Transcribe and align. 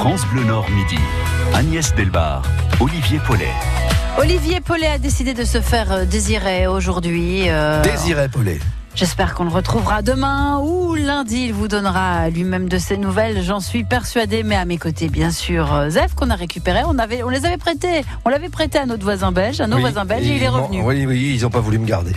France 0.00 0.24
Bleu 0.32 0.44
Nord 0.44 0.64
Midi. 0.70 0.96
Agnès 1.52 1.94
Delbar, 1.94 2.40
Olivier 2.80 3.18
Paulet. 3.26 3.50
Olivier 4.16 4.62
Paulet 4.62 4.86
a 4.86 4.96
décidé 4.96 5.34
de 5.34 5.44
se 5.44 5.60
faire 5.60 5.92
euh, 5.92 6.04
désirer 6.06 6.66
aujourd'hui. 6.66 7.50
euh, 7.50 7.82
Désiré 7.82 8.30
Paulet. 8.30 8.58
J'espère 8.94 9.34
qu'on 9.34 9.44
le 9.44 9.50
retrouvera 9.50 10.00
demain 10.00 10.58
ou 10.62 10.94
lundi. 10.94 11.44
Il 11.48 11.52
vous 11.52 11.68
donnera 11.68 12.30
lui-même 12.30 12.66
de 12.66 12.78
ses 12.78 12.96
nouvelles, 12.96 13.42
j'en 13.42 13.60
suis 13.60 13.84
persuadée. 13.84 14.42
Mais 14.42 14.56
à 14.56 14.64
mes 14.64 14.78
côtés, 14.78 15.10
bien 15.10 15.30
sûr, 15.30 15.70
euh, 15.74 15.90
Zef 15.90 16.14
qu'on 16.14 16.30
a 16.30 16.34
récupéré. 16.34 16.80
On, 16.86 16.98
avait, 16.98 17.22
on 17.22 17.28
les 17.28 17.44
avait 17.44 17.58
prêtés. 17.58 18.02
On 18.24 18.30
l'avait 18.30 18.48
prêté 18.48 18.78
à 18.78 18.86
notre 18.86 19.02
voisin 19.04 19.32
belge, 19.32 19.60
à 19.60 19.66
nos 19.66 19.76
Oui, 19.76 19.82
voisins 19.82 20.06
belges, 20.06 20.26
et 20.26 20.36
il 20.36 20.42
est 20.42 20.48
revenu. 20.48 20.80
Oui, 20.82 21.04
oui, 21.04 21.34
ils 21.36 21.42
n'ont 21.42 21.50
pas 21.50 21.60
voulu 21.60 21.78
me 21.78 21.86
garder. 21.86 22.12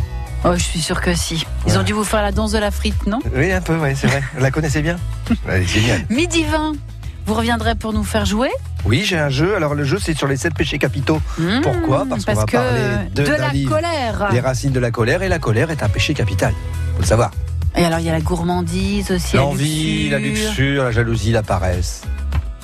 Oh, 0.45 0.53
je 0.55 0.63
suis 0.63 0.79
sûre 0.79 1.01
que 1.01 1.13
si. 1.13 1.45
Ils 1.67 1.77
ont 1.77 1.83
dû 1.83 1.91
vous 1.93 2.03
faire 2.05 2.21
la 2.21 2.31
danse 2.31 2.51
de 2.53 2.57
la 2.59 2.71
frite, 2.71 3.07
non? 3.07 3.19
Oui, 3.35 3.51
un 3.51 3.61
peu, 3.61 3.75
oui, 3.77 3.89
c'est 3.95 4.07
vrai. 4.07 4.21
Vous 4.35 4.41
la 4.41 4.51
connaissez 4.51 4.81
bien? 4.81 4.97
Elle 5.49 5.63
est 5.63 5.65
géniale. 5.65 6.05
Midi 6.09 6.43
20, 6.43 6.73
vous 7.25 7.33
reviendrez 7.33 7.75
pour 7.75 7.93
nous 7.93 8.03
faire 8.03 8.25
jouer 8.25 8.49
Oui, 8.85 9.03
j'ai 9.05 9.17
un 9.17 9.29
jeu. 9.29 9.55
Alors, 9.55 9.75
le 9.75 9.83
jeu, 9.83 9.97
c'est 9.99 10.15
sur 10.17 10.27
les 10.27 10.37
sept 10.37 10.53
péchés 10.53 10.77
capitaux. 10.77 11.21
Mmh, 11.37 11.61
Pourquoi 11.61 12.05
Parce 12.09 12.25
qu'on 12.25 12.33
va 12.33 12.45
que 12.45 12.51
parler 12.51 12.81
de- 13.15 13.23
la 13.23 13.49
livre. 13.49 13.75
colère. 13.75 14.29
Les 14.31 14.39
racines 14.39 14.71
de 14.71 14.79
la 14.79 14.91
colère. 14.91 15.21
Et 15.23 15.29
la 15.29 15.39
colère 15.39 15.71
est 15.71 15.83
un 15.83 15.89
péché 15.89 16.13
capital. 16.13 16.53
Faut 16.95 17.01
le 17.01 17.05
savoir. 17.07 17.31
Et 17.75 17.83
alors, 17.85 17.99
il 17.99 18.05
y 18.05 18.09
a 18.09 18.13
la 18.13 18.21
gourmandise 18.21 19.09
aussi. 19.11 19.35
L'envie, 19.37 20.09
la 20.09 20.19
luxure, 20.19 20.83
la 20.83 20.91
jalousie, 20.91 21.31
la 21.31 21.43
paresse. 21.43 22.01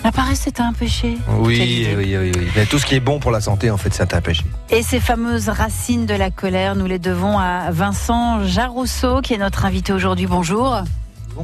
La 0.04 0.12
paresse, 0.14 0.42
c'est 0.46 0.60
un 0.62 0.72
péché. 0.72 1.18
Oui, 1.40 1.88
oui, 1.98 2.16
oui, 2.18 2.32
oui. 2.34 2.48
Mais 2.56 2.66
tout 2.66 2.80
ce 2.80 2.86
qui 2.86 2.96
est 2.96 3.00
bon 3.02 3.20
pour 3.20 3.32
la 3.32 3.42
santé, 3.42 3.70
en 3.72 3.76
fait, 3.78 3.94
c'est 3.94 4.14
un 4.14 4.22
péché. 4.22 4.46
Et 4.70 4.82
ces 4.82 5.00
fameuses 5.02 5.50
racines 5.50 6.06
de 6.06 6.14
la 6.14 6.30
colère, 6.32 6.76
nous 6.76 6.86
les 6.86 7.00
devons 7.00 7.38
à 7.38 7.72
Vincent 7.72 8.46
Jarousseau, 8.46 9.20
qui 9.22 9.34
est 9.34 9.38
notre 9.38 9.66
invité 9.66 9.92
aujourd'hui. 9.92 10.26
Bonjour. 10.26 10.84
Bon. 11.36 11.44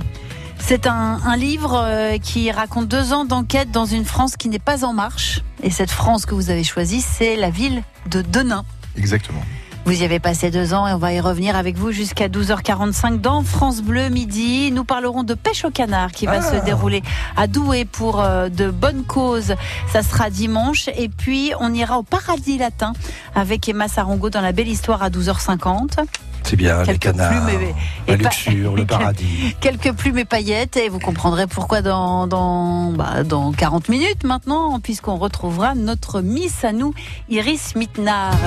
C'est 0.68 0.88
un, 0.88 1.20
un 1.24 1.36
livre 1.38 1.80
euh, 1.80 2.18
qui 2.18 2.50
raconte 2.52 2.88
deux 2.88 3.14
ans 3.14 3.24
d'enquête 3.26 3.70
dans 3.72 3.86
une 3.86 4.04
France 4.06 4.36
qui 4.36 4.50
n'est 4.50 4.58
pas 4.60 4.84
en 4.84 4.94
marche. 4.94 5.42
Et 5.62 5.70
cette 5.70 5.92
France 5.92 6.26
que 6.26 6.34
vous 6.34 6.50
avez 6.50 6.64
choisie, 6.64 7.02
c'est 7.02 7.36
la 7.36 7.52
ville 7.52 7.84
de 8.10 8.22
Denain. 8.24 8.66
Exactement. 8.98 9.42
Vous 9.86 10.02
y 10.02 10.04
avez 10.04 10.20
passé 10.20 10.50
deux 10.50 10.74
ans 10.74 10.88
et 10.88 10.94
on 10.94 10.98
va 10.98 11.14
y 11.14 11.20
revenir 11.20 11.56
avec 11.56 11.78
vous 11.78 11.92
jusqu'à 11.92 12.28
12h45 12.30 13.22
dans 13.22 13.44
France 13.44 13.84
Bleu 13.84 14.10
Midi. 14.10 14.72
Nous 14.72 14.84
parlerons 14.84 15.22
de 15.22 15.36
pêche 15.36 15.64
au 15.66 15.70
canard 15.70 16.12
qui 16.12 16.26
va 16.26 16.40
Ah. 16.40 16.42
se 16.42 16.66
dérouler 16.66 17.04
à 17.38 17.46
Douai 17.46 17.86
pour 17.86 18.20
euh, 18.20 18.50
de 18.50 18.72
bonnes 18.72 19.04
causes. 19.04 19.54
Ça 19.94 20.02
sera 20.02 20.32
dimanche. 20.32 20.88
Et 20.98 21.10
puis 21.10 21.52
on 21.60 21.72
ira 21.76 22.00
au 22.00 22.04
Paradis 22.04 22.58
Latin 22.58 22.94
avec 23.36 23.70
Emma 23.70 23.88
Sarongo 23.88 24.32
dans 24.32 24.42
la 24.42 24.52
belle 24.54 24.70
histoire 24.70 25.04
à 25.04 25.12
12h50. 25.12 26.00
C'est 26.46 26.56
bien, 26.56 26.84
les 26.84 26.98
canards, 27.00 27.50
et- 27.50 27.74
la 28.08 28.16
luxure, 28.18 28.76
le 28.76 28.86
paradis. 28.88 29.56
Quelques 29.62 29.92
plumes 29.94 30.20
et 30.20 30.26
paillettes 30.26 30.78
et 30.78 30.90
vous 30.90 31.00
comprendrez 31.00 31.48
pourquoi 31.48 31.82
dans, 31.82 32.28
dans, 32.28 32.92
bah, 32.92 33.24
dans 33.24 33.52
40 33.52 33.90
minutes 33.90 34.24
maintenant 34.24 34.80
puisqu'on 34.80 35.16
retrouvera 35.18 35.74
notre 35.76 36.22
Miss 36.22 36.64
à 36.64 36.72
nous, 36.72 36.94
Iris 37.30 37.76
Mittenard. 37.76 38.38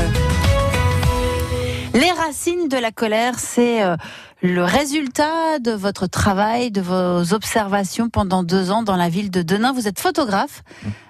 Les 1.95 2.11
racines 2.13 2.69
de 2.69 2.77
la 2.77 2.93
colère, 2.93 3.35
c'est 3.39 3.83
euh, 3.83 3.97
le 4.43 4.63
résultat 4.63 5.59
de 5.59 5.73
votre 5.73 6.07
travail, 6.07 6.71
de 6.71 6.81
vos 6.81 7.33
observations 7.35 8.09
pendant 8.11 8.43
deux 8.45 8.71
ans 8.71 8.83
dans 8.83 8.97
la 8.97 9.09
ville 9.09 9.31
de 9.31 9.43
Denain. 9.43 9.73
Vous 9.73 9.89
êtes 9.89 9.99
photographe, 9.99 10.63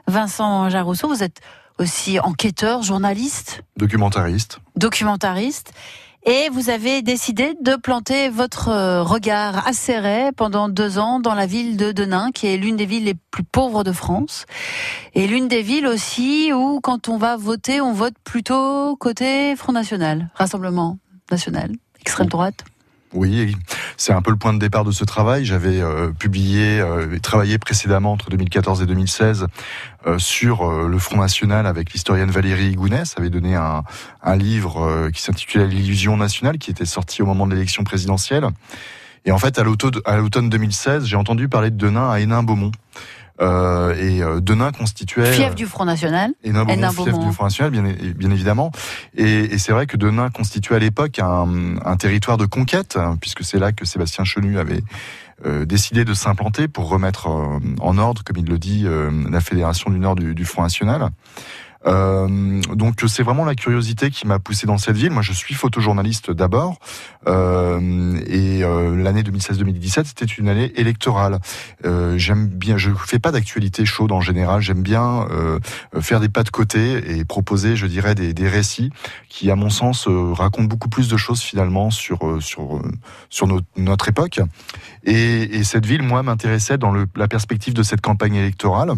Vincent 0.06 0.70
Jarousseau, 0.70 1.08
vous 1.08 1.22
êtes 1.22 1.40
aussi 1.78 2.18
enquêteur, 2.20 2.82
journaliste, 2.82 3.62
Documentariste. 3.76 4.60
documentariste. 4.76 5.72
Et 6.24 6.48
vous 6.50 6.68
avez 6.68 7.02
décidé 7.02 7.54
de 7.60 7.76
planter 7.76 8.28
votre 8.28 8.68
euh, 8.68 9.02
regard 9.02 9.66
acéré 9.66 10.30
pendant 10.36 10.68
deux 10.68 10.98
ans 10.98 11.20
dans 11.20 11.34
la 11.34 11.46
ville 11.46 11.76
de 11.76 11.92
Denain, 11.92 12.32
qui 12.32 12.48
est 12.48 12.56
l'une 12.56 12.76
des 12.76 12.86
villes 12.86 13.04
les 13.04 13.14
plus 13.14 13.44
pauvres 13.44 13.84
de 13.84 13.92
France. 13.92 14.44
Et 15.14 15.26
l'une 15.26 15.48
des 15.48 15.62
villes 15.62 15.86
aussi 15.86 16.52
où, 16.52 16.80
quand 16.80 17.08
on 17.08 17.16
va 17.16 17.36
voter, 17.36 17.80
on 17.80 17.92
vote 17.92 18.14
plutôt 18.24 18.96
côté 18.96 19.54
Front 19.56 19.72
National, 19.72 20.30
Rassemblement 20.34 20.98
National, 21.30 21.72
extrême 22.00 22.28
droite. 22.28 22.64
Oui, 23.14 23.56
c'est 23.96 24.12
un 24.12 24.20
peu 24.20 24.30
le 24.30 24.36
point 24.36 24.52
de 24.52 24.58
départ 24.58 24.84
de 24.84 24.90
ce 24.90 25.02
travail. 25.04 25.44
J'avais 25.44 25.80
euh, 25.80 26.10
publié 26.10 26.78
euh, 26.78 27.18
travaillé 27.20 27.56
précédemment 27.56 28.12
entre 28.12 28.28
2014 28.28 28.82
et 28.82 28.86
2016 28.86 29.46
euh, 30.06 30.18
sur 30.18 30.68
euh, 30.68 30.88
le 30.88 30.98
Front 30.98 31.16
National 31.16 31.66
avec 31.66 31.92
l'historienne 31.92 32.30
Valérie 32.30 32.74
Gounès. 32.74 33.14
Avait 33.16 33.30
donné 33.30 33.54
un, 33.54 33.82
un 34.22 34.36
livre 34.36 35.08
qui 35.12 35.22
s'intitulait 35.22 35.66
L'illusion 35.66 36.16
nationale, 36.16 36.58
qui 36.58 36.70
était 36.70 36.84
sorti 36.84 37.22
au 37.22 37.26
moment 37.26 37.46
de 37.46 37.54
l'élection 37.54 37.82
présidentielle. 37.82 38.46
Et 39.24 39.32
en 39.32 39.38
fait, 39.38 39.58
à 39.58 39.62
l'automne 39.62 40.00
à 40.04 40.16
l'automne 40.16 40.48
2016, 40.48 41.06
j'ai 41.06 41.16
entendu 41.16 41.48
parler 41.48 41.70
de 41.70 41.76
Denain 41.76 42.10
à 42.10 42.20
Hénin-Beaumont. 42.20 42.72
Euh, 43.40 43.94
et 43.94 44.22
euh, 44.22 44.40
Denain 44.40 44.72
constituait... 44.72 45.32
Fief 45.32 45.54
du 45.54 45.66
Front 45.66 45.84
National. 45.84 46.32
Beaumont, 46.44 46.66
Hénin-Beaumont. 46.66 47.04
fief 47.04 47.18
du 47.18 47.32
Front 47.32 47.44
National, 47.44 47.70
bien, 47.70 47.82
bien 48.16 48.30
évidemment. 48.30 48.72
Et, 49.16 49.54
et 49.54 49.58
c'est 49.58 49.72
vrai 49.72 49.86
que 49.86 49.96
Denain 49.96 50.30
constituait 50.30 50.76
à 50.76 50.80
l'époque 50.80 51.18
un, 51.18 51.76
un 51.84 51.96
territoire 51.96 52.36
de 52.36 52.46
conquête, 52.46 52.96
hein, 52.96 53.16
puisque 53.20 53.44
c'est 53.44 53.58
là 53.58 53.72
que 53.72 53.84
Sébastien 53.84 54.24
Chenu 54.24 54.58
avait 54.58 54.82
euh, 55.46 55.64
décidé 55.64 56.04
de 56.04 56.14
s'implanter 56.14 56.66
pour 56.66 56.88
remettre 56.88 57.28
euh, 57.28 57.60
en 57.80 57.96
ordre, 57.96 58.24
comme 58.24 58.38
il 58.38 58.46
le 58.46 58.58
dit, 58.58 58.82
euh, 58.86 59.10
la 59.30 59.40
Fédération 59.40 59.88
du 59.88 60.00
Nord 60.00 60.16
du, 60.16 60.34
du 60.34 60.44
Front 60.44 60.62
National. 60.62 61.10
Euh, 61.86 62.60
donc 62.74 63.02
c'est 63.06 63.22
vraiment 63.22 63.44
la 63.44 63.54
curiosité 63.54 64.10
qui 64.10 64.26
m'a 64.26 64.38
poussé 64.38 64.66
dans 64.66 64.78
cette 64.78 64.96
ville. 64.96 65.10
Moi, 65.10 65.22
je 65.22 65.32
suis 65.32 65.54
photojournaliste 65.54 66.30
d'abord, 66.30 66.78
euh, 67.26 68.20
et 68.26 68.64
euh, 68.64 68.96
l'année 68.96 69.22
2016-2017 69.22 70.04
c'était 70.06 70.24
une 70.24 70.48
année 70.48 70.72
électorale. 70.76 71.38
Euh, 71.84 72.18
j'aime 72.18 72.46
bien, 72.48 72.76
je 72.76 72.90
fais 73.06 73.18
pas 73.18 73.32
d'actualité 73.32 73.84
chaude 73.84 74.12
en 74.12 74.20
général. 74.20 74.60
J'aime 74.60 74.82
bien 74.82 75.26
euh, 75.30 75.60
faire 76.00 76.20
des 76.20 76.28
pas 76.28 76.42
de 76.42 76.50
côté 76.50 77.18
et 77.18 77.24
proposer, 77.24 77.76
je 77.76 77.86
dirais, 77.86 78.14
des, 78.14 78.34
des 78.34 78.48
récits 78.48 78.90
qui, 79.28 79.50
à 79.50 79.56
mon 79.56 79.70
sens, 79.70 80.08
racontent 80.08 80.64
beaucoup 80.68 80.88
plus 80.88 81.08
de 81.08 81.16
choses 81.16 81.40
finalement 81.40 81.90
sur 81.90 82.38
sur 82.40 82.82
sur 83.30 83.46
notre, 83.46 83.66
notre 83.76 84.08
époque. 84.08 84.40
Et, 85.04 85.58
et 85.58 85.64
cette 85.64 85.86
ville, 85.86 86.02
moi, 86.02 86.22
m'intéressait 86.22 86.78
dans 86.78 86.90
le, 86.90 87.06
la 87.16 87.28
perspective 87.28 87.74
de 87.74 87.82
cette 87.82 88.00
campagne 88.00 88.34
électorale. 88.34 88.94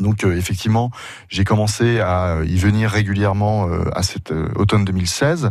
Donc 0.00 0.24
euh, 0.24 0.36
effectivement, 0.36 0.90
j'ai 1.28 1.44
commencé 1.44 2.00
à 2.00 2.38
y 2.44 2.56
venir 2.56 2.90
régulièrement 2.90 3.68
euh, 3.68 3.84
à 3.94 4.02
cet 4.02 4.32
euh, 4.32 4.48
automne 4.56 4.84
2016. 4.84 5.50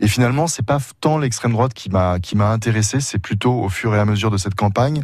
Et 0.00 0.08
finalement, 0.08 0.46
c'est 0.46 0.64
pas 0.64 0.78
tant 1.00 1.18
l'extrême 1.18 1.52
droite 1.52 1.74
qui 1.74 1.90
m'a 1.90 2.18
qui 2.20 2.36
m'a 2.36 2.50
intéressé, 2.50 3.00
c'est 3.00 3.18
plutôt 3.18 3.54
au 3.54 3.68
fur 3.68 3.94
et 3.94 3.98
à 3.98 4.04
mesure 4.04 4.30
de 4.30 4.36
cette 4.36 4.54
campagne 4.54 5.02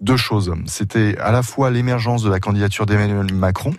deux 0.00 0.16
choses. 0.16 0.52
C'était 0.66 1.16
à 1.18 1.32
la 1.32 1.42
fois 1.42 1.70
l'émergence 1.70 2.22
de 2.22 2.30
la 2.30 2.40
candidature 2.40 2.86
d'Emmanuel 2.86 3.32
Macron. 3.32 3.74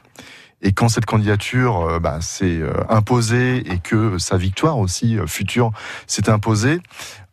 Et 0.65 0.71
quand 0.71 0.89
cette 0.89 1.05
candidature 1.05 1.81
euh, 1.81 1.99
bah, 1.99 2.17
s'est 2.21 2.57
euh, 2.59 2.73
imposée 2.89 3.57
et 3.71 3.77
que 3.77 4.17
sa 4.17 4.35
victoire 4.35 4.79
aussi 4.79 5.15
euh, 5.17 5.27
future 5.27 5.71
s'est 6.07 6.27
imposée, 6.27 6.81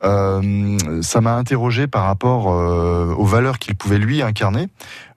ça 0.02 1.20
m'a 1.20 1.36
interrogé 1.36 1.86
par 1.86 2.02
rapport 2.06 2.46
aux 2.46 3.24
valeurs 3.24 3.60
qu'il 3.60 3.76
pouvait 3.76 3.98
lui 3.98 4.20
incarner, 4.20 4.66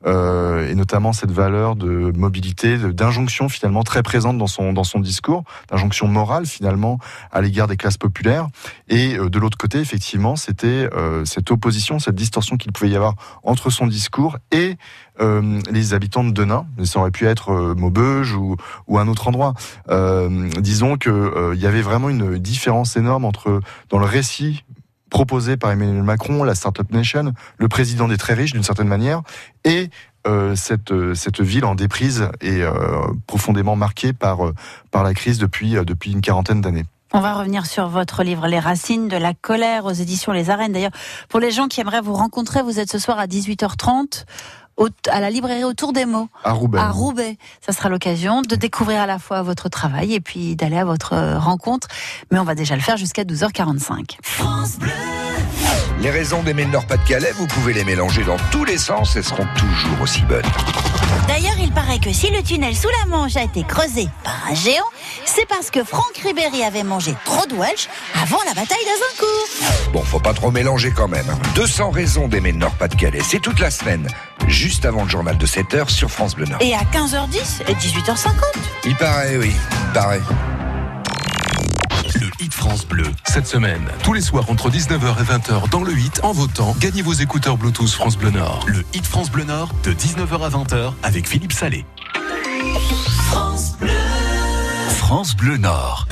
et 0.05 0.75
notamment 0.75 1.11
cette 1.11 1.31
valeur 1.31 1.75
de 1.75 2.15
mobilité, 2.15 2.77
d'injonction 2.77 3.49
finalement 3.49 3.81
très 3.81 4.03
présente 4.03 4.37
dans 4.37 4.45
son 4.45 4.73
dans 4.73 4.83
son 4.83 4.99
discours, 4.99 5.43
d'injonction 5.71 6.07
morale 6.07 6.45
finalement 6.45 6.99
à 7.31 7.41
l'égard 7.41 7.65
des 7.65 7.77
classes 7.77 7.97
populaires. 7.97 8.45
Et 8.87 9.17
de 9.17 9.39
l'autre 9.39 9.57
côté, 9.57 9.79
effectivement, 9.79 10.35
c'était 10.35 10.87
cette 11.23 11.49
opposition, 11.49 11.97
cette 11.97 12.13
distorsion 12.13 12.55
qu'il 12.55 12.71
pouvait 12.71 12.91
y 12.91 12.95
avoir 12.95 13.15
entre 13.41 13.71
son 13.71 13.87
discours 13.87 14.37
et 14.51 14.77
euh, 15.21 15.61
les 15.71 15.93
habitants 15.93 16.23
de 16.23 16.31
Denain. 16.31 16.65
Ça 16.83 16.99
aurait 16.99 17.11
pu 17.11 17.25
être 17.25 17.51
euh, 17.51 17.75
Maubeuge 17.75 18.33
ou, 18.35 18.57
un 18.97 19.07
autre 19.07 19.27
endroit. 19.27 19.53
Euh, 19.89 20.49
disons 20.59 20.97
que 20.97 21.53
il 21.53 21.61
y 21.61 21.67
avait 21.67 21.81
vraiment 21.81 22.09
une 22.09 22.37
différence 22.37 22.97
énorme 22.97 23.25
entre 23.25 23.61
dans 23.89 23.99
le 23.99 24.05
récit 24.05 24.63
proposé 25.09 25.55
par 25.55 25.71
Emmanuel 25.71 26.03
Macron, 26.03 26.43
la 26.43 26.55
Startup 26.55 26.89
Nation, 26.91 27.33
le 27.57 27.67
président 27.67 28.07
des 28.07 28.17
très 28.17 28.33
riches 28.33 28.51
d'une 28.51 28.63
certaine 28.63 28.87
manière, 28.87 29.21
et 29.63 29.89
cette, 30.55 30.91
cette 31.13 31.39
ville 31.39 31.65
en 31.65 31.75
déprise 31.75 32.29
et 32.41 32.63
euh, 32.63 32.73
profondément 33.27 33.75
marquée 33.75 34.11
par, 34.11 34.39
par 34.89 35.03
la 35.03 35.13
crise 35.13 35.37
depuis, 35.37 35.73
depuis 35.73 36.11
une 36.11 36.21
quarantaine 36.21 36.61
d'années. 36.61 36.85
On 37.13 37.21
va 37.21 37.33
revenir 37.33 37.65
sur 37.65 37.87
votre 37.87 38.23
livre 38.23 38.47
Les 38.47 38.59
racines 38.59 39.07
de 39.07 39.15
la 39.15 39.33
colère 39.33 39.85
aux 39.85 39.91
éditions 39.91 40.33
Les 40.33 40.49
Arènes. 40.49 40.73
D'ailleurs, 40.73 40.91
pour 41.29 41.39
les 41.39 41.51
gens 41.51 41.67
qui 41.67 41.79
aimeraient 41.79 42.01
vous 42.01 42.15
rencontrer, 42.15 42.61
vous 42.61 42.79
êtes 42.79 42.91
ce 42.91 42.99
soir 42.99 43.19
à 43.19 43.27
18h30 43.27 44.25
au- 44.77 44.89
à 45.09 45.19
la 45.19 45.29
librairie 45.29 45.63
Autour 45.63 45.93
des 45.93 46.05
mots 46.05 46.27
À 46.43 46.51
Roubaix. 46.53 46.79
à 46.79 46.89
Roubaix. 46.91 47.37
Ça 47.65 47.71
sera 47.73 47.89
l'occasion 47.89 48.41
de 48.41 48.55
découvrir 48.55 49.01
à 49.01 49.05
la 49.05 49.19
fois 49.19 49.41
votre 49.41 49.69
travail 49.69 50.13
et 50.13 50.19
puis 50.19 50.55
d'aller 50.55 50.77
à 50.77 50.85
votre 50.85 51.13
euh, 51.13 51.39
rencontre. 51.39 51.87
Mais 52.31 52.39
on 52.39 52.43
va 52.43 52.55
déjà 52.55 52.75
le 52.75 52.81
faire 52.81 52.97
jusqu'à 52.97 53.23
12h45. 53.23 54.17
Les 56.01 56.11
raisons 56.11 56.43
d'aimer 56.43 56.65
le 56.65 56.71
Nord-Pas-de-Calais, 56.71 57.31
vous 57.37 57.47
pouvez 57.47 57.73
les 57.73 57.83
mélanger 57.85 58.23
dans 58.23 58.35
tous 58.51 58.65
les 58.65 58.77
sens, 58.77 59.15
elles 59.15 59.23
seront 59.23 59.47
toujours 59.57 60.01
aussi 60.01 60.21
bonnes. 60.23 60.43
D'ailleurs, 61.27 61.55
il 61.59 61.71
paraît 61.71 61.99
que 61.99 62.11
si 62.11 62.29
le 62.29 62.43
tunnel 62.43 62.75
sous 62.75 62.89
la 62.99 63.05
Manche 63.07 63.37
a 63.37 63.43
été 63.43 63.63
creusé 63.63 64.07
par 64.23 64.35
un 64.49 64.53
géant, 64.53 64.83
c'est 65.25 65.47
parce 65.47 65.71
que 65.71 65.83
Franck 65.83 66.17
Ribéry 66.23 66.63
avait 66.63 66.83
mangé 66.83 67.15
trop 67.23 67.45
de 67.47 67.55
Welsh 67.55 67.87
avant 68.21 68.37
la 68.45 68.53
bataille 68.53 68.77
d'Azincourt. 68.85 69.91
Bon, 69.93 70.01
faut 70.03 70.19
pas 70.19 70.33
trop 70.33 70.51
mélanger 70.51 70.91
quand 70.95 71.07
même. 71.07 71.25
hein. 71.29 71.39
200 71.55 71.89
raisons 71.91 72.27
d'aimer 72.27 72.51
le 72.51 72.59
Nord-Pas-de-Calais, 72.59 73.21
c'est 73.27 73.39
toute 73.39 73.59
la 73.59 73.71
semaine. 73.71 74.07
juste 74.47 74.85
avant 74.85 75.03
le 75.03 75.09
journal 75.09 75.37
de 75.37 75.47
7h 75.47 75.89
sur 75.89 76.11
France 76.11 76.35
Bleu 76.35 76.45
Nord. 76.45 76.61
Et 76.61 76.73
à 76.75 76.81
15h10 76.83 77.61
et 77.67 77.73
18h50. 77.73 78.29
Il 78.85 78.95
paraît, 78.95 79.37
oui, 79.37 79.51
il 79.55 79.93
paraît. 79.93 80.21
France 82.67 82.87
Bleu. 82.87 83.05
Cette 83.27 83.45
semaine, 83.45 83.87
tous 84.01 84.13
les 84.13 84.21
soirs 84.21 84.49
entre 84.49 84.71
19h 84.71 85.19
et 85.19 85.23
20h 85.23 85.69
dans 85.69 85.83
le 85.83 85.93
Hit, 85.93 86.19
en 86.23 86.31
votant, 86.31 86.75
gagnez 86.79 87.03
vos 87.03 87.13
écouteurs 87.13 87.57
Bluetooth 87.57 87.91
France 87.91 88.17
Bleu 88.17 88.31
Nord. 88.31 88.65
Le 88.65 88.83
Hit 88.95 89.05
France 89.05 89.29
Bleu 89.29 89.43
Nord 89.43 89.69
de 89.83 89.93
19h 89.93 90.43
à 90.43 90.49
20h 90.49 90.93
avec 91.03 91.27
Philippe 91.29 91.53
Salé. 91.53 91.85
France 94.89 95.35
Bleu 95.35 95.57
Nord. 95.57 96.07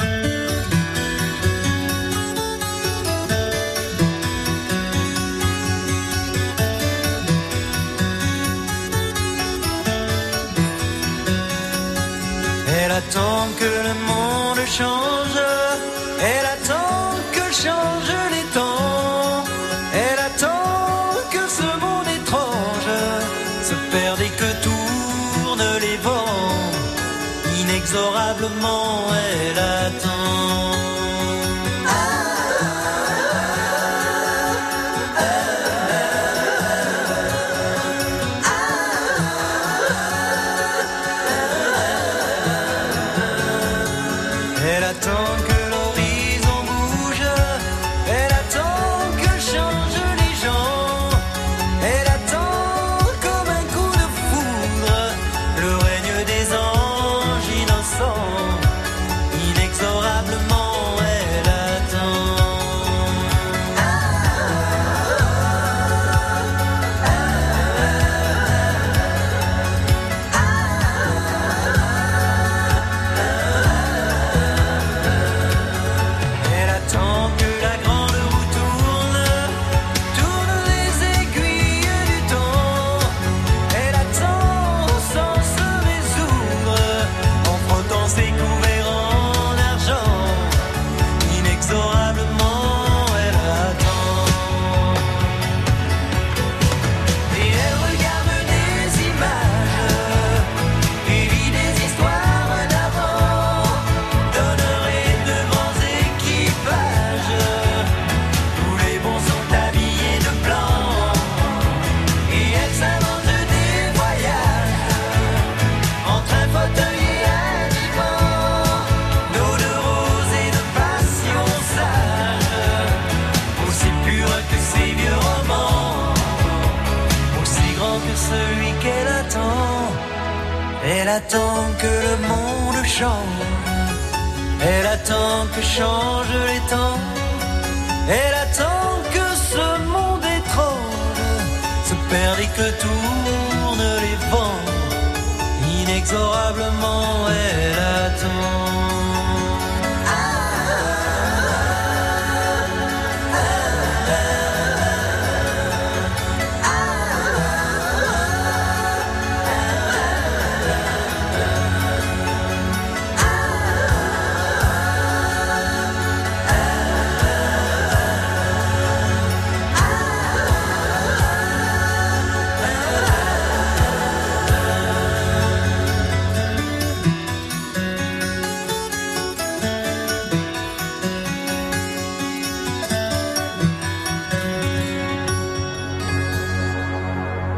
Elle 12.68 12.92
attend 12.92 13.48
que 13.58 13.64
le 13.64 13.94
monde 14.06 14.68
change. 14.68 16.03
Elle 16.26 16.46
attend 16.46 17.16
que 17.34 17.46
changent 17.52 18.22
les 18.36 18.48
temps. 18.54 19.44
Elle 19.94 20.20
attend 20.30 21.20
que 21.34 21.44
ce 21.60 21.68
monde 21.84 22.10
étrange 22.20 22.92
se 23.70 23.76
perde 23.92 24.22
et 24.22 24.34
que 24.42 24.50
tournent 24.64 25.80
les 25.82 25.98
vents. 25.98 26.72
Inexorablement, 27.60 29.08
elle. 29.32 29.83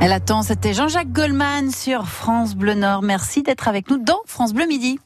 Elle 0.01 0.11
attend, 0.11 0.43
c'était 0.43 0.73
Jean-Jacques 0.73 1.11
Goldman 1.11 1.71
sur 1.71 2.07
France 2.07 2.55
Bleu 2.55 2.73
Nord. 2.73 3.01
Merci 3.01 3.43
d'être 3.43 3.67
avec 3.67 3.89
nous 3.89 3.97
dans 3.97 4.19
France 4.25 4.53
Bleu 4.53 4.67
Midi. 4.67 4.99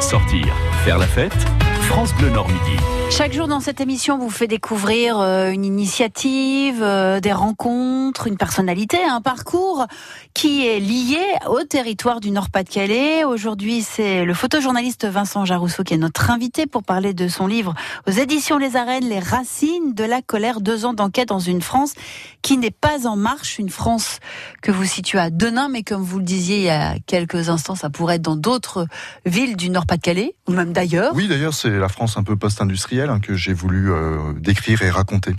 Sortir, 0.00 0.46
faire 0.84 0.98
la 0.98 1.06
fête, 1.06 1.36
France 1.82 2.14
Bleu 2.14 2.30
Nord 2.30 2.48
Midi. 2.48 2.80
Chaque 3.08 3.32
jour 3.32 3.48
dans 3.48 3.60
cette 3.60 3.80
émission, 3.80 4.16
on 4.16 4.18
vous 4.18 4.30
fait 4.30 4.46
découvrir 4.46 5.18
euh, 5.20 5.50
une 5.50 5.64
initiative, 5.64 6.82
euh, 6.82 7.18
des 7.18 7.32
rencontres, 7.32 8.26
une 8.26 8.36
personnalité, 8.36 8.98
un 9.02 9.22
parcours 9.22 9.86
qui 10.34 10.66
est 10.66 10.80
lié 10.80 11.22
au 11.48 11.62
territoire 11.62 12.20
du 12.20 12.30
Nord-Pas-de-Calais. 12.30 13.24
Aujourd'hui, 13.24 13.80
c'est 13.82 14.24
le 14.24 14.34
photojournaliste 14.34 15.06
Vincent 15.06 15.46
Jarousseau 15.46 15.82
qui 15.82 15.94
est 15.94 15.98
notre 15.98 16.30
invité 16.30 16.66
pour 16.66 16.82
parler 16.82 17.14
de 17.14 17.28
son 17.28 17.46
livre 17.46 17.74
aux 18.06 18.10
éditions 18.10 18.58
Les 18.58 18.76
Arènes, 18.76 19.08
Les 19.08 19.20
Racines 19.20 19.94
de 19.94 20.04
la 20.04 20.20
colère, 20.20 20.60
deux 20.60 20.84
ans 20.84 20.92
d'enquête 20.92 21.28
dans 21.28 21.38
une 21.38 21.62
France 21.62 21.94
qui 22.42 22.58
n'est 22.58 22.70
pas 22.70 23.06
en 23.06 23.16
marche, 23.16 23.58
une 23.58 23.70
France 23.70 24.18
que 24.62 24.70
vous 24.70 24.84
situez 24.84 25.18
à 25.18 25.30
Denain, 25.30 25.68
mais 25.68 25.82
comme 25.82 26.02
vous 26.02 26.18
le 26.18 26.24
disiez 26.24 26.58
il 26.58 26.64
y 26.64 26.70
a 26.70 26.96
quelques 27.06 27.48
instants, 27.48 27.76
ça 27.76 27.88
pourrait 27.88 28.16
être 28.16 28.22
dans 28.22 28.36
d'autres 28.36 28.86
villes 29.24 29.56
du 29.56 29.70
Nord-Pas-de-Calais, 29.70 30.34
ou 30.48 30.52
même 30.52 30.72
d'ailleurs. 30.72 31.12
Oui, 31.14 31.28
d'ailleurs, 31.28 31.54
c'est 31.54 31.70
la 31.70 31.88
France 31.88 32.16
un 32.18 32.22
peu 32.22 32.36
post-industrielle 32.36 32.95
hein, 33.04 33.20
que 33.20 33.34
j'ai 33.34 33.52
voulu 33.52 33.92
euh, 33.92 34.32
décrire 34.34 34.82
et 34.82 34.90
raconter. 34.90 35.34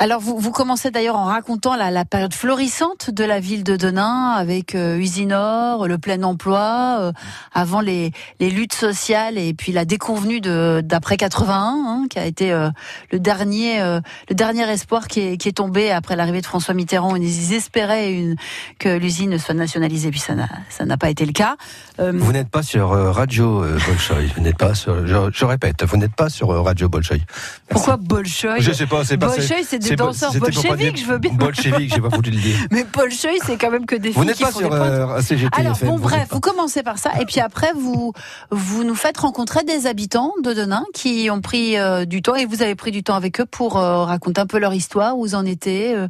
Alors 0.00 0.20
vous, 0.20 0.38
vous 0.38 0.52
commencez 0.52 0.92
d'ailleurs 0.92 1.16
en 1.16 1.24
racontant 1.24 1.74
la, 1.74 1.90
la 1.90 2.04
période 2.04 2.32
florissante 2.32 3.10
de 3.10 3.24
la 3.24 3.40
ville 3.40 3.64
de 3.64 3.74
Denain 3.74 4.30
avec 4.30 4.76
euh, 4.76 4.96
Usinor, 4.96 5.88
le 5.88 5.98
plein 5.98 6.22
emploi, 6.22 6.98
euh, 7.00 7.12
avant 7.52 7.80
les, 7.80 8.12
les 8.38 8.48
luttes 8.48 8.74
sociales 8.74 9.36
et 9.38 9.54
puis 9.54 9.72
la 9.72 9.84
déconvenue 9.84 10.40
d'après 10.40 11.16
81, 11.16 11.56
hein, 11.58 12.06
qui 12.08 12.20
a 12.20 12.26
été 12.26 12.52
euh, 12.52 12.70
le 13.10 13.18
dernier 13.18 13.80
euh, 13.82 14.00
le 14.28 14.36
dernier 14.36 14.70
espoir 14.70 15.08
qui 15.08 15.18
est, 15.18 15.36
qui 15.36 15.48
est 15.48 15.52
tombé 15.56 15.90
après 15.90 16.14
l'arrivée 16.14 16.42
de 16.42 16.46
François 16.46 16.74
Mitterrand. 16.74 17.16
Ils 17.16 17.52
espéraient 17.54 18.12
une, 18.12 18.36
que 18.78 18.96
l'usine 18.96 19.36
soit 19.36 19.54
nationalisée, 19.54 20.12
puis 20.12 20.20
ça 20.20 20.36
n'a 20.36 20.48
ça 20.68 20.84
n'a 20.84 20.96
pas 20.96 21.10
été 21.10 21.26
le 21.26 21.32
cas. 21.32 21.56
Euh, 21.98 22.12
Vous 22.14 22.30
n'êtes 22.30 22.50
pas 22.50 22.62
sur 22.62 22.92
euh, 22.92 23.10
Radio 23.10 23.64
Bolchoï. 23.84 24.30
Vous 24.36 24.42
n'êtes 24.42 24.58
pas 24.58 24.74
sur. 24.74 25.04
Je, 25.08 25.16
je 25.32 25.44
répète, 25.44 25.82
vous 25.82 25.96
n'êtes 25.96 26.14
pas 26.14 26.28
sur 26.28 26.50
Radio 26.64 26.88
Bolchoï. 26.88 27.24
Pourquoi 27.68 27.96
Bolchoï 27.96 28.62
Je 28.62 28.70
sais 28.70 28.86
pas, 28.86 29.04
c'est 29.04 29.18
pas. 29.18 29.26
Bolchoï, 29.26 29.64
c'est 29.64 29.87
des 29.90 29.96
danseurs 29.96 30.32
pas 30.32 30.38
bolcheviques, 30.38 30.98
je 31.00 31.06
veux 31.06 31.18
bien. 31.18 31.32
Bolchevique, 31.32 31.92
j'ai 31.94 32.00
pas 32.00 32.08
voulu 32.08 32.30
le 32.30 32.36
dire. 32.36 32.56
Mais 32.70 32.86
Cheuil, 33.10 33.38
c'est 33.44 33.56
quand 33.56 33.70
même 33.70 33.86
que 33.86 33.96
des 33.96 34.10
Vous 34.10 34.20
filles 34.20 34.26
n'êtes 34.28 34.36
qui 34.36 34.42
pas 34.44 34.50
font 34.50 34.58
sur 34.60 34.72
euh, 34.72 35.20
CGT 35.20 35.48
Alors 35.58 35.76
bon 35.82 35.96
vous 35.96 36.02
bref, 36.02 36.18
n'êtes 36.20 36.28
pas. 36.28 36.34
vous 36.34 36.40
commencez 36.40 36.82
par 36.82 36.98
ça 36.98 37.10
et 37.20 37.24
puis 37.24 37.40
après 37.40 37.72
vous 37.74 38.12
vous 38.50 38.84
nous 38.84 38.94
faites 38.94 39.18
rencontrer 39.18 39.64
des 39.64 39.86
habitants 39.86 40.32
de 40.42 40.52
Denain 40.52 40.84
qui 40.94 41.28
ont 41.30 41.40
pris 41.40 41.76
euh, 41.78 42.04
du 42.04 42.22
temps 42.22 42.34
et 42.34 42.44
vous 42.46 42.62
avez 42.62 42.74
pris 42.74 42.90
du 42.90 43.02
temps 43.02 43.14
avec 43.14 43.40
eux 43.40 43.46
pour 43.46 43.78
euh, 43.78 44.04
raconter 44.04 44.40
un 44.40 44.46
peu 44.46 44.58
leur 44.58 44.74
histoire, 44.74 45.16
où 45.16 45.22
vous 45.22 45.34
en 45.34 45.44
étiez. 45.46 45.94
euh, 45.94 46.08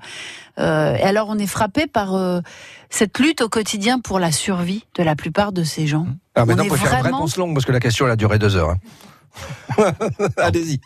euh, 0.58 0.94
et 0.96 1.02
alors 1.02 1.28
on 1.30 1.38
est 1.38 1.46
frappé 1.46 1.86
par 1.86 2.14
euh, 2.16 2.40
cette 2.90 3.18
lutte 3.18 3.42
au 3.42 3.48
quotidien 3.48 4.00
pour 4.00 4.18
la 4.18 4.32
survie 4.32 4.84
de 4.96 5.02
la 5.04 5.14
plupart 5.14 5.52
de 5.52 5.62
ces 5.62 5.86
gens. 5.86 6.06
Ah, 6.34 6.42
On 6.42 6.46
maintenant, 6.46 6.64
est 6.64 6.66
il 6.66 6.70
faut 6.70 6.76
faire 6.76 6.94
une 6.94 7.00
vraiment- 7.00 7.18
réponse 7.18 7.36
longue 7.36 7.54
parce 7.54 7.64
que 7.64 7.72
la 7.72 7.80
question, 7.80 8.06
elle 8.06 8.12
a 8.12 8.16
duré 8.16 8.38
deux 8.38 8.56
heures. 8.56 8.70
hein. 8.70 8.76
Allez-y. 10.36 10.80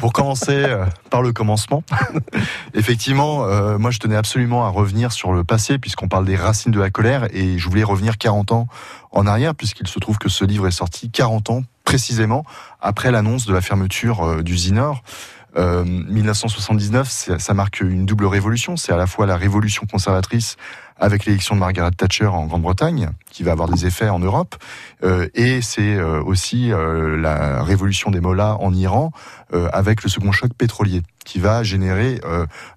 Pour 0.00 0.12
commencer 0.12 0.64
euh, 0.64 0.84
par 1.10 1.22
le 1.22 1.32
commencement, 1.32 1.82
effectivement, 2.74 3.44
euh, 3.44 3.78
moi 3.78 3.90
je 3.90 3.98
tenais 3.98 4.16
absolument 4.16 4.64
à 4.66 4.68
revenir 4.68 5.12
sur 5.12 5.32
le 5.32 5.44
passé 5.44 5.78
puisqu'on 5.78 6.08
parle 6.08 6.24
des 6.24 6.36
racines 6.36 6.72
de 6.72 6.80
la 6.80 6.90
colère 6.90 7.28
et 7.34 7.58
je 7.58 7.68
voulais 7.68 7.84
revenir 7.84 8.18
40 8.18 8.52
ans 8.52 8.68
en 9.10 9.26
arrière 9.26 9.54
puisqu'il 9.54 9.86
se 9.88 9.98
trouve 9.98 10.18
que 10.18 10.28
ce 10.28 10.44
livre 10.44 10.66
est 10.66 10.72
sorti 10.72 11.10
40 11.10 11.50
ans 11.50 11.62
précisément 11.84 12.44
après 12.80 13.10
l'annonce 13.10 13.46
de 13.46 13.52
la 13.52 13.60
fermeture 13.60 14.22
euh, 14.24 14.42
du 14.42 14.56
Zinor. 14.56 15.02
Euh, 15.56 15.82
1979, 15.84 17.08
c'est- 17.10 17.38
ça 17.38 17.54
marque 17.54 17.80
une 17.80 18.04
double 18.04 18.26
révolution. 18.26 18.76
C'est 18.76 18.92
à 18.92 18.96
la 18.96 19.06
fois 19.06 19.26
la 19.26 19.36
révolution 19.36 19.86
conservatrice 19.90 20.56
avec 20.98 21.26
l'élection 21.26 21.54
de 21.54 21.60
Margaret 21.60 21.90
Thatcher 21.92 22.26
en 22.26 22.46
Grande-Bretagne, 22.46 23.10
qui 23.30 23.42
va 23.42 23.52
avoir 23.52 23.68
des 23.68 23.86
effets 23.86 24.08
en 24.08 24.18
Europe, 24.18 24.56
euh, 25.04 25.28
et 25.34 25.62
c'est 25.62 25.94
euh, 25.94 26.22
aussi 26.22 26.72
euh, 26.72 27.16
la 27.16 27.62
révolution 27.62 28.10
des 28.10 28.20
mollahs 28.20 28.56
en 28.60 28.74
Iran, 28.74 29.12
euh, 29.54 29.68
avec 29.72 30.02
le 30.02 30.08
second 30.08 30.32
choc 30.32 30.52
pétrolier, 30.54 31.02
qui 31.24 31.38
va 31.38 31.62
générer 31.62 32.20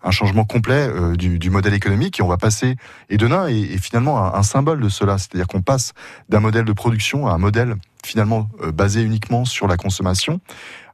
un 0.04 0.12
changement 0.12 0.44
complet 0.44 0.90
du, 1.18 1.40
du 1.40 1.50
modèle 1.50 1.74
économique. 1.74 2.20
Et 2.20 2.22
on 2.22 2.28
va 2.28 2.36
passer, 2.36 2.76
et 3.10 3.16
Denain 3.16 3.48
est, 3.48 3.78
finalement 3.82 4.22
un, 4.26 4.38
un 4.38 4.44
symbole 4.44 4.82
de 4.82 4.90
cela, 4.90 5.18
c'est-à-dire 5.18 5.48
qu'on 5.48 5.62
passe 5.62 5.94
d'un 6.28 6.42
modèle 6.42 6.66
de 6.66 6.74
production 6.74 7.28
à 7.28 7.32
un 7.32 7.38
modèle 7.38 7.76
finalement 8.04 8.50
basé 8.74 9.04
uniquement 9.04 9.46
sur 9.46 9.68
la 9.68 9.78
consommation, 9.78 10.42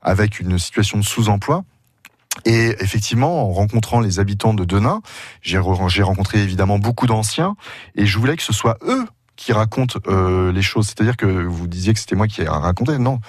avec 0.04 0.40
une 0.40 0.60
situation 0.60 1.00
de 1.00 1.04
sous-emploi. 1.04 1.64
Et 2.46 2.76
effectivement, 2.80 3.50
en 3.50 3.52
rencontrant 3.52 4.00
les 4.00 4.20
habitants 4.20 4.54
de 4.54 4.66
Denain, 4.66 5.02
j'ai 5.42 5.58
re- 5.58 5.90
j'ai 5.90 6.04
rencontré 6.04 6.42
évidemment 6.42 6.80
beaucoup 6.80 7.08
d'anciens, 7.08 7.56
et 7.96 8.06
je 8.06 8.18
voulais 8.18 8.36
que 8.38 8.44
ce 8.44 8.54
soit 8.54 8.78
eux 8.84 9.06
qui 9.36 9.54
racontent 9.54 10.00
euh, 10.08 10.52
les 10.52 10.64
choses. 10.64 10.88
C'est-à-dire 10.88 11.16
que 11.16 11.28
vous 11.28 11.68
disiez 11.68 11.94
que 11.94 12.00
c'était 12.00 12.16
moi 12.16 12.26
qui 12.26 12.42
ai 12.42 12.48
raconté. 12.48 12.98
Non, 12.98 13.20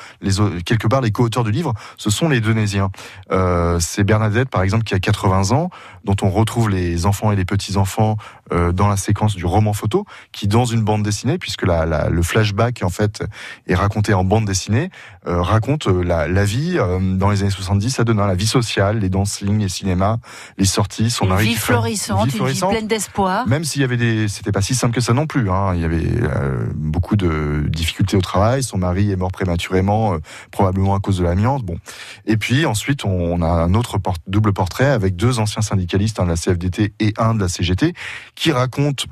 quelque 0.64 0.86
part, 0.88 1.02
les 1.02 1.10
co-auteurs 1.10 1.44
du 1.44 1.50
livre, 1.50 1.74
ce 1.98 2.08
sont 2.08 2.30
les 2.30 2.40
Denaisiens. 2.40 2.90
Euh, 3.30 3.78
c'est 3.78 4.04
Bernadette, 4.04 4.48
par 4.48 4.62
exemple, 4.62 4.84
qui 4.84 4.94
a 4.94 5.00
80 5.00 5.50
ans, 5.54 5.68
dont 6.04 6.16
on 6.22 6.30
retrouve 6.30 6.70
les 6.70 7.04
enfants 7.04 7.30
et 7.30 7.36
les 7.36 7.44
petits-enfants 7.44 8.16
euh, 8.52 8.72
dans 8.72 8.88
la 8.88 8.96
séquence 8.96 9.34
du 9.36 9.44
roman 9.46 9.72
photo, 9.72 10.04
qui, 10.32 10.48
dans 10.48 10.64
une 10.64 10.82
bande 10.82 11.02
dessinée, 11.02 11.38
puisque 11.38 11.62
la, 11.66 11.86
la- 11.86 12.08
le 12.08 12.22
flashback, 12.22 12.80
en 12.82 12.90
fait, 12.90 13.22
est 13.66 13.74
raconté 13.74 14.14
en 14.14 14.24
bande 14.24 14.44
dessinée, 14.44 14.90
euh, 15.26 15.42
raconte 15.42 15.86
euh, 15.88 16.02
la, 16.02 16.28
la 16.28 16.44
vie 16.44 16.76
euh, 16.78 16.98
dans 17.16 17.30
les 17.30 17.42
années 17.42 17.50
70 17.50 18.00
à 18.00 18.04
Denain, 18.04 18.26
la 18.26 18.34
vie 18.34 18.46
sociale, 18.46 18.98
les 19.00 19.08
dancing, 19.08 19.58
les 19.58 19.68
cinémas, 19.68 20.16
les 20.56 20.64
sorties, 20.64 21.10
son 21.10 21.24
Une 21.24 21.30
mari 21.30 21.48
vie 21.48 21.54
florissante, 21.54 22.24
une 22.26 22.30
vie 22.30 22.36
florissante. 22.36 22.70
pleine 22.70 22.86
d'espoir. 22.86 23.46
Même 23.46 23.64
s'il 23.64 23.82
y 23.82 23.84
avait 23.84 23.96
des, 23.96 24.28
c'était 24.28 24.52
pas 24.52 24.62
si 24.62 24.74
simple 24.74 24.94
que 24.94 25.00
ça 25.00 25.12
non 25.12 25.26
plus. 25.26 25.50
Hein. 25.50 25.74
Il 25.74 25.80
y 25.80 25.84
avait 25.84 26.04
euh, 26.22 26.66
beaucoup 26.74 27.16
de 27.16 27.64
difficultés 27.68 28.16
au 28.16 28.20
travail. 28.20 28.62
Son 28.62 28.78
mari 28.78 29.10
est 29.10 29.16
mort 29.16 29.32
prématurément, 29.32 30.14
euh, 30.14 30.18
probablement 30.50 30.94
à 30.94 31.00
cause 31.00 31.18
de 31.18 31.24
l'amiante. 31.24 31.64
Bon. 31.64 31.76
Et 32.26 32.36
puis 32.36 32.66
ensuite, 32.66 33.04
on, 33.04 33.10
on 33.10 33.42
a 33.42 33.46
un 33.48 33.74
autre 33.74 33.98
port- 33.98 34.16
double 34.26 34.52
portrait 34.52 34.86
avec 34.86 35.16
deux 35.16 35.38
anciens 35.38 35.62
syndicalistes, 35.62 36.20
un 36.20 36.24
de 36.24 36.30
la 36.30 36.36
CFDT 36.36 36.94
et 37.00 37.14
un 37.18 37.34
de 37.34 37.40
la 37.40 37.48
CGT, 37.48 37.92
qui 38.38 38.52
racontent 38.52 39.04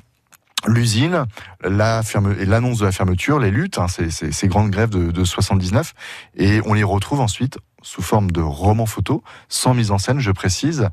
l'usine, 0.66 1.26
la 1.62 2.02
ferme 2.02 2.35
et 2.40 2.45
l'annonce 2.47 2.78
de 2.78 2.85
la 2.87 2.92
fermeture, 2.92 3.38
les 3.38 3.50
luttes, 3.50 3.78
hein, 3.78 3.88
ces, 3.88 4.11
ces- 4.11 4.33
ces 4.33 4.49
grandes 4.49 4.71
grèves 4.71 4.88
de, 4.90 5.11
de 5.12 5.25
79, 5.25 5.95
et 6.37 6.61
on 6.64 6.75
les 6.75 6.83
retrouve 6.83 7.21
ensuite 7.21 7.59
sous 7.83 8.02
forme 8.02 8.33
de 8.33 8.40
romans 8.40 8.87
photos, 8.87 9.21
sans 9.49 9.75
mise 9.75 9.92
en 9.92 9.99
scène, 9.99 10.18
je 10.18 10.33
précise, 10.33 10.88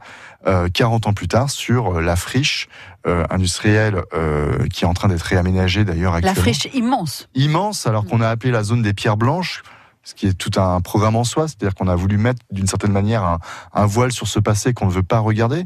euh, 0.45 0.67
40 0.71 1.07
ans 1.07 1.13
plus 1.13 1.27
tard, 1.27 1.49
sur 1.49 1.97
euh, 1.97 2.01
la 2.01 2.15
friche 2.15 2.67
euh, 3.07 3.23
industrielle 3.31 4.03
euh, 4.13 4.67
qui 4.67 4.83
est 4.83 4.87
en 4.87 4.93
train 4.93 5.07
d'être 5.07 5.23
réaménagée 5.23 5.85
d'ailleurs 5.85 6.11
La 6.11 6.17
actuellement. 6.17 6.41
friche 6.41 6.67
immense. 6.73 7.27
Immense, 7.33 7.87
alors 7.87 8.05
qu'on 8.05 8.21
a 8.21 8.29
appelé 8.29 8.51
la 8.51 8.61
zone 8.63 8.83
des 8.83 8.93
pierres 8.93 9.17
blanches, 9.17 9.63
ce 10.03 10.13
qui 10.13 10.27
est 10.27 10.33
tout 10.33 10.51
un 10.59 10.81
programme 10.81 11.15
en 11.15 11.23
soi, 11.23 11.47
c'est-à-dire 11.47 11.75
qu'on 11.75 11.87
a 11.87 11.95
voulu 11.95 12.17
mettre 12.17 12.41
d'une 12.51 12.67
certaine 12.67 12.91
manière 12.91 13.39
un, 13.73 13.85
voile 13.85 14.11
sur 14.11 14.27
ce 14.27 14.39
passé 14.39 14.73
qu'on 14.73 14.87
ne 14.87 14.91
veut 14.91 15.03
pas 15.03 15.19
regarder. 15.19 15.65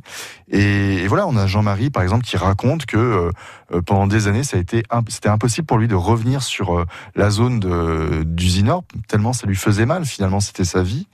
Et, 0.50 1.08
voilà, 1.08 1.28
on 1.28 1.36
a 1.36 1.48
Jean-Marie 1.48 1.90
par 1.90 2.04
exemple 2.04 2.24
qui 2.24 2.38
raconte 2.38 2.86
que 2.86 2.98
euh, 2.98 3.32
euh, 3.74 3.82
pendant 3.82 4.06
des 4.06 4.28
années, 4.28 4.44
c'était 4.44 4.84
impossible 4.92 5.66
pour 5.66 5.80
lui 5.80 5.88
de 5.88 5.96
revenir 5.96 6.44
sur 6.44 6.78
euh, 6.78 6.86
la 7.16 7.32
zone 7.32 7.60
de, 7.60 8.24
du 8.24 8.48
Zinor, 8.48 8.84
tellement 9.08 9.34
ça 9.34 9.48
lui 9.48 9.56
faisait 9.56 9.86
mal. 9.86 10.06
Finalement, 10.06 10.40
c'était 10.40 10.66
sa 10.66 10.84
vie. 10.84 11.08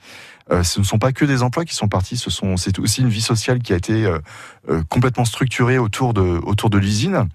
Ce 0.62 0.78
ne 0.78 0.84
sont 0.84 0.98
pas 0.98 1.12
que 1.12 1.24
des 1.24 1.42
emplois 1.42 1.64
qui 1.64 1.74
sont 1.74 1.88
partis, 1.88 2.18
ce 2.18 2.28
sont 2.28 2.58
c'est 2.58 2.78
aussi 2.78 3.00
une 3.00 3.08
vie 3.08 3.22
sociale 3.22 3.60
qui 3.60 3.72
a 3.72 3.76
été 3.76 4.06
complètement 4.90 5.24
structurée 5.24 5.78
autour 5.78 6.12
de 6.12 6.76
l'usine. 6.78 7.28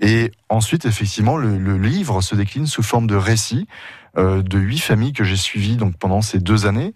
Et 0.00 0.32
ensuite, 0.48 0.86
effectivement, 0.86 1.36
le, 1.36 1.76
livre 1.78 2.20
se 2.20 2.34
décline 2.34 2.66
sous 2.66 2.82
forme 2.82 3.06
de 3.06 3.16
récit 3.16 3.66
de 4.16 4.58
huit 4.58 4.78
familles 4.78 5.12
que 5.12 5.24
j'ai 5.24 5.36
suivies 5.36 5.76
donc 5.76 5.96
pendant 5.98 6.22
ces 6.22 6.38
deux 6.38 6.66
années, 6.66 6.94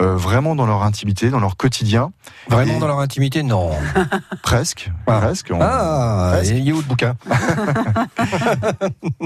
euh, 0.00 0.16
vraiment 0.16 0.54
dans 0.54 0.66
leur 0.66 0.82
intimité, 0.82 1.30
dans 1.30 1.40
leur 1.40 1.56
quotidien, 1.56 2.12
Vraiment 2.48 2.76
Et- 2.76 2.80
dans 2.80 2.86
leur 2.86 3.00
intimité 3.00 3.42
Non. 3.42 3.70
presque, 4.42 4.90
Ah. 5.06 5.18
presque. 5.20 5.50
On- 5.52 5.58
Ah, 5.60 6.30
presque. 6.34 6.52
et 6.52 6.58
il 6.58 6.68
est 6.68 6.72
où 6.72 6.76
le 6.78 6.82
bouquin 6.82 7.16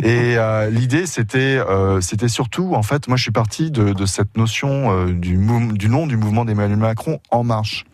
Et 0.03 0.37
euh, 0.37 0.71
l'idée, 0.71 1.07
c'était, 1.07 1.59
euh, 1.59 2.01
c'était 2.01 2.29
surtout, 2.29 2.75
en 2.75 2.83
fait, 2.83 3.09
moi, 3.09 3.17
je 3.17 3.23
suis 3.23 3.33
parti 3.33 3.71
de, 3.71 3.93
de 3.93 4.07
cette 4.07 4.37
notion 4.37 4.93
euh, 4.93 5.13
du, 5.13 5.37
mou- 5.39 5.73
du 5.73 5.89
nom 5.89 6.07
du 6.07 6.17
mouvement 6.17 6.45
d'Emmanuel 6.45 6.79
Macron 6.79 7.21
en 7.31 7.45
marche. 7.45 7.85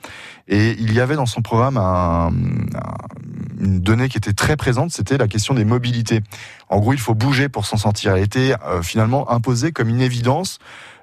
Et 0.48 0.72
il 0.80 0.92
y 0.92 1.00
avait 1.00 1.16
dans 1.16 1.26
son 1.26 1.42
programme 1.42 1.76
un- 1.76 2.28
un- 2.28 2.96
une 3.60 3.80
donnée 3.80 4.08
qui 4.08 4.16
était 4.16 4.32
très 4.32 4.56
présente, 4.56 4.90
c'était 4.90 5.18
la 5.18 5.28
question 5.28 5.54
des 5.54 5.64
mobilités. 5.64 6.22
En 6.68 6.78
gros, 6.80 6.92
il 6.94 6.98
faut 7.00 7.14
bouger 7.14 7.48
pour 7.48 7.66
s'en 7.66 7.76
sortir. 7.76 8.14
Elle 8.16 8.22
était 8.22 8.54
euh, 8.66 8.82
finalement 8.82 9.30
imposée 9.30 9.72
comme 9.72 9.88
une 9.88 10.00
évidence. 10.00 10.58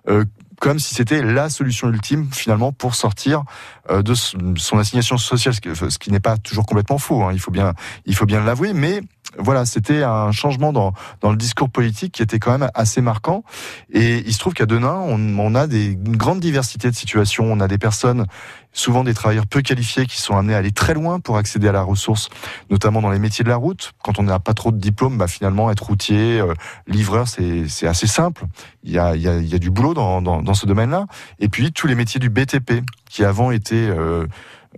euh, 0.09 0.23
comme 0.59 0.79
si 0.79 0.95
c'était 0.95 1.21
la 1.21 1.49
solution 1.49 1.87
ultime 1.89 2.29
finalement 2.31 2.71
pour 2.71 2.95
sortir 2.95 3.43
euh, 3.91 4.01
de 4.01 4.15
son 4.15 4.79
assignation 4.79 5.17
sociale, 5.19 5.53
ce 5.53 5.61
qui, 5.61 5.69
ce 5.75 5.99
qui 5.99 6.11
n'est 6.11 6.19
pas 6.19 6.35
toujours 6.37 6.65
complètement 6.65 6.97
faux. 6.97 7.21
hein, 7.23 7.29
il 7.31 7.39
faut 7.39 7.51
bien, 7.51 7.73
il 8.07 8.15
faut 8.15 8.25
bien 8.25 8.43
l'avouer, 8.43 8.73
mais 8.73 9.01
voilà, 9.37 9.65
c'était 9.65 10.03
un 10.03 10.31
changement 10.31 10.73
dans, 10.73 10.93
dans 11.21 11.31
le 11.31 11.37
discours 11.37 11.69
politique 11.69 12.13
qui 12.13 12.21
était 12.23 12.39
quand 12.39 12.57
même 12.57 12.69
assez 12.73 13.01
marquant. 13.01 13.43
Et 13.91 14.23
il 14.25 14.33
se 14.33 14.39
trouve 14.39 14.53
qu'à 14.53 14.65
Denain, 14.65 14.95
on, 14.95 15.37
on 15.39 15.55
a 15.55 15.67
des, 15.67 15.91
une 15.91 16.17
grande 16.17 16.39
diversité 16.39 16.89
de 16.89 16.95
situations. 16.95 17.45
On 17.45 17.59
a 17.59 17.67
des 17.67 17.77
personnes, 17.77 18.25
souvent 18.73 19.03
des 19.03 19.13
travailleurs 19.13 19.45
peu 19.45 19.61
qualifiés, 19.61 20.05
qui 20.05 20.21
sont 20.21 20.35
amenés 20.37 20.55
à 20.55 20.57
aller 20.57 20.71
très 20.71 20.93
loin 20.93 21.19
pour 21.19 21.37
accéder 21.37 21.67
à 21.67 21.71
la 21.71 21.81
ressource, 21.83 22.29
notamment 22.69 23.01
dans 23.01 23.11
les 23.11 23.19
métiers 23.19 23.43
de 23.43 23.49
la 23.49 23.57
route. 23.57 23.91
Quand 24.03 24.17
on 24.17 24.23
n'a 24.23 24.39
pas 24.39 24.53
trop 24.53 24.71
de 24.71 24.77
diplôme, 24.77 25.17
bah 25.17 25.27
finalement, 25.27 25.69
être 25.71 25.85
routier, 25.85 26.39
euh, 26.39 26.53
livreur, 26.87 27.27
c'est 27.27 27.87
assez 27.87 28.07
simple. 28.07 28.45
Il 28.83 28.91
y 28.91 28.97
a, 28.97 29.15
il 29.15 29.21
y 29.21 29.27
a, 29.27 29.37
y 29.39 29.55
a 29.55 29.59
du 29.59 29.69
boulot 29.69 29.93
dans, 29.93 30.21
dans, 30.21 30.41
dans 30.41 30.53
ce 30.53 30.65
domaine-là. 30.65 31.05
Et 31.39 31.49
puis, 31.49 31.71
tous 31.73 31.87
les 31.87 31.95
métiers 31.95 32.19
du 32.19 32.29
BTP, 32.29 32.81
qui 33.09 33.23
avant 33.23 33.51
étaient... 33.51 33.75
euh, 33.75 34.25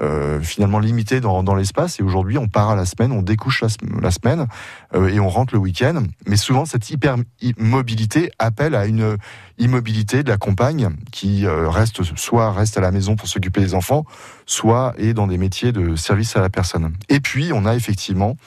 euh, 0.01 0.39
finalement 0.39 0.79
limité 0.79 1.19
dans, 1.19 1.55
l'espace 1.55 1.99
et 1.99 2.03
aujourd'hui 2.03 2.37
on 2.37 2.47
part 2.47 2.69
à 2.69 2.75
la 2.75 2.85
semaine, 2.85 3.11
on 3.11 3.21
découche 3.21 3.61
la, 3.61 3.67
sem- 3.67 4.01
la 4.01 4.11
semaine 4.11 4.47
euh, 4.95 5.09
et 5.09 5.19
on 5.19 5.29
rentre 5.29 5.53
le 5.53 5.59
week-end. 5.59 6.03
Mais 6.25 6.37
souvent 6.37 6.65
cette 6.65 6.89
hyper 6.89 7.17
mobilité 7.57 8.31
appelle 8.39 8.75
à 8.75 8.85
une 8.85 9.17
immobilité 9.57 10.23
de 10.23 10.29
la 10.29 10.37
compagne 10.37 10.89
qui 11.11 11.45
euh, 11.45 11.69
reste 11.69 12.03
soit 12.17 12.51
reste 12.51 12.77
à 12.77 12.81
la 12.81 12.91
maison 12.91 13.15
pour 13.15 13.27
s'occuper 13.27 13.61
des 13.61 13.73
enfants, 13.73 14.05
soit 14.45 14.93
est 14.97 15.13
dans 15.13 15.27
des 15.27 15.37
métiers 15.37 15.71
de 15.71 15.95
service 15.95 16.35
à 16.37 16.41
la 16.41 16.49
personne. 16.49 16.93
Et 17.09 17.19
puis 17.19 17.51
on 17.53 17.65
a 17.65 17.75
effectivement 17.75 18.37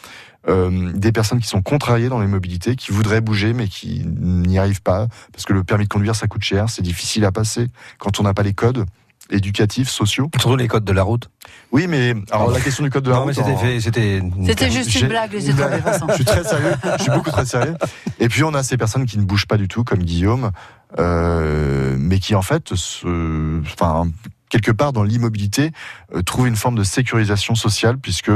des 0.48 1.12
personnes 1.12 1.38
qui 1.38 1.46
sont 1.46 1.62
contrariées 1.62 2.08
dans 2.08 2.18
les 2.18 2.26
mobilités, 2.26 2.74
qui 2.74 2.90
voudraient 2.90 3.20
bouger 3.20 3.52
mais 3.52 3.68
qui 3.68 4.02
n'y 4.04 4.58
arrivent 4.58 4.82
pas 4.82 5.06
parce 5.32 5.44
que 5.44 5.52
le 5.52 5.62
permis 5.62 5.84
de 5.84 5.88
conduire 5.88 6.16
ça 6.16 6.26
coûte 6.26 6.42
cher, 6.42 6.68
c'est 6.68 6.82
difficile 6.82 7.24
à 7.24 7.30
passer 7.30 7.68
quand 7.98 8.18
on 8.18 8.24
n'a 8.24 8.34
pas 8.34 8.42
les 8.42 8.52
codes 8.52 8.84
éducatifs, 9.30 9.88
sociaux. 9.88 10.30
Surtout 10.38 10.56
les 10.56 10.68
codes 10.68 10.84
de 10.84 10.92
la 10.92 11.02
route. 11.02 11.30
Oui, 11.70 11.86
mais 11.88 12.14
alors 12.30 12.50
la 12.50 12.60
question 12.60 12.84
du 12.84 12.90
code 12.90 13.04
de 13.04 13.10
la 13.10 13.16
Non, 13.16 13.22
route. 13.24 13.34
c'était 13.34 13.50
en- 13.52 13.56
fait, 13.56 13.80
c'était. 13.80 14.22
C'était 14.46 14.70
juste 14.70 14.90
j'ai- 14.90 15.00
une 15.00 15.08
blague, 15.08 15.32
les 15.32 15.50
étoiles. 15.50 15.82
Je 16.10 16.14
suis 16.14 16.24
très 16.24 16.44
sérieux. 16.44 16.74
Je 16.98 17.02
suis 17.02 17.12
beaucoup 17.12 17.30
très 17.30 17.46
sérieux. 17.46 17.74
Et 18.20 18.28
puis 18.28 18.44
on 18.44 18.52
a 18.54 18.62
ces 18.62 18.76
personnes 18.76 19.06
qui 19.06 19.18
ne 19.18 19.24
bougent 19.24 19.46
pas 19.46 19.56
du 19.56 19.68
tout, 19.68 19.84
comme 19.84 20.00
Guillaume, 20.02 20.50
euh, 20.98 21.96
mais 21.98 22.18
qui 22.18 22.34
en 22.34 22.42
fait, 22.42 22.74
se, 22.74 23.60
enfin, 23.62 24.08
quelque 24.50 24.70
part 24.70 24.92
dans 24.92 25.02
l'immobilité, 25.02 25.72
euh, 26.14 26.22
trouvent 26.22 26.46
une 26.46 26.56
forme 26.56 26.74
de 26.76 26.84
sécurisation 26.84 27.54
sociale 27.54 27.96
puisque 27.98 28.30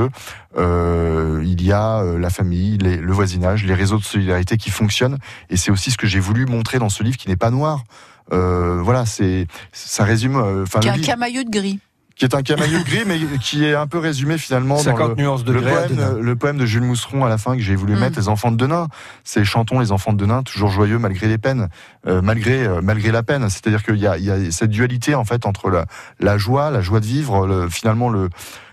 euh, 0.56 1.42
il 1.44 1.62
y 1.62 1.72
a 1.72 1.98
euh, 1.98 2.18
la 2.18 2.30
famille, 2.30 2.78
les- 2.78 2.96
le 2.96 3.12
voisinage, 3.12 3.64
les 3.64 3.74
réseaux 3.74 3.98
de 3.98 4.04
solidarité 4.04 4.56
qui 4.56 4.70
fonctionnent. 4.70 5.18
Et 5.50 5.56
c'est 5.56 5.70
aussi 5.70 5.90
ce 5.90 5.98
que 5.98 6.06
j'ai 6.06 6.20
voulu 6.20 6.46
montrer 6.46 6.78
dans 6.78 6.88
ce 6.88 7.02
livre 7.02 7.16
qui 7.18 7.28
n'est 7.28 7.36
pas 7.36 7.50
noir. 7.50 7.84
Euh, 8.32 8.80
voilà, 8.82 9.06
c'est 9.06 9.46
ça 9.72 10.04
résume. 10.04 10.36
euh, 10.36 10.62
Enfin, 10.64 10.80
Qui 10.80 10.88
le 10.88 10.92
a 10.94 10.96
un 10.96 11.00
camailleux 11.00 11.44
de 11.44 11.50
gris. 11.50 11.78
qui 12.16 12.24
est 12.24 12.34
un 12.34 12.42
camailleux 12.42 12.82
gris, 12.82 13.02
mais 13.06 13.18
qui 13.42 13.64
est 13.64 13.74
un 13.74 13.86
peu 13.86 13.98
résumé 13.98 14.38
finalement 14.38 14.76
dans 14.76 14.82
50 14.82 15.10
le, 15.10 15.22
nuances 15.22 15.44
de 15.44 15.52
le 15.52 15.60
poème, 15.60 16.18
le 16.20 16.34
poème 16.36 16.56
de 16.56 16.64
Jules 16.66 16.82
Mousseron 16.82 17.24
à 17.24 17.28
la 17.28 17.36
fin 17.38 17.54
que 17.56 17.62
j'ai 17.62 17.76
voulu 17.76 17.94
Mm. 17.94 17.98
mettre, 18.00 18.18
Les 18.18 18.28
enfants 18.28 18.50
de 18.50 18.56
Denain. 18.56 18.88
C'est 19.22 19.44
chantons 19.44 19.80
les 19.80 19.92
enfants 19.92 20.12
de 20.14 20.18
Denain, 20.18 20.42
toujours 20.42 20.70
joyeux 20.70 20.98
malgré 20.98 21.28
les 21.28 21.36
peines, 21.38 21.68
euh, 22.06 22.22
malgré 22.22 22.66
euh, 22.66 22.80
malgré 22.82 23.12
la 23.12 23.22
peine. 23.22 23.48
C'est-à-dire 23.50 23.84
qu'il 23.84 23.96
y 23.98 24.06
a, 24.06 24.16
il 24.16 24.24
y 24.24 24.30
a 24.30 24.50
cette 24.50 24.70
dualité 24.70 25.14
en 25.14 25.24
fait 25.24 25.44
entre 25.46 25.68
la, 25.70 25.84
la 26.18 26.38
joie, 26.38 26.70
la 26.70 26.80
joie 26.80 27.00
de 27.00 27.06
vivre, 27.06 27.46
le- 27.46 27.68
finalement 27.68 28.08
le 28.08 28.28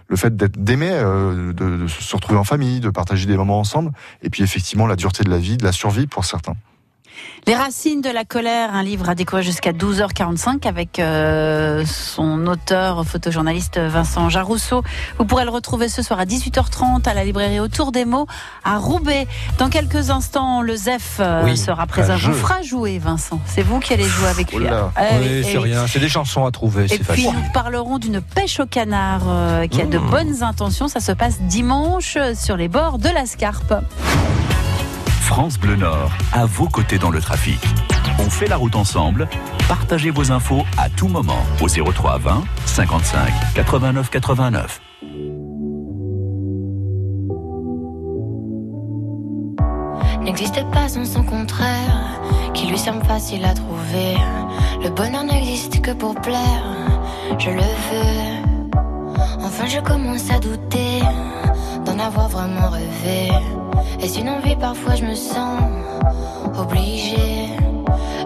le 0.09 0.17
fait 0.17 0.35
d'être 0.35 0.61
d'aimer, 0.61 0.91
euh, 0.91 1.53
de, 1.53 1.77
de 1.83 1.87
se 1.87 2.15
retrouver 2.15 2.37
en 2.37 2.43
famille, 2.43 2.79
de 2.81 2.89
partager 2.89 3.25
des 3.25 3.37
moments 3.37 3.59
ensemble, 3.59 3.91
et 4.21 4.29
puis 4.29 4.43
effectivement 4.43 4.85
la 4.85 4.95
dureté 4.97 5.23
de 5.23 5.29
la 5.29 5.37
vie, 5.37 5.57
de 5.57 5.63
la 5.63 5.71
survie 5.71 6.07
pour 6.07 6.23
certains. 6.25 6.55
Les 7.45 7.55
racines 7.55 7.99
de 8.01 8.09
la 8.09 8.23
colère, 8.23 8.73
un 8.73 8.83
livre 8.83 9.09
à 9.09 9.15
découvrir 9.15 9.43
jusqu'à 9.43 9.73
12h45 9.73 10.65
avec 10.65 10.97
euh, 10.99 11.83
son 11.85 12.47
auteur, 12.47 13.05
photojournaliste 13.05 13.77
Vincent 13.79 14.29
Jarousseau. 14.29 14.81
Vous 15.19 15.25
pourrez 15.25 15.43
le 15.43 15.49
retrouver 15.49 15.89
ce 15.89 16.01
soir 16.01 16.19
à 16.21 16.25
18h30 16.25 17.05
à 17.07 17.13
la 17.13 17.25
librairie 17.25 17.59
Autour 17.59 17.91
des 17.91 18.05
mots 18.05 18.27
à 18.63 18.77
Roubaix. 18.77 19.27
Dans 19.57 19.67
quelques 19.69 20.09
instants, 20.09 20.61
le 20.61 20.75
ZEF 20.77 21.17
euh, 21.19 21.43
Oui, 21.43 21.57
sera 21.57 21.85
présent. 21.85 22.15
Vous 22.15 22.33
fera 22.33 22.61
jouer, 22.61 22.97
Vincent. 22.97 23.41
C'est 23.45 23.61
vous 23.63 23.79
qui 23.81 23.91
allez 23.93 24.05
jouer 24.07 24.29
avec 24.29 24.53
lui. 24.53 24.65
Eh 24.65 24.69
Oui, 24.69 25.19
oui, 25.21 25.41
c'est 25.43 25.51
eh 25.53 25.57
oui. 25.57 25.63
rien, 25.71 25.85
c'est 25.85 25.99
des 25.99 26.07
chansons 26.09 26.45
à 26.45 26.51
trouver, 26.51 26.85
Et 26.85 26.87
c'est 26.87 26.97
puis 26.99 27.23
facile. 27.23 27.31
nous 27.33 27.51
parlerons 27.53 27.99
d'une 27.99 28.21
pêche 28.21 28.61
au 28.61 28.65
canard 28.65 29.23
euh, 29.27 29.67
qui 29.67 29.81
a 29.81 29.85
de 29.85 29.97
Mmh. 29.97 30.09
bonnes 30.09 30.43
intentions. 30.43 30.87
Ça 30.87 30.99
se 31.01 31.11
passe 31.11 31.41
dimanche 31.41 32.17
sur 32.35 32.55
les 32.57 32.67
bords 32.69 32.99
de 32.99 33.09
la 33.09 33.25
Scarpe. 33.25 33.73
France 35.23 35.57
Bleu 35.57 35.75
Nord, 35.77 36.11
à 36.33 36.45
vos 36.45 36.67
côtés 36.67 36.99
dans 36.99 37.09
le 37.09 37.21
trafic. 37.21 37.59
On 38.19 38.29
fait 38.29 38.47
la 38.47 38.57
route 38.57 38.75
ensemble. 38.75 39.27
Partagez 39.67 40.11
vos 40.11 40.31
infos 40.31 40.63
à 40.77 40.89
tout 40.89 41.07
moment 41.07 41.43
au 41.61 41.67
03 41.67 42.17
20 42.19 42.43
55 42.65 43.31
89 43.55 44.09
89. 44.09 44.81
n'existe 50.23 50.63
pas 50.71 50.87
sans 50.87 51.05
son 51.05 51.23
contraire, 51.23 52.21
qui 52.53 52.67
lui 52.67 52.77
semble 52.77 53.03
facile 53.05 53.43
à 53.45 53.53
trouver. 53.53 54.15
Le 54.83 54.89
bonheur 54.89 55.23
n'existe 55.23 55.81
que 55.81 55.91
pour 55.91 56.15
plaire, 56.15 56.63
je 57.37 57.49
le 57.49 57.61
veux. 57.61 58.73
Enfin, 59.43 59.67
je 59.67 59.79
commence 59.79 60.29
à 60.31 60.39
douter 60.39 61.01
d'en 61.85 61.99
avoir 61.99 62.29
vraiment 62.29 62.69
rêvé. 62.69 63.31
Est-ce 64.01 64.19
une 64.19 64.29
envie? 64.29 64.55
Parfois, 64.55 64.95
je 64.95 65.05
me 65.05 65.15
sens 65.15 65.59
obligée. 66.57 67.49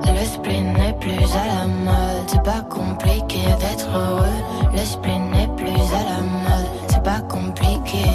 Le 0.05 0.25
spleen 0.25 0.73
n'est 0.73 0.93
plus 0.93 1.11
à 1.13 1.45
la 1.45 1.67
mode, 1.67 2.27
c'est 2.27 2.43
pas 2.43 2.61
compliqué 2.61 3.39
d'être 3.59 3.87
heureux. 3.95 4.39
Le 4.73 4.79
spleen 4.79 5.29
n'est 5.31 5.47
plus 5.55 5.67
à 5.69 6.03
la 6.03 6.21
mode, 6.21 6.67
c'est 6.87 7.03
pas 7.03 7.21
compliqué. 7.21 8.05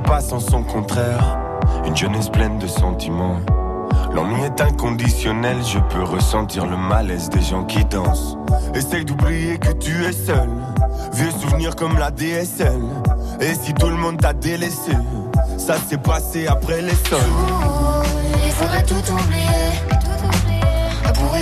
Pas 0.00 0.20
sans 0.20 0.40
son 0.40 0.62
contraire. 0.62 1.38
Une 1.84 1.96
jeunesse 1.96 2.28
pleine 2.28 2.58
de 2.58 2.66
sentiments. 2.66 3.36
L'ennui 4.12 4.42
est 4.42 4.60
inconditionnel, 4.60 5.56
je 5.64 5.78
peux 5.78 6.02
ressentir 6.02 6.66
le 6.66 6.76
malaise 6.76 7.28
des 7.30 7.42
gens 7.42 7.64
qui 7.64 7.84
dansent. 7.84 8.36
Essaye 8.74 9.04
d'oublier 9.04 9.58
que 9.58 9.72
tu 9.72 10.04
es 10.04 10.12
seul. 10.12 10.48
Vieux 11.12 11.30
souvenirs 11.30 11.74
comme 11.76 11.98
la 11.98 12.10
DSL. 12.10 12.80
Et 13.40 13.54
si 13.54 13.74
tout 13.74 13.88
le 13.88 13.96
monde 13.96 14.20
t'a 14.20 14.32
délaissé, 14.32 14.92
ça 15.58 15.76
s'est 15.88 15.98
passé 15.98 16.46
après 16.46 16.80
les 16.80 16.94
sols. 16.94 17.18
Il 18.44 18.52
faudrait 18.52 18.84
tout 18.84 19.12
oublier. 19.12 19.70
Tout 19.88 20.26
oublier. 20.26 20.60
On 21.20 21.32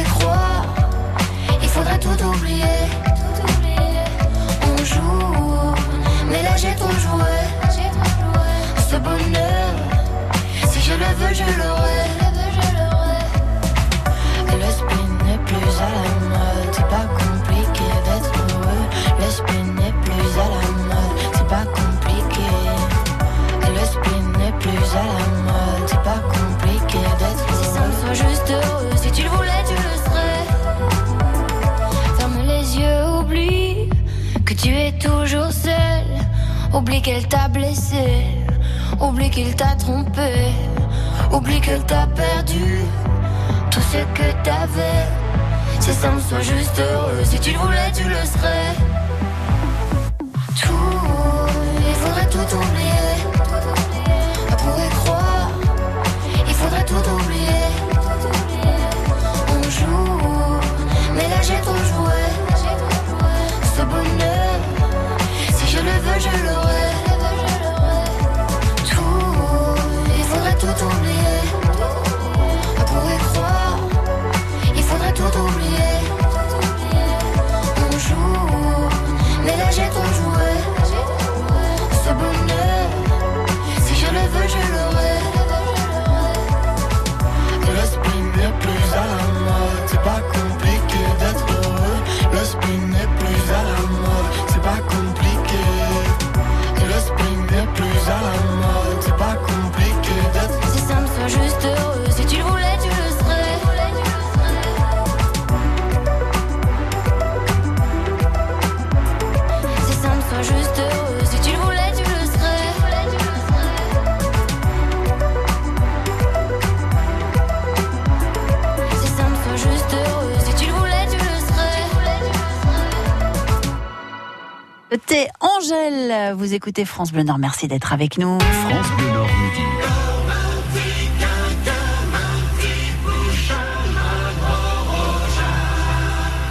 Vous 126.43 126.55
écoutez 126.55 126.85
France 126.85 127.13
Bleu 127.13 127.23
Nord. 127.23 127.39
Merci 127.39 127.69
d'être 127.69 127.93
avec 127.93 128.19
nous. 128.19 128.37
France 128.41 128.87
Bleu 128.99 129.13
Nord 129.13 129.29
midi. 129.29 129.63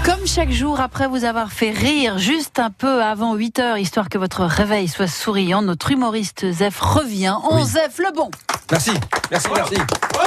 Comme 0.05 0.25
chaque 0.25 0.51
jour, 0.51 0.79
après 0.79 1.09
vous 1.09 1.25
avoir 1.25 1.51
fait 1.51 1.71
rire 1.71 2.17
juste 2.19 2.57
un 2.59 2.69
peu 2.69 3.03
avant 3.03 3.35
8 3.35 3.59
heures, 3.59 3.77
histoire 3.77 4.07
que 4.07 4.17
votre 4.17 4.45
réveil 4.45 4.87
soit 4.87 5.07
souriant, 5.07 5.61
notre 5.61 5.91
humoriste 5.91 6.49
Zef 6.53 6.79
revient. 6.79 7.35
On 7.49 7.61
Zef 7.65 7.97
le 7.97 8.15
bon. 8.15 8.31
Merci, 8.71 8.91
merci, 9.29 9.49
merci. 9.53 9.75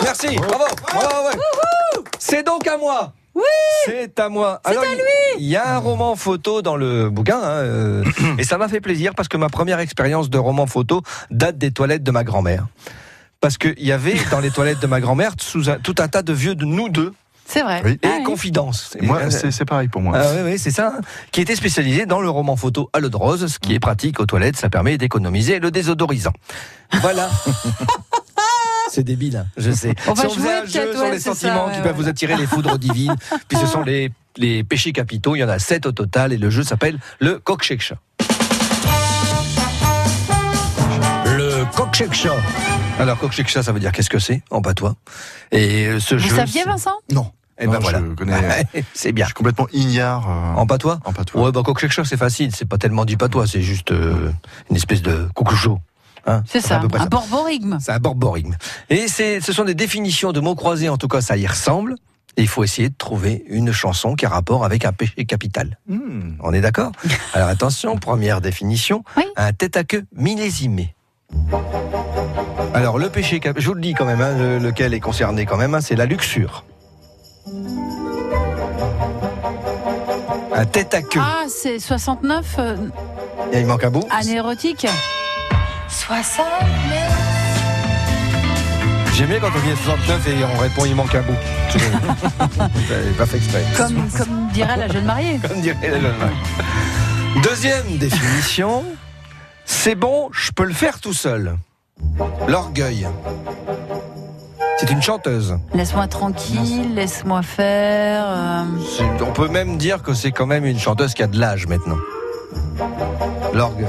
Merci, 0.02 0.36
bravo, 0.36 0.64
bravo, 0.92 1.28
ouais. 1.28 2.04
C'est 2.18 2.42
donc 2.42 2.66
à 2.66 2.76
moi. 2.76 3.14
Oui. 3.34 3.42
C'est 3.86 4.18
à 4.20 4.28
moi. 4.28 4.60
C'est 4.66 4.76
à 4.76 4.80
lui. 4.82 5.00
Il 5.38 5.46
y 5.46 5.56
a 5.56 5.74
un 5.74 5.78
roman 5.78 6.14
photo 6.16 6.62
dans 6.62 6.76
le 6.76 7.10
bouquin, 7.10 7.38
hein, 7.38 7.48
euh, 7.64 8.04
et 8.38 8.44
ça 8.44 8.56
m'a 8.58 8.68
fait 8.68 8.80
plaisir 8.80 9.14
parce 9.16 9.28
que 9.28 9.36
ma 9.36 9.48
première 9.48 9.80
expérience 9.80 10.30
de 10.30 10.38
roman 10.38 10.66
photo 10.66 11.02
date 11.30 11.58
des 11.58 11.72
toilettes 11.72 12.02
de 12.04 12.10
ma 12.12 12.22
grand-mère. 12.24 12.66
Parce 13.40 13.58
qu'il 13.58 13.74
y 13.84 13.92
avait 13.92 14.14
dans 14.30 14.40
les 14.40 14.50
toilettes 14.50 14.80
de 14.80 14.86
ma 14.86 15.00
grand-mère 15.00 15.32
tout 15.36 15.94
un 15.98 16.08
tas 16.08 16.22
de 16.22 16.32
vieux 16.32 16.54
de 16.54 16.64
nous 16.64 16.88
deux 16.88 17.12
C'est 17.46 17.62
vrai. 17.62 17.82
Oui. 17.84 17.98
et 18.02 18.06
Ah 18.06 18.14
oui. 18.18 18.22
Confidence. 18.24 18.96
Moi, 19.02 19.18
Euh, 19.22 19.30
c'est 19.30 19.50
c'est 19.50 19.64
pareil 19.66 19.88
pour 19.88 20.00
moi. 20.00 20.16
Ah 20.16 20.28
oui, 20.36 20.52
oui, 20.52 20.58
c'est 20.58 20.70
ça. 20.70 20.94
hein, 20.96 21.00
Qui 21.32 21.40
était 21.42 21.56
spécialisé 21.56 22.06
dans 22.06 22.20
le 22.22 22.30
roman 22.30 22.56
photo 22.56 22.88
à 22.94 23.00
l'eau 23.00 23.10
de 23.10 23.16
rose, 23.16 23.46
ce 23.52 23.58
qui 23.58 23.74
est 23.74 23.80
pratique 23.80 24.18
aux 24.20 24.26
toilettes, 24.26 24.56
ça 24.56 24.70
permet 24.70 24.96
d'économiser 24.96 25.58
le 25.58 25.70
désodorisant. 25.70 26.32
Voilà. 27.02 27.28
C'est 28.90 29.02
débile, 29.04 29.46
je 29.56 29.70
sais. 29.70 29.94
On 30.06 30.12
va 30.12 30.22
si 30.22 30.26
on 30.28 30.30
faisait 30.30 30.40
jouer 30.42 30.52
un 30.54 30.64
jeu 30.66 30.72
peut-être, 30.80 30.92
sur 30.92 31.00
ouais, 31.02 31.10
les 31.12 31.18
ça, 31.20 31.34
sentiments 31.34 31.66
ouais, 31.66 31.72
qui 31.72 31.78
ouais. 31.78 31.82
peuvent 31.84 31.96
vous 31.96 32.08
attirer 32.08 32.36
les 32.36 32.46
foudres 32.46 32.78
divines, 32.78 33.16
puis 33.48 33.58
ce 33.58 33.66
sont 33.66 33.82
les, 33.82 34.12
les 34.36 34.62
péchés 34.64 34.92
capitaux, 34.92 35.34
il 35.36 35.40
y 35.40 35.44
en 35.44 35.48
a 35.48 35.58
sept 35.58 35.86
au 35.86 35.92
total, 35.92 36.32
et 36.32 36.36
le 36.36 36.50
jeu 36.50 36.62
s'appelle 36.62 36.98
le 37.20 37.38
Kokshekcha. 37.38 37.96
Le 41.26 41.64
Kokshekcha. 41.76 42.34
Alors, 42.98 43.18
Kokshekcha, 43.18 43.62
ça 43.62 43.72
veut 43.72 43.80
dire 43.80 43.92
qu'est-ce 43.92 44.10
que 44.10 44.18
c'est? 44.18 44.42
En 44.50 44.62
patois 44.62 44.94
Et 45.50 45.86
euh, 45.86 46.00
ce 46.00 46.14
Vous 46.14 46.28
jeu. 46.28 46.36
saviez, 46.36 46.64
Vincent? 46.64 46.94
Non. 47.10 47.32
Eh 47.58 47.66
ben 47.66 47.74
Non, 47.74 47.78
voilà. 47.80 48.00
je 48.00 48.14
connais- 48.14 48.66
c'est 48.94 49.12
bien. 49.12 49.24
Je 49.24 49.28
suis 49.28 49.34
complètement 49.34 49.66
ignare 49.72 50.28
euh, 50.28 50.60
En 50.60 50.66
patois? 50.66 51.00
en 51.04 51.12
patois. 51.12 51.42
Ouais, 51.42 51.52
bah, 51.52 51.62
Kokshekcha, 51.64 52.04
c'est 52.04 52.16
facile. 52.16 52.54
C'est 52.54 52.68
pas 52.68 52.78
tellement 52.78 53.04
du 53.04 53.16
patois, 53.16 53.46
c'est 53.46 53.62
juste 53.62 53.90
euh, 53.92 54.30
une 54.70 54.76
espèce 54.76 55.02
de 55.02 55.28
coucouchot. 55.34 55.78
Hein 56.26 56.42
C'est 56.46 56.60
ça, 56.60 56.76
à 56.76 56.80
peu 56.80 56.88
près 56.88 57.00
un 57.00 57.02
ça. 57.04 57.08
borborigme. 57.08 57.78
C'est 57.80 57.92
un 57.92 57.98
borborigme. 57.98 58.54
Et 58.90 59.08
c'est, 59.08 59.40
ce 59.40 59.52
sont 59.52 59.64
des 59.64 59.74
définitions 59.74 60.32
de 60.32 60.40
mots 60.40 60.54
croisés, 60.54 60.88
en 60.88 60.96
tout 60.96 61.08
cas, 61.08 61.20
ça 61.20 61.36
y 61.36 61.46
ressemble. 61.46 61.96
Et 62.36 62.42
il 62.42 62.48
faut 62.48 62.64
essayer 62.64 62.88
de 62.88 62.94
trouver 62.96 63.44
une 63.48 63.70
chanson 63.72 64.14
qui 64.16 64.26
a 64.26 64.28
rapport 64.28 64.64
avec 64.64 64.84
un 64.84 64.92
péché 64.92 65.24
capital. 65.24 65.78
Hmm. 65.88 66.32
On 66.40 66.52
est 66.52 66.60
d'accord? 66.60 66.90
Alors 67.32 67.48
attention, 67.48 67.96
première 67.96 68.40
définition, 68.40 69.04
Oui. 69.16 69.22
un 69.36 69.52
tête 69.52 69.76
à 69.76 69.84
queue 69.84 70.04
millésimé. 70.16 70.94
Alors 72.74 72.98
le 72.98 73.08
péché 73.08 73.38
capital, 73.38 73.62
je 73.62 73.68
vous 73.68 73.74
le 73.74 73.80
dis 73.80 73.94
quand 73.94 74.04
même, 74.04 74.20
hein, 74.20 74.36
le- 74.36 74.58
lequel 74.58 74.94
est 74.94 75.00
concerné 75.00 75.46
quand 75.46 75.56
même, 75.56 75.74
hein, 75.74 75.80
c'est 75.80 75.94
la 75.94 76.06
luxure. 76.06 76.64
Un 80.52 80.66
tête 80.66 80.94
à 80.94 81.02
queue. 81.02 81.20
Ah, 81.22 81.44
c'est 81.48 81.78
69, 81.78 82.56
euh, 82.58 82.76
Et 83.52 83.60
il 83.60 83.66
manque 83.66 83.84
un 83.84 83.90
bout. 83.90 84.04
année 84.10 84.36
érotique. 84.36 84.86
69. 85.94 86.46
J'aime 89.14 89.28
bien 89.28 89.38
quand 89.40 89.50
on 89.54 89.58
vient 89.60 89.76
69 89.76 90.26
et 90.28 90.44
on 90.44 90.58
répond 90.58 90.84
il 90.84 90.94
manque 90.96 91.14
un 91.14 91.22
bout. 91.22 91.36
J'avais 92.88 93.10
pas 93.16 93.26
fait 93.26 93.36
exprès. 93.36 93.64
Comme, 93.76 94.08
comme 94.10 94.48
dirait 94.52 94.76
la 94.76 94.88
jeune 94.88 95.04
mariée. 95.04 95.38
Comme 95.46 95.60
dirait 95.60 95.76
la 95.90 96.00
jeune 96.00 96.14
femme. 96.18 97.42
Deuxième 97.44 97.96
définition, 97.98 98.82
c'est 99.64 99.94
bon, 99.94 100.30
je 100.32 100.50
peux 100.50 100.64
le 100.64 100.74
faire 100.74 100.98
tout 101.00 101.12
seul. 101.14 101.56
L'orgueil. 102.48 103.06
C'est 104.78 104.90
une 104.90 105.00
chanteuse. 105.02 105.56
Laisse-moi 105.72 106.08
tranquille, 106.08 106.94
laisse-moi 106.96 107.42
faire. 107.42 108.24
euh, 108.26 108.64
On 109.20 109.32
peut 109.32 109.48
même 109.48 109.78
dire 109.78 110.02
que 110.02 110.12
c'est 110.12 110.32
quand 110.32 110.46
même 110.46 110.64
une 110.64 110.78
chanteuse 110.80 111.14
qui 111.14 111.22
a 111.22 111.28
de 111.28 111.38
l'âge 111.38 111.68
maintenant. 111.68 111.96
L'orgueil. 113.54 113.86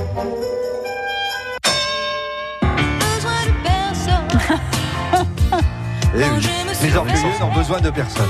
Eh 6.18 6.24
oui. 6.36 6.48
Les 6.82 6.96
orgueilleux 6.96 7.40
n'ont 7.40 7.54
besoin 7.54 7.82
de 7.82 7.90
personne. 7.90 8.30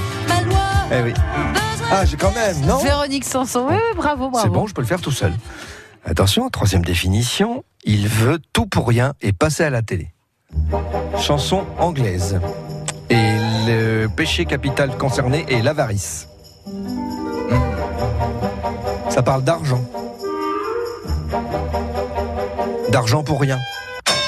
Eh 0.91 1.01
oui. 1.01 1.13
Ah, 1.91 2.03
j'ai 2.05 2.17
quand 2.17 2.33
même, 2.33 2.59
non 2.65 2.77
Véronique 2.77 3.25
Sanson. 3.25 3.67
Oui, 3.69 3.75
oui, 3.75 3.95
bravo, 3.95 4.29
bravo. 4.29 4.39
C'est 4.47 4.51
bon, 4.51 4.65
je 4.67 4.73
peux 4.73 4.81
le 4.81 4.87
faire 4.87 5.01
tout 5.01 5.11
seul. 5.11 5.33
Attention, 6.03 6.49
troisième 6.49 6.83
définition, 6.83 7.63
il 7.83 8.07
veut 8.07 8.39
tout 8.53 8.65
pour 8.65 8.87
rien 8.87 9.13
et 9.21 9.33
passer 9.33 9.63
à 9.63 9.69
la 9.69 9.81
télé. 9.81 10.09
Chanson 11.19 11.65
anglaise. 11.79 12.39
Et 13.09 13.35
le 13.67 14.07
péché 14.07 14.45
capital 14.45 14.97
concerné 14.97 15.45
est 15.47 15.61
l'avarice. 15.61 16.27
Ça 19.09 19.21
parle 19.21 19.43
d'argent. 19.43 19.81
D'argent 22.89 23.23
pour 23.23 23.39
rien. 23.41 23.59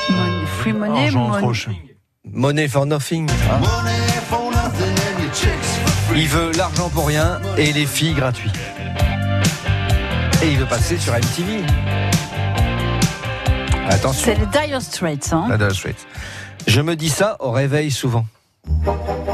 Money- 0.10 0.46
Free 0.60 0.74
money, 0.74 1.06
Argent 1.06 1.28
money- 1.28 1.42
trop 1.42 1.54
cher. 1.54 1.74
Money 2.32 2.68
for 2.68 2.86
nothing. 2.86 3.30
hein. 3.30 3.62
Il 6.16 6.28
veut 6.28 6.52
l'argent 6.58 6.90
pour 6.90 7.08
rien 7.08 7.40
et 7.58 7.72
les 7.74 7.86
filles 7.86 8.14
gratuits. 8.14 8.52
Et 10.44 10.52
il 10.52 10.58
veut 10.58 10.66
passer 10.66 10.98
sur 10.98 11.14
MTV. 11.14 11.64
Attention. 13.90 14.34
C'est 14.34 14.36
les 14.36 14.68
Dire 14.68 14.82
Straits. 14.82 15.30
Hein. 15.32 15.58
Dire 15.58 15.72
Straits. 15.72 16.08
Je 16.66 16.82
me 16.82 16.96
dis 16.96 17.10
ça 17.10 17.38
au 17.40 17.52
réveil 17.52 17.92
souvent. 17.92 18.26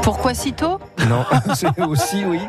Pourquoi 0.02 0.34
si 0.34 0.52
tôt? 0.52 0.78
Non, 1.08 1.24
c'est 1.54 1.80
aussi 1.80 2.24
oui. 2.24 2.40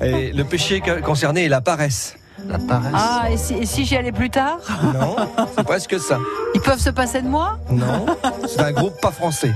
Et 0.00 0.32
le 0.32 0.44
péché 0.44 0.80
concerné 1.04 1.44
est 1.44 1.48
la 1.48 1.60
paresse. 1.60 2.16
La 2.46 2.58
paresse. 2.58 2.92
Ah, 2.94 3.24
et 3.30 3.36
si, 3.36 3.54
et 3.54 3.66
si 3.66 3.84
j'y 3.84 3.96
allais 3.96 4.12
plus 4.12 4.28
tard? 4.30 4.58
Non, 4.94 5.16
c'est 5.56 5.64
presque 5.64 5.98
ça. 5.98 6.18
Ils 6.54 6.60
peuvent 6.60 6.78
se 6.80 6.90
passer 6.90 7.22
de 7.22 7.28
moi? 7.28 7.58
Non, 7.70 8.06
c'est 8.46 8.60
un 8.60 8.72
groupe 8.72 9.00
pas 9.00 9.10
français. 9.12 9.52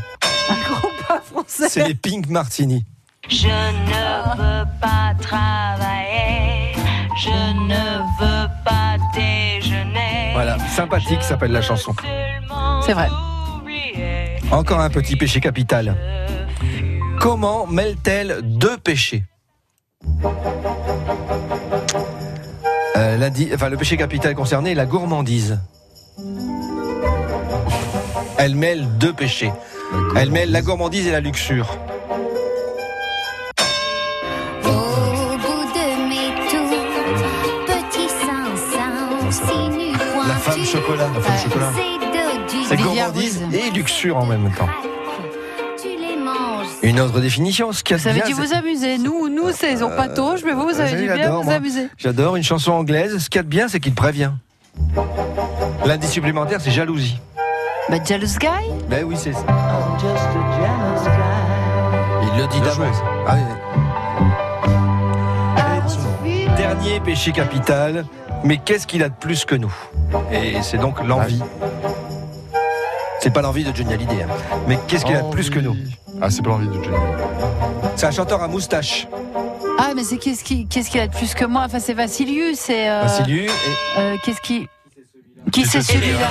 Un 0.49 1.05
pas 1.07 1.21
français. 1.21 1.69
C'est 1.69 1.87
les 1.87 1.95
Pink 1.95 2.29
Martini. 2.29 2.85
Je 3.29 3.47
ne 3.47 4.37
veux 4.37 4.65
pas 4.81 5.13
travailler, 5.21 6.73
je 7.17 7.29
ne 7.29 7.99
veux 8.21 8.49
pas 8.65 8.97
déjeuner. 9.15 10.31
Voilà, 10.33 10.59
sympathique 10.75 11.23
s'appelle 11.23 11.53
la 11.53 11.63
chanson. 11.63 11.93
C'est 12.85 12.95
vrai. 12.95 13.09
Encore 14.51 14.81
un 14.81 14.89
petit 14.89 15.17
péché 15.17 15.41
capital. 15.41 15.95
Comment 17.21 17.67
mêle-t-elle 17.67 18.41
deux 18.43 18.79
péchés 18.79 19.25
Euh, 22.97 23.31
enfin, 23.55 23.69
Le 23.69 23.77
péché 23.77 23.97
capital 23.97 24.35
concerné 24.35 24.73
est 24.73 24.75
la 24.75 24.87
gourmandise. 24.87 25.59
Elle 28.39 28.55
mêle 28.55 28.87
deux 28.99 29.13
péchés. 29.13 29.53
Elle 30.17 30.31
mêle 30.31 30.51
la 30.51 30.63
gourmandise 30.63 31.07
et 31.07 31.11
la 31.13 31.21
luxure. 31.21 31.77
La 40.27 40.35
femme 40.35 40.65
chocolat. 40.65 41.09
La 41.15 41.21
femme 41.21 41.39
chocolat. 41.51 41.73
C'est 42.69 42.77
gourmandise 42.77 43.43
et 43.53 43.71
luxure 43.71 44.17
en 44.17 44.27
même 44.27 44.51
temps. 44.53 44.69
Une 46.83 47.01
autre 47.01 47.21
définition, 47.21 47.73
ce 47.73 47.83
qu'il 47.83 47.97
y 47.97 48.01
a 48.01 48.03
de 48.03 48.03
Vous 48.03 48.09
avez 48.09 48.19
bien, 48.21 48.27
dit 48.27 48.33
vous 48.33 48.55
amuser. 48.55 48.99
Nous, 48.99 49.29
nous 49.29 49.51
c'est 49.53 49.83
ont 49.83 49.91
pas 49.91 50.09
tôt, 50.09 50.35
mais 50.45 50.53
vous, 50.53 50.63
vous 50.69 50.81
avez 50.81 50.95
Euh, 50.95 51.01
dû 51.01 51.13
bien 51.21 51.31
vous 51.31 51.43
moi. 51.43 51.55
amuser. 51.55 51.89
J'adore 51.99 52.37
une 52.37 52.43
chanson 52.45 52.73
anglaise. 52.73 53.19
Ce 53.19 53.29
qu'il 53.29 53.39
y 53.39 53.41
a 53.41 53.43
de 53.43 53.49
bien, 53.49 53.69
c'est 53.69 53.81
qu'il 53.81 53.95
prévient. 53.95 54.31
L'indice 55.85 56.11
supplémentaire, 56.13 56.61
c'est 56.61 56.71
jalousie. 56.71 57.19
Bah, 57.91 57.97
Jealous 58.05 58.39
Guy 58.39 58.49
Ben 58.89 59.05
oui, 59.05 59.17
c'est 59.19 59.33
ça. 59.33 59.45
Il 62.23 62.41
le 62.41 62.47
dit 62.49 62.61
d'avance. 62.61 62.97
Ah 63.27 63.37
oui. 66.25 66.45
Dernier 66.57 67.01
péché 67.01 67.33
capital. 67.33 68.05
Mais 68.45 68.59
qu'est-ce 68.59 68.87
qu'il 68.87 69.03
a 69.03 69.09
de 69.09 69.15
plus 69.15 69.45
que 69.45 69.55
nous? 69.55 69.73
Et 70.31 70.63
c'est 70.63 70.79
donc 70.79 71.03
l'envie. 71.05 71.41
C'est 73.21 73.31
pas 73.33 73.43
l'envie 73.43 73.65
de 73.65 73.75
Johnny 73.75 73.95
Hallyday. 73.95 74.23
hein. 74.23 74.29
Mais 74.69 74.79
qu'est-ce 74.87 75.05
qu'il 75.05 75.17
a 75.17 75.23
de 75.23 75.31
plus 75.31 75.51
que 75.51 75.59
nous? 75.59 75.77
Ah, 76.23 76.31
c'est 76.31 76.43
pas 76.43 76.51
l'envie 76.51 76.69
de 76.69 76.75
Johnny. 76.75 76.97
C'est 77.97 78.07
un 78.07 78.11
chanteur 78.13 78.43
à 78.43 78.49
moustache. 78.49 79.09
Ah, 79.81 79.93
mais 79.97 80.05
c'est 80.05 80.19
qu'est-ce 80.19 80.45
qui- 80.45 80.67
qu'est-ce 80.69 80.91
qu'il 80.91 81.01
a 81.01 81.07
de 81.09 81.13
plus 81.13 81.35
que 81.35 81.45
moi? 81.45 81.63
Enfin, 81.65 81.81
c'est 81.81 81.95
Vassilius. 81.95 82.59
C'est. 82.61 82.89
euh, 82.89 83.03
Vassilius 83.03 83.51
et 83.51 84.01
euh, 84.01 84.17
qu'est-ce 84.25 84.41
qui. 84.41 84.69
Qui 85.53 85.65
c'est 85.65 85.83
celui-là? 85.83 86.29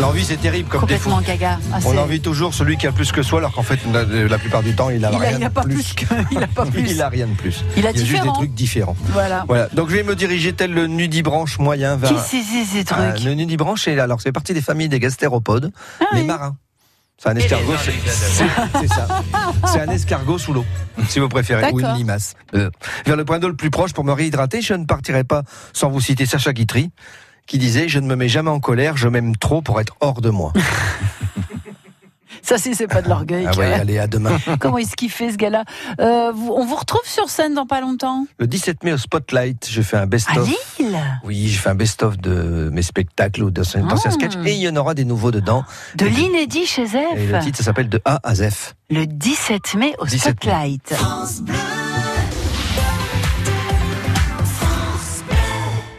L'envie, 0.00 0.24
c'est 0.24 0.36
terrible 0.36 0.68
comme 0.68 0.86
défaut. 0.86 1.10
Complètement 1.10 1.34
gaga. 1.34 1.58
Ah, 1.72 1.78
On 1.84 1.96
envie 1.98 2.20
toujours 2.20 2.54
celui 2.54 2.76
qui 2.76 2.86
a 2.86 2.92
plus 2.92 3.10
que 3.10 3.22
soi, 3.22 3.40
alors 3.40 3.52
qu'en 3.52 3.64
fait, 3.64 3.80
la, 3.92 4.04
la 4.04 4.38
plupart 4.38 4.62
du 4.62 4.72
temps, 4.74 4.90
il 4.90 5.04
a 5.04 5.10
Il 5.10 5.14
a- 5.16 5.18
rien 5.18 5.38
il 5.38 5.44
a 5.44 5.50
pas 5.50 5.62
plus. 5.62 5.92
que- 5.94 6.04
il 6.30 6.38
a 6.42 6.46
pas 6.46 6.66
plus. 6.66 6.82
il 6.90 7.02
a 7.02 7.08
rien 7.08 7.26
de 7.26 7.34
plus. 7.34 7.64
Il 7.76 7.84
a 7.86 7.92
juste 7.92 8.12
des 8.22 8.32
trucs 8.32 8.54
différents. 8.54 8.96
Voilà. 9.06 9.44
Voilà. 9.48 9.68
Donc 9.72 9.90
je 9.90 9.96
vais 9.96 10.04
me 10.04 10.14
diriger 10.14 10.52
tel 10.52 10.72
le 10.72 10.86
nudibranche 10.86 11.58
moyen 11.58 11.96
vers. 11.96 12.10
Qui 12.10 12.16
c'est 12.42 12.64
ces 12.64 12.84
Ah, 12.90 13.10
trucs 13.12 13.24
le 13.24 13.34
nudibranche, 13.34 13.82
c'est 13.84 13.98
alors 13.98 14.20
c'est 14.20 14.30
partie 14.32 14.54
des 14.54 14.62
familles 14.62 14.88
des 14.88 15.00
gastéropodes, 15.00 15.72
Ah 16.00 16.04
les 16.14 16.20
oui. 16.20 16.26
marins. 16.26 16.56
C'est 17.20 17.30
un 17.30 17.34
escargot, 17.34 17.72
c'est 17.82 18.86
ça. 18.86 19.08
C'est 19.66 19.80
un 19.80 19.88
escargot 19.88 20.38
sous 20.38 20.52
l'eau, 20.52 20.64
si 21.08 21.18
vous 21.18 21.28
préférez, 21.28 21.72
ou 21.72 21.80
une 21.80 21.92
limace. 21.96 22.34
Euh, 22.54 22.70
vers 23.04 23.16
le 23.16 23.24
point 23.24 23.40
d'eau 23.40 23.48
le 23.48 23.56
plus 23.56 23.70
proche 23.70 23.92
pour 23.92 24.04
me 24.04 24.12
réhydrater, 24.12 24.62
je 24.62 24.74
ne 24.74 24.84
partirai 24.84 25.24
pas 25.24 25.42
sans 25.72 25.90
vous 25.90 26.00
citer 26.00 26.26
Sacha 26.26 26.52
Guitry, 26.52 26.92
qui 27.48 27.58
disait 27.58 27.88
Je 27.88 27.98
ne 27.98 28.06
me 28.06 28.14
mets 28.14 28.28
jamais 28.28 28.50
en 28.50 28.60
colère, 28.60 28.96
je 28.96 29.08
m'aime 29.08 29.36
trop 29.36 29.60
pour 29.62 29.80
être 29.80 29.96
hors 30.00 30.20
de 30.20 30.30
moi. 30.30 30.52
Ça, 32.40 32.56
si, 32.56 32.74
c'est 32.74 32.86
pas 32.86 33.02
de 33.02 33.08
l'orgueil. 33.10 33.46
Ah 33.46 33.54
ouais, 33.58 33.72
allez, 33.74 33.98
à 33.98 34.06
demain. 34.06 34.38
Comment 34.60 34.78
est-ce 34.78 34.96
qu'il 34.96 35.10
fait, 35.10 35.30
ce 35.32 35.36
gars-là 35.36 35.64
Euh, 36.00 36.32
On 36.34 36.64
vous 36.64 36.76
retrouve 36.76 37.02
sur 37.04 37.28
scène 37.28 37.52
dans 37.52 37.66
pas 37.66 37.82
longtemps 37.82 38.26
Le 38.38 38.46
17 38.46 38.84
mai 38.84 38.92
au 38.94 38.96
Spotlight, 38.96 39.68
je 39.70 39.82
fais 39.82 39.98
un 39.98 40.02
À 40.02 40.06
best-of. 40.06 40.48
Lille 40.78 40.98
Oui, 41.24 41.48
j'ai 41.48 41.58
fait 41.58 41.68
un 41.68 41.74
best-of 41.74 42.16
de 42.16 42.70
mes 42.72 42.80
spectacles 42.80 43.42
ou 43.42 43.50
d'anciens 43.50 43.86
Ah. 43.90 44.10
sketchs 44.10 44.36
et 44.46 44.52
il 44.54 44.60
y 44.60 44.68
en 44.68 44.76
aura 44.76 44.94
des 44.94 45.04
nouveaux 45.04 45.30
dedans. 45.30 45.64
De 45.96 46.06
l'inédit 46.06 46.64
chez 46.64 46.84
Et 46.84 47.26
le 47.26 47.38
titre 47.40 47.58
ça 47.58 47.64
s'appelle 47.64 47.90
De 47.90 48.00
A 48.06 48.18
à 48.22 48.34
Z. 48.34 48.48
Le 48.88 49.04
17 49.04 49.74
mai 49.74 49.94
au 49.98 50.06
17 50.06 50.46
mai. 50.46 50.78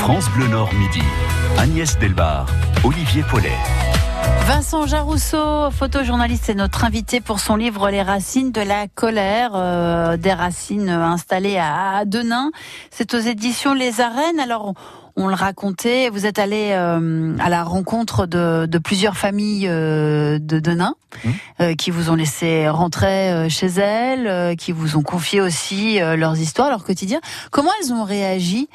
France 0.00 0.30
Bleu 0.30 0.48
Nord 0.48 0.72
Midi. 0.72 1.02
Agnès 1.58 1.98
Delbar, 1.98 2.46
Olivier 2.84 3.22
Paulet. 3.22 3.52
Vincent 4.46 4.86
Jarousseau, 4.86 5.70
photojournaliste, 5.70 6.48
est 6.48 6.54
notre 6.54 6.84
invité 6.86 7.20
pour 7.20 7.38
son 7.38 7.54
livre 7.54 7.90
Les 7.90 8.00
racines 8.00 8.50
de 8.50 8.62
la 8.62 8.88
colère, 8.88 9.50
euh, 9.54 10.16
des 10.16 10.32
racines 10.32 10.88
installées 10.88 11.58
à 11.58 12.04
Denain. 12.06 12.50
C'est 12.90 13.12
aux 13.12 13.18
éditions 13.18 13.74
Les 13.74 14.00
Arènes. 14.00 14.40
Alors, 14.40 14.72
on 15.16 15.28
le 15.28 15.34
racontait, 15.34 16.08
vous 16.08 16.24
êtes 16.24 16.38
allé 16.38 16.70
euh, 16.72 17.36
à 17.38 17.50
la 17.50 17.62
rencontre 17.62 18.24
de, 18.24 18.64
de 18.64 18.78
plusieurs 18.78 19.18
familles 19.18 19.68
euh, 19.68 20.38
de 20.40 20.60
Denain 20.60 20.94
euh, 21.60 21.74
qui 21.74 21.90
vous 21.90 22.08
ont 22.08 22.14
laissé 22.14 22.70
rentrer 22.70 23.30
euh, 23.32 23.48
chez 23.50 23.66
elles, 23.66 24.26
euh, 24.26 24.54
qui 24.54 24.72
vous 24.72 24.96
ont 24.96 25.02
confié 25.02 25.42
aussi 25.42 26.00
euh, 26.00 26.16
leurs 26.16 26.38
histoires, 26.38 26.70
leur 26.70 26.84
quotidien. 26.84 27.20
Comment 27.50 27.70
elles 27.82 27.92
ont 27.92 28.04
réagi 28.04 28.70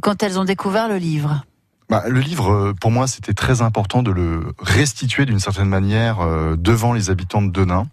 quand 0.00 0.22
elles 0.22 0.38
ont 0.38 0.44
découvert 0.44 0.88
le 0.88 0.96
livre 0.96 1.44
Bah, 1.88 2.04
le 2.08 2.20
livre, 2.20 2.52
euh, 2.52 2.74
pour 2.78 2.90
moi, 2.90 3.06
c'était 3.06 3.34
très 3.34 3.62
important 3.62 4.02
de 4.02 4.10
le 4.10 4.52
restituer 4.58 5.26
d'une 5.26 5.40
certaine 5.40 5.68
manière 5.68 6.20
euh, 6.20 6.56
devant 6.56 6.92
les 6.92 7.10
habitants 7.10 7.42
de 7.42 7.50
Denain. 7.50 7.86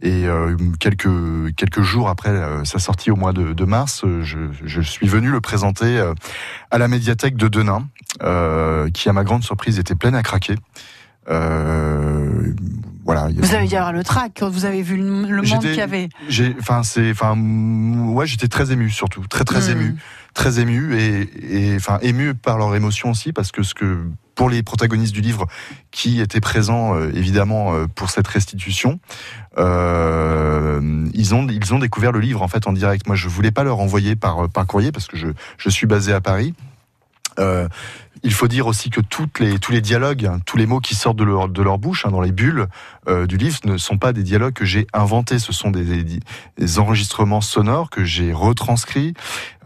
Et 0.00 0.26
euh, 0.26 0.56
quelques 0.78 1.08
quelques 1.56 1.82
jours 1.82 2.08
après 2.08 2.28
euh, 2.28 2.64
sa 2.64 2.78
sortie 2.78 3.10
au 3.10 3.16
mois 3.16 3.32
de, 3.32 3.52
de 3.52 3.64
mars, 3.64 4.04
je, 4.22 4.38
je 4.64 4.80
suis 4.80 5.08
venu 5.08 5.30
le 5.30 5.40
présenter 5.40 6.00
à 6.70 6.78
la 6.78 6.86
médiathèque 6.86 7.36
de 7.36 7.48
Denain, 7.48 7.88
qui 8.92 9.08
à 9.08 9.12
ma 9.12 9.24
grande 9.24 9.42
surprise 9.42 9.78
était 9.80 9.96
pleine 9.96 10.14
à 10.14 10.22
craquer. 10.22 10.54
Voilà. 13.04 13.28
Vous 13.34 13.54
avez 13.54 13.66
dû 13.66 13.74
avoir 13.74 13.92
le 13.94 14.04
trac 14.04 14.32
quand 14.38 14.50
vous 14.50 14.66
avez 14.66 14.82
vu 14.82 14.98
le, 14.98 15.42
monde 15.42 15.60
qu'il 15.60 15.74
y 15.74 15.80
avait. 15.80 16.10
Enfin, 16.60 16.82
c'est, 16.82 17.10
enfin, 17.10 17.34
ouais, 17.38 18.26
j'étais 18.26 18.48
très 18.48 18.70
ému 18.70 18.90
surtout, 18.90 19.26
très 19.28 19.44
très 19.44 19.60
Mm. 19.60 19.70
ému, 19.70 19.96
très 20.38 20.60
ému 20.60 20.96
et, 20.96 21.74
enfin, 21.74 21.98
ému 22.00 22.32
par 22.32 22.58
leur 22.58 22.72
émotion 22.76 23.10
aussi 23.10 23.32
parce 23.32 23.50
que 23.50 23.64
ce 23.64 23.74
que 23.74 24.04
pour 24.36 24.48
les 24.48 24.62
protagonistes 24.62 25.12
du 25.12 25.20
livre 25.20 25.48
qui 25.90 26.20
étaient 26.20 26.40
présents 26.40 26.94
euh, 26.94 27.10
évidemment 27.12 27.74
euh, 27.74 27.86
pour 27.92 28.08
cette 28.08 28.28
restitution, 28.28 29.00
euh, 29.58 31.08
ils 31.12 31.34
ont 31.34 31.48
ils 31.48 31.74
ont 31.74 31.80
découvert 31.80 32.12
le 32.12 32.20
livre 32.20 32.40
en 32.40 32.46
fait 32.46 32.68
en 32.68 32.72
direct. 32.72 33.08
Moi, 33.08 33.16
je 33.16 33.26
voulais 33.28 33.50
pas 33.50 33.64
leur 33.64 33.80
envoyer 33.80 34.14
par 34.14 34.48
par 34.48 34.64
courrier 34.64 34.92
parce 34.92 35.08
que 35.08 35.16
je 35.16 35.26
je 35.56 35.68
suis 35.70 35.88
basé 35.88 36.12
à 36.12 36.20
Paris. 36.20 36.54
Il 38.24 38.32
faut 38.32 38.48
dire 38.48 38.66
aussi 38.66 38.90
que 38.90 39.00
toutes 39.00 39.38
les, 39.38 39.60
tous 39.60 39.70
les 39.70 39.80
dialogues, 39.80 40.26
hein, 40.26 40.40
tous 40.44 40.56
les 40.56 40.66
mots 40.66 40.80
qui 40.80 40.96
sortent 40.96 41.16
de 41.16 41.24
leur, 41.24 41.48
de 41.48 41.62
leur 41.62 41.78
bouche, 41.78 42.04
hein, 42.04 42.10
dans 42.10 42.20
les 42.20 42.32
bulles 42.32 42.66
euh, 43.08 43.26
du 43.26 43.36
livre, 43.36 43.58
ne 43.64 43.78
sont 43.78 43.98
pas 43.98 44.12
des 44.12 44.22
dialogues 44.22 44.52
que 44.52 44.64
j'ai 44.64 44.86
inventés. 44.92 45.38
Ce 45.38 45.52
sont 45.52 45.70
des, 45.70 46.18
enregistrements 46.78 47.40
sonores 47.40 47.90
que 47.90 48.04
j'ai 48.04 48.32
retranscrits. 48.32 49.14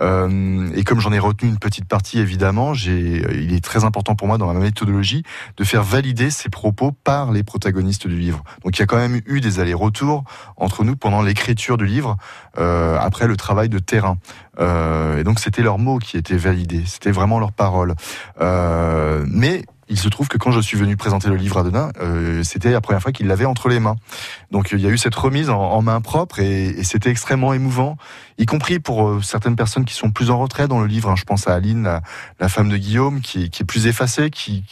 Euh, 0.00 0.70
et 0.74 0.84
comme 0.84 1.00
j'en 1.00 1.12
ai 1.12 1.18
retenu 1.18 1.48
une 1.48 1.58
petite 1.58 1.86
partie, 1.86 2.18
évidemment, 2.18 2.72
euh, 2.72 3.26
il 3.32 3.52
est 3.52 3.64
très 3.64 3.84
important 3.84 4.14
pour 4.14 4.28
moi 4.28 4.38
dans 4.38 4.52
ma 4.52 4.58
méthodologie 4.58 5.22
de 5.56 5.64
faire 5.64 5.82
valider 5.82 6.30
ces 6.30 6.48
propos 6.48 6.92
par 6.92 7.32
les 7.32 7.42
protagonistes 7.42 8.06
du 8.06 8.18
livre. 8.18 8.44
Donc 8.64 8.76
il 8.76 8.80
y 8.80 8.82
a 8.82 8.86
quand 8.86 8.96
même 8.96 9.20
eu 9.26 9.40
des 9.40 9.60
allers-retours 9.60 10.24
entre 10.56 10.84
nous 10.84 10.96
pendant 10.96 11.22
l'écriture 11.22 11.76
du 11.76 11.86
livre, 11.86 12.16
euh, 12.58 12.96
après 13.00 13.26
le 13.26 13.36
travail 13.36 13.68
de 13.68 13.78
terrain. 13.78 14.18
Et 14.58 15.24
donc 15.24 15.40
c'était 15.40 15.62
leurs 15.62 15.78
mots 15.78 15.98
qui 15.98 16.16
étaient 16.16 16.36
validés, 16.36 16.82
c'était 16.84 17.10
vraiment 17.10 17.40
leurs 17.40 17.52
paroles. 17.52 17.94
Mais 18.38 19.64
il 19.88 19.98
se 19.98 20.08
trouve 20.08 20.28
que 20.28 20.38
quand 20.38 20.52
je 20.52 20.60
suis 20.60 20.76
venu 20.76 20.96
présenter 20.96 21.28
le 21.28 21.36
livre 21.36 21.58
à 21.58 21.62
Denain, 21.62 21.90
euh, 22.00 22.42
c'était 22.42 22.70
la 22.70 22.80
première 22.80 23.02
fois 23.02 23.12
qu'il 23.12 23.26
l'avait 23.26 23.44
entre 23.44 23.68
les 23.68 23.80
mains. 23.80 23.96
Donc 24.50 24.70
il 24.72 24.80
y 24.80 24.86
a 24.86 24.90
eu 24.90 24.98
cette 24.98 25.14
remise 25.14 25.50
en, 25.50 25.82
main 25.82 26.00
propre 26.00 26.38
et, 26.38 26.82
c'était 26.84 27.10
extrêmement 27.10 27.52
émouvant, 27.52 27.96
y 28.38 28.46
compris 28.46 28.78
pour 28.78 29.08
euh, 29.08 29.20
certaines 29.22 29.56
personnes 29.56 29.84
qui 29.84 29.94
sont 29.94 30.10
plus 30.10 30.30
en 30.30 30.38
retrait 30.38 30.68
dans 30.68 30.80
le 30.80 30.86
livre. 30.86 31.10
hein. 31.10 31.16
Je 31.16 31.24
pense 31.24 31.48
à 31.48 31.54
Aline, 31.54 32.00
la, 32.40 32.48
femme 32.48 32.68
de 32.68 32.76
Guillaume, 32.76 33.20
qui, 33.20 33.44
est 33.44 33.64
plus 33.64 33.86
effacée, 33.86 34.30
qui 34.30 34.64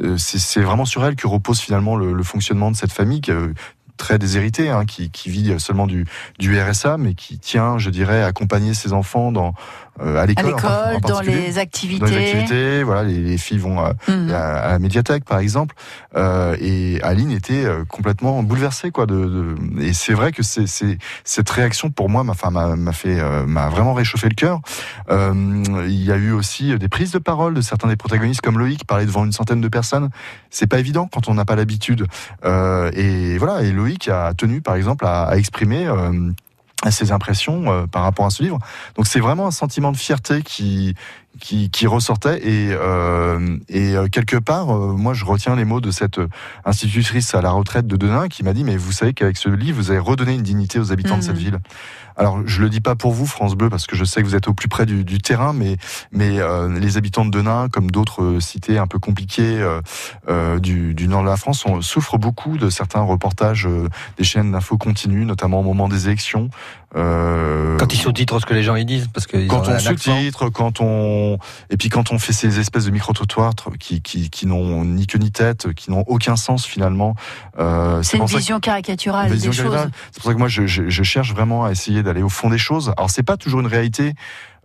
euh, 0.00 0.16
c'est 0.16 0.62
vraiment 0.62 0.84
sur 0.84 1.04
elle 1.04 1.16
que 1.16 1.26
repose 1.26 1.60
finalement 1.60 1.96
le, 1.96 2.22
fonctionnement 2.22 2.70
de 2.70 2.76
cette 2.76 2.92
famille. 2.92 3.20
qui, 3.20 3.32
euh, 3.32 3.52
très 4.00 4.18
déshéritée, 4.18 4.70
hein, 4.70 4.86
qui, 4.86 5.10
vit 5.26 5.60
seulement 5.60 5.86
du, 5.86 6.06
RSA, 6.40 6.96
mais 6.96 7.14
qui 7.14 7.38
tient, 7.38 7.78
je 7.78 7.90
dirais, 7.90 8.22
à 8.22 8.26
accompagner 8.26 8.72
ses 8.72 8.94
enfants 8.94 9.30
dans, 9.30 9.48
euh, 9.48 9.89
à 9.98 10.20
À 10.20 10.26
l'école. 10.26 11.00
dans 11.06 11.20
les 11.20 11.58
activités. 11.58 12.00
dans 12.00 12.06
les 12.06 12.16
activités, 12.30 12.82
voilà, 12.82 13.02
les, 13.02 13.18
les 13.18 13.38
filles 13.38 13.58
vont 13.58 13.80
à, 13.80 13.94
Mhm. 14.08 14.30
à- 14.30 14.58
à 14.60 14.68
la 14.72 14.78
médiathèque 14.78 15.24
par 15.24 15.38
exemple, 15.38 15.74
euh, 16.16 16.56
et 16.60 17.00
Aline 17.02 17.30
était 17.32 17.64
euh, 17.64 17.84
complètement 17.86 18.42
bouleversée 18.42 18.90
quoi. 18.90 19.06
De, 19.06 19.14
de- 19.14 19.54
et 19.82 19.92
c'est 19.92 20.14
vrai 20.14 20.32
que 20.32 20.42
c'est, 20.42 20.66
c'est- 20.66 20.98
cette 21.24 21.50
réaction 21.50 21.90
pour 21.90 22.08
moi, 22.08 22.24
m'a, 22.24 22.32
enfin, 22.32 22.50
m'a, 22.50 22.92
fait, 22.92 23.18
euh, 23.20 23.46
m'a 23.46 23.68
vraiment 23.68 23.94
réchauffé 23.94 24.28
le 24.28 24.34
cœur. 24.34 24.60
Euh, 25.10 25.32
il 25.86 26.02
y 26.04 26.12
a 26.12 26.16
eu 26.16 26.32
aussi 26.32 26.76
des 26.78 26.88
prises 26.88 27.10
de 27.12 27.18
parole 27.18 27.54
de 27.54 27.60
certains 27.60 27.88
des 27.88 27.96
protagonistes 27.96 28.40
comme 28.40 28.58
Loïc 28.58 28.86
parler 28.86 29.06
devant 29.06 29.24
une 29.24 29.32
centaine 29.32 29.60
de 29.60 29.68
personnes. 29.68 30.08
C'est 30.50 30.66
pas 30.66 30.78
évident 30.78 31.08
quand 31.12 31.28
on 31.28 31.34
n'a 31.34 31.44
pas 31.44 31.56
l'habitude. 31.56 32.06
Euh, 32.44 32.90
et 32.94 33.38
voilà, 33.38 33.62
et 33.62 33.72
Loïc 33.72 34.08
a 34.08 34.32
tenu 34.34 34.60
par 34.60 34.74
exemple 34.76 35.04
à, 35.06 35.24
à 35.24 35.36
exprimer. 35.36 35.86
euh, 35.86 36.30
ses 36.88 37.12
impressions 37.12 37.70
euh, 37.70 37.86
par 37.86 38.02
rapport 38.02 38.24
à 38.24 38.30
ce 38.30 38.42
livre. 38.42 38.58
Donc 38.96 39.06
c'est 39.06 39.20
vraiment 39.20 39.46
un 39.46 39.50
sentiment 39.50 39.92
de 39.92 39.96
fierté 39.96 40.42
qui 40.42 40.94
qui, 41.38 41.70
qui 41.70 41.86
ressortait 41.86 42.38
et 42.46 42.70
euh, 42.72 43.56
et 43.68 43.94
euh, 43.94 44.08
quelque 44.08 44.36
part 44.36 44.70
euh, 44.70 44.92
moi 44.92 45.14
je 45.14 45.24
retiens 45.24 45.54
les 45.54 45.64
mots 45.64 45.80
de 45.80 45.90
cette 45.90 46.20
institutrice 46.64 47.34
à 47.34 47.40
la 47.40 47.50
retraite 47.50 47.86
de 47.86 47.96
Denain 47.96 48.28
qui 48.28 48.42
m'a 48.42 48.52
dit 48.52 48.64
mais 48.64 48.76
vous 48.76 48.92
savez 48.92 49.14
qu'avec 49.14 49.36
ce 49.36 49.48
livre 49.48 49.78
vous 49.78 49.90
avez 49.90 50.00
redonné 50.00 50.34
une 50.34 50.42
dignité 50.42 50.78
aux 50.78 50.92
habitants 50.92 51.18
de 51.18 51.22
cette 51.22 51.38
ville. 51.38 51.58
Alors 52.20 52.46
je 52.46 52.60
le 52.60 52.68
dis 52.68 52.82
pas 52.82 52.96
pour 52.96 53.12
vous 53.12 53.24
France 53.24 53.54
Bleu 53.54 53.70
parce 53.70 53.86
que 53.86 53.96
je 53.96 54.04
sais 54.04 54.20
que 54.20 54.26
vous 54.26 54.36
êtes 54.36 54.46
au 54.46 54.52
plus 54.52 54.68
près 54.68 54.84
du, 54.84 55.04
du 55.04 55.20
terrain 55.20 55.54
mais 55.54 55.78
mais 56.12 56.38
euh, 56.38 56.68
les 56.78 56.98
habitants 56.98 57.24
de 57.24 57.30
Denain 57.30 57.68
comme 57.70 57.90
d'autres 57.90 58.22
euh, 58.22 58.40
cités 58.40 58.76
un 58.76 58.86
peu 58.86 58.98
compliquées 58.98 59.58
euh, 59.58 59.80
euh, 60.28 60.58
du, 60.58 60.92
du 60.92 61.08
nord 61.08 61.22
de 61.22 61.28
la 61.28 61.38
France 61.38 61.64
on, 61.64 61.80
souffrent 61.80 62.18
beaucoup 62.18 62.58
de 62.58 62.68
certains 62.68 63.00
reportages 63.00 63.66
euh, 63.66 63.88
des 64.18 64.24
chaînes 64.24 64.52
d'infos 64.52 64.76
continues 64.76 65.24
notamment 65.24 65.60
au 65.60 65.62
moment 65.62 65.88
des 65.88 66.08
élections. 66.08 66.50
Euh, 66.96 67.76
Quand 67.78 67.94
ils 67.94 67.96
sous-titrent 67.98 68.40
ce 68.40 68.46
que 68.46 68.52
les 68.54 68.64
gens 68.64 68.74
y 68.74 68.84
disent, 68.84 69.08
parce 69.14 69.28
que 69.28 69.46
quand 69.46 69.68
ont 69.68 69.72
on 69.72 69.78
sous-titre, 69.78 70.48
quand 70.48 70.80
on 70.80 71.38
et 71.70 71.76
puis 71.76 71.88
quand 71.88 72.10
on 72.10 72.18
fait 72.18 72.32
ces 72.32 72.58
espèces 72.58 72.84
de 72.86 72.90
micro-trottoirs 72.90 73.54
qui, 73.78 74.02
qui, 74.02 74.28
qui 74.28 74.46
n'ont 74.46 74.84
ni 74.84 75.06
queue 75.06 75.20
ni 75.20 75.30
tête, 75.30 75.72
qui 75.74 75.92
n'ont 75.92 76.02
aucun 76.08 76.34
sens 76.34 76.66
finalement. 76.66 77.14
Euh, 77.60 78.02
C'est 78.02 78.18
une 78.18 78.26
vision 78.26 78.58
caricaturale. 78.58 79.30
C'est 79.38 80.20
pour 80.20 80.24
ça 80.24 80.32
que 80.34 80.38
moi 80.38 80.48
je, 80.48 80.66
je, 80.66 80.88
je 80.88 81.02
cherche 81.04 81.32
vraiment 81.32 81.64
à 81.64 81.70
essayer 81.70 82.02
d'aller 82.10 82.22
au 82.22 82.28
fond 82.28 82.50
des 82.50 82.58
choses. 82.58 82.92
Alors 82.96 83.10
c'est 83.10 83.22
pas 83.22 83.36
toujours 83.36 83.60
une 83.60 83.66
réalité 83.66 84.14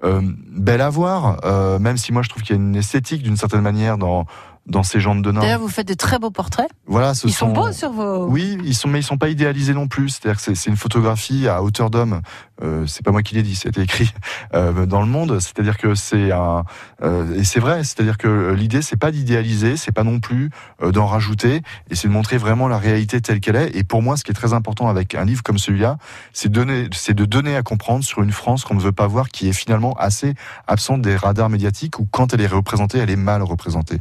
euh, 0.03 0.21
belle 0.49 0.81
à 0.81 0.89
voir, 0.89 1.38
euh, 1.45 1.79
même 1.79 1.97
si 1.97 2.12
moi 2.12 2.21
je 2.21 2.29
trouve 2.29 2.43
qu'il 2.43 2.55
y 2.55 2.60
a 2.60 2.62
une 2.62 2.75
esthétique 2.75 3.23
d'une 3.23 3.38
certaine 3.38 3.62
manière 3.62 3.97
dans 3.97 4.25
dans 4.65 4.84
ces 4.84 4.99
gens 4.99 5.15
de 5.15 5.21
Denain. 5.21 5.41
D'ailleurs, 5.41 5.60
vous 5.60 5.67
faites 5.69 5.88
de 5.88 5.93
très 5.93 6.17
beaux 6.19 6.32
portraits. 6.32 6.69
Voilà, 6.88 7.13
ce 7.13 7.28
Ils 7.28 7.32
sont 7.34 7.47
sont 7.47 7.54
beaux 7.54 7.71
sur 7.71 7.91
vos. 7.91 8.25
oui, 8.28 8.58
ils 8.65 8.73
sont, 8.75 8.88
mais 8.88 8.99
ils 8.99 9.04
sont 9.04 9.17
pas 9.17 9.30
idéalisés 9.30 9.73
non 9.73 9.88
plus. 9.88 10.10
C'est-à-dire 10.10 10.38
que 10.38 10.41
c'est- 10.43 10.56
c'est 10.56 10.69
une 10.71 10.78
photographie 10.78 11.47
à 11.47 11.62
hauteur 11.62 11.89
d'homme. 11.89 12.21
Euh, 12.63 12.88
c'est 12.88 13.04
pas 13.04 13.12
moi 13.12 13.21
qui 13.21 13.36
l'ai 13.36 13.43
dit, 13.43 13.56
c'était 13.56 13.84
écrit 13.84 14.12
euh, 14.56 14.86
dans 14.86 15.01
le 15.01 15.08
monde. 15.08 15.39
C'est-à-dire 15.39 15.78
que 15.78 15.93
c'est 15.93 16.32
un, 16.32 16.63
euh, 17.04 17.36
et 17.36 17.43
c'est 17.43 17.60
vrai. 17.60 17.84
C'est-à-dire 17.84 18.17
que 18.17 18.54
l'idée 18.54 18.82
c'est 18.82 18.95
pas 18.97 19.12
d'idéaliser, 19.12 19.78
c'est 19.78 19.91
pas 19.91 20.04
non 20.04 20.19
plus 20.19 20.49
euh, 20.82 20.91
d'en 20.91 21.06
rajouter, 21.06 21.62
et 21.89 21.95
c'est 21.95 22.08
de 22.08 22.13
montrer 22.13 22.38
vraiment 22.38 22.67
la 22.67 22.78
réalité 22.78 23.21
telle 23.21 23.39
qu'elle 23.41 23.58
est. 23.58 23.75
Et 23.75 23.84
pour 23.84 24.01
moi, 24.01 24.17
ce 24.17 24.23
qui 24.23 24.32
est 24.32 24.36
très 24.36 24.54
important 24.54 24.88
avec 24.88 25.13
un 25.15 25.25
livre 25.25 25.43
comme 25.43 25.58
celui-là, 25.60 25.97
c'est 26.34 26.49
donner, 26.49 26.88
c'est 26.93 27.13
de 27.13 27.25
donner 27.25 27.56
à 27.56 27.62
comprendre 27.62 28.04
sur 28.04 28.23
une 28.23 28.32
France 28.32 28.63
qu'on 28.63 28.75
ne 28.75 28.82
veut 28.82 28.91
pas 28.93 29.06
voir, 29.08 29.30
qui 29.30 29.47
est 29.49 29.54
finalement 29.54 29.93
assez 29.93 30.34
absente 30.67 31.01
des 31.01 31.15
radars 31.15 31.49
médiatiques, 31.49 31.99
ou 31.99 32.08
quand 32.10 32.34
elle 32.34 32.41
est 32.41 32.47
représentée, 32.47 32.97
elle 32.97 33.10
est 33.12 33.15
mal 33.15 33.43
représentée. 33.43 33.99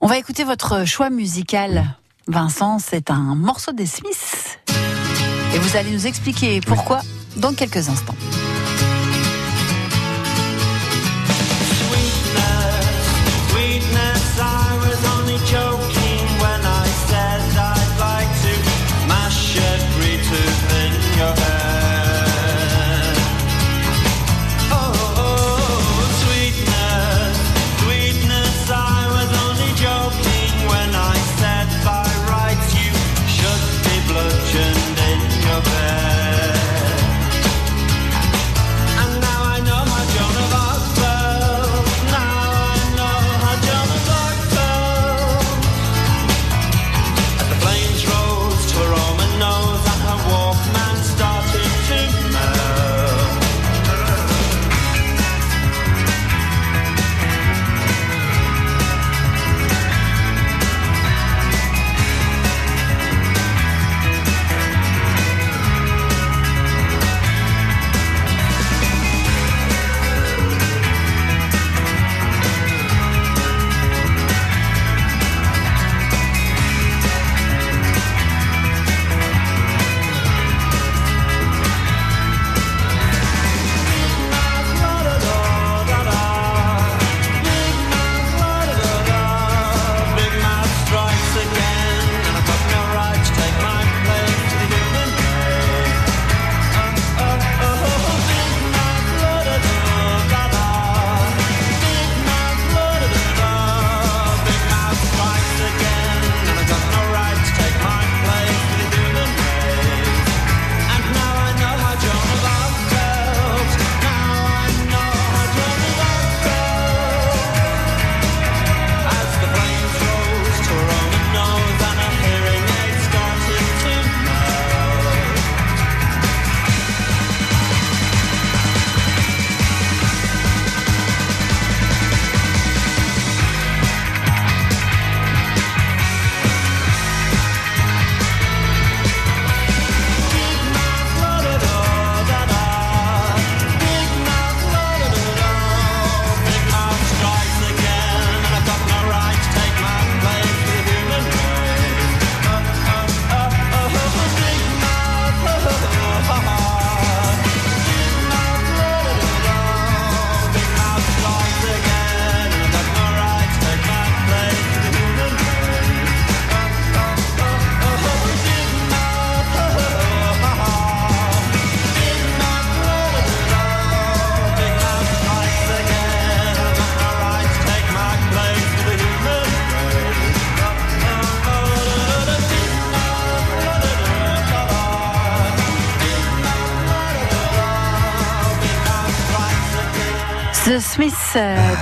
On 0.00 0.06
va 0.06 0.18
écouter 0.18 0.44
votre 0.44 0.84
choix 0.84 1.10
musical. 1.10 1.84
Vincent, 2.28 2.78
c'est 2.78 3.10
un 3.10 3.34
morceau 3.34 3.72
des 3.72 3.86
Smiths. 3.86 4.60
Et 5.54 5.58
vous 5.58 5.76
allez 5.76 5.90
nous 5.90 6.06
expliquer 6.06 6.60
pourquoi 6.60 7.00
dans 7.36 7.52
quelques 7.52 7.88
instants. 7.88 8.14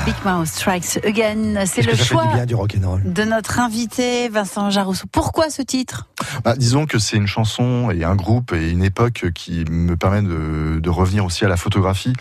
Big 0.04 0.14
Mouth 0.24 0.46
Strikes 0.46 0.98
Again. 1.04 1.64
C'est 1.66 1.82
le 1.82 1.92
que 1.92 1.96
ça 1.96 2.02
fait 2.02 2.08
choix 2.08 2.26
du 2.26 2.34
bien 2.34 2.46
du 2.46 2.54
rock'n'roll 2.54 3.02
de 3.04 3.24
notre 3.24 3.60
invité 3.60 4.28
Vincent 4.28 4.70
Jarousseau. 4.70 5.06
Pourquoi 5.10 5.50
ce 5.50 5.62
titre? 5.62 6.08
Bah, 6.44 6.56
disons 6.56 6.86
que 6.86 6.98
c'est 6.98 7.16
une 7.16 7.26
chanson 7.26 7.90
et 7.90 8.04
un 8.04 8.16
groupe 8.16 8.52
et 8.52 8.70
une 8.70 8.82
époque 8.82 9.26
qui 9.34 9.64
me 9.70 9.96
permet 9.96 10.22
de, 10.22 10.80
de 10.80 10.90
revenir 10.90 11.24
aussi 11.24 11.44
à 11.44 11.48
la 11.48 11.56
photographie. 11.56 12.12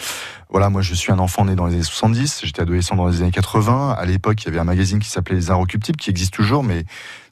Voilà, 0.49 0.69
moi 0.69 0.81
je 0.81 0.93
suis 0.93 1.11
un 1.11 1.19
enfant 1.19 1.45
né 1.45 1.55
dans 1.55 1.65
les 1.65 1.73
années 1.73 1.83
70, 1.83 2.41
j'étais 2.43 2.61
adolescent 2.61 2.95
dans 2.95 3.07
les 3.07 3.21
années 3.21 3.31
80. 3.31 3.95
À 3.97 4.05
l'époque, 4.05 4.41
il 4.43 4.45
y 4.45 4.47
avait 4.49 4.59
un 4.59 4.65
magazine 4.65 4.99
qui 4.99 5.09
s'appelait 5.09 5.35
Les 5.35 5.49
Inrecuptibles, 5.49 5.97
qui 5.97 6.09
existe 6.09 6.33
toujours, 6.33 6.63
mais 6.63 6.85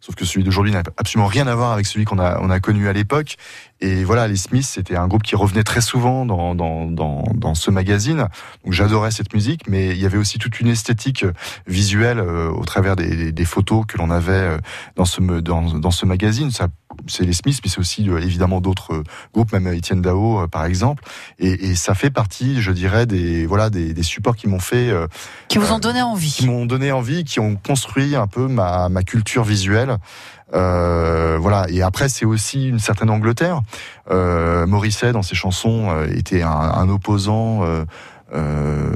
sauf 0.04 0.16
que 0.16 0.26
celui 0.26 0.44
d'aujourd'hui 0.44 0.74
n'a 0.74 0.84
absolument 0.98 1.28
rien 1.28 1.48
à 1.48 1.56
voir 1.56 1.72
avec 1.72 1.86
celui 1.86 2.04
qu'on 2.04 2.20
a, 2.20 2.38
on 2.42 2.50
a 2.50 2.60
connu 2.60 2.90
à 2.90 2.94
l'époque. 2.94 3.38
Et 3.80 4.04
voilà, 4.04 4.28
les 4.28 4.36
Smiths, 4.36 4.66
c'était 4.66 4.98
un 4.98 5.08
groupe 5.08 5.24
qui 5.24 5.38
revenait 5.38 5.64
très 5.64 5.80
souvent 5.80 6.26
dans, 6.26 6.56
dans, 6.56 6.88
dans, 6.88 7.24
dans 7.34 7.56
ce 7.56 7.72
magazine. 7.72 8.28
Donc 8.66 8.74
j'adorais 8.74 9.12
cette 9.12 9.34
musique, 9.34 9.70
mais 9.70 9.92
il 9.92 9.98
y 9.98 10.06
avait 10.06 10.18
aussi 10.18 10.40
toute 10.40 10.60
une 10.60 10.68
esthétique 10.68 11.26
visuelle 11.68 12.20
euh, 12.20 12.50
au 12.50 12.66
travers 12.66 12.98
des, 12.98 13.32
des, 13.32 13.46
photos 13.46 13.86
que 13.88 13.98
l'on 13.98 14.10
avait 14.10 14.34
euh, 14.34 14.58
dans 14.98 15.06
ce, 15.06 15.22
dans, 15.22 15.92
ce 15.92 16.06
magazine. 16.06 16.52
C'est 17.08 17.26
les 17.26 17.34
Smiths, 17.34 17.60
mais 17.64 17.70
c'est 17.70 17.80
aussi 17.80 18.10
euh, 18.10 18.20
évidemment 18.20 18.62
d'autres 18.62 18.94
euh, 18.94 19.04
groupes, 19.34 19.54
même 19.54 19.68
Étienne 19.68 20.02
Dao 20.02 20.42
euh, 20.42 20.48
par 20.48 20.66
exemple. 20.66 21.04
Et, 21.40 21.70
et 21.70 21.76
ça 21.76 21.94
fait 21.96 22.10
partie, 22.10 22.62
je 22.62 22.72
dirais, 22.72 23.06
des 23.06 23.46
voilà 23.46 23.70
des, 23.70 23.94
des 23.94 24.04
supports 24.04 24.36
qui 24.36 24.48
m'ont 24.48 24.60
fait, 24.60 24.90
euh, 24.90 25.08
Qui 25.48 25.58
vous 25.58 25.72
ont 25.72 25.80
donné 25.80 26.02
envie 26.02 26.32
qui 26.32 26.48
m'ont 26.48 26.66
donné 26.66 26.92
envie, 26.92 27.24
qui 27.24 27.40
ont 27.40 27.56
construit 27.56 28.16
un 28.16 28.28
peu 28.28 28.48
ma, 28.48 28.90
ma 28.90 29.04
culture 29.04 29.44
visuelle. 29.44 29.98
Euh, 30.54 31.38
voilà. 31.40 31.66
Et 31.70 31.82
après, 31.82 32.10
c'est 32.10 32.26
aussi 32.26 32.70
une 32.70 32.80
certaine 32.80 33.10
Angleterre. 33.10 33.62
Euh, 34.12 34.68
Morisset, 34.68 35.12
dans 35.12 35.24
ses 35.24 35.36
chansons, 35.36 35.90
euh, 35.90 36.08
était 36.16 36.44
un, 36.44 36.50
un 36.50 36.90
opposant. 36.90 37.62
Euh, 38.34 38.90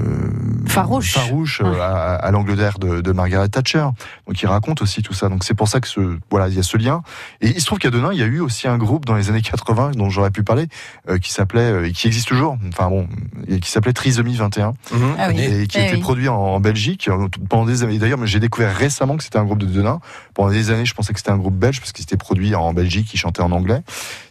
Farouche. 0.67 1.13
farouche 1.13 1.62
à, 1.82 2.15
à 2.15 2.32
l'Angleterre 2.32 2.78
de, 2.78 3.02
de 3.02 3.12
Margaret 3.12 3.47
Thatcher. 3.47 3.86
Donc 4.28 4.41
il 4.41 4.45
raconte 4.47 4.82
aussi 4.82 5.02
tout 5.02 5.13
ça. 5.13 5.30
Donc 5.30 5.43
c'est 5.43 5.54
pour 5.54 5.67
ça 5.67 5.80
que 5.80 5.88
ce, 5.88 6.17
voilà, 6.30 6.50
il 6.50 6.56
y 6.56 6.60
a 6.60 6.63
ce 6.63 6.78
lien. 6.78 7.02
Et 7.41 7.47
il 7.50 7.60
se 7.62 7.65
trouve 7.65 7.80
qu'à 7.80 7.89
Denain, 7.89 8.10
il 8.12 8.19
y 8.19 8.23
a 8.23 8.26
eu 8.26 8.39
aussi 8.41 8.67
un 8.67 8.78
groupe 8.78 9.06
dans 9.06 9.15
les 9.15 9.30
années 9.30 9.41
80 9.41 9.91
dont 9.95 10.10
j'aurais 10.10 10.30
pu 10.30 10.43
parler, 10.43 10.67
euh, 11.10 11.17
qui 11.19 11.32
s'appelait, 11.32 11.62
euh, 11.71 11.88
et 11.88 11.91
qui 11.93 12.08
existe 12.08 12.28
toujours. 12.28 12.58
Enfin 12.67 12.89
bon, 12.89 13.08
et 13.47 13.60
qui 13.60 13.71
s'appelait 13.71 13.93
Trisomie 13.93 14.36
21 14.36 14.73
Ah 15.17 15.30
oui. 15.30 15.39
et 15.41 15.67
qui 15.67 15.78
Eh 15.80 15.86
était 15.86 15.95
oui. 15.95 16.02
produit 16.02 16.28
en, 16.28 16.36
en 16.36 16.60
Belgique 16.60 17.08
euh, 17.08 17.28
pendant 17.50 17.65
des 17.65 17.84
années. 17.84 17.97
D'ailleurs, 17.97 18.19
j'ai 18.26 18.39
découvert 18.39 18.76
récemment 18.76 19.15
que 19.17 19.23
c'était 19.23 19.39
un 19.39 19.45
groupe 19.45 19.60
de 19.60 19.65
Denain. 19.65 20.00
Pendant 20.34 20.52
des 20.52 20.69
années, 20.69 20.86
je 20.86 20.93
pensais 20.93 21.13
que 21.13 21.19
c'était 21.19 21.32
un 21.32 21.38
groupe 21.38 21.56
belge 21.56 21.80
parce 21.80 21.91
qu'il 21.93 22.04
était 22.04 22.17
produit 22.17 22.54
en 22.56 22.73
Belgique, 22.73 23.08
qui 23.08 23.17
chantait 23.17 23.41
en 23.41 23.52
anglais. 23.52 23.82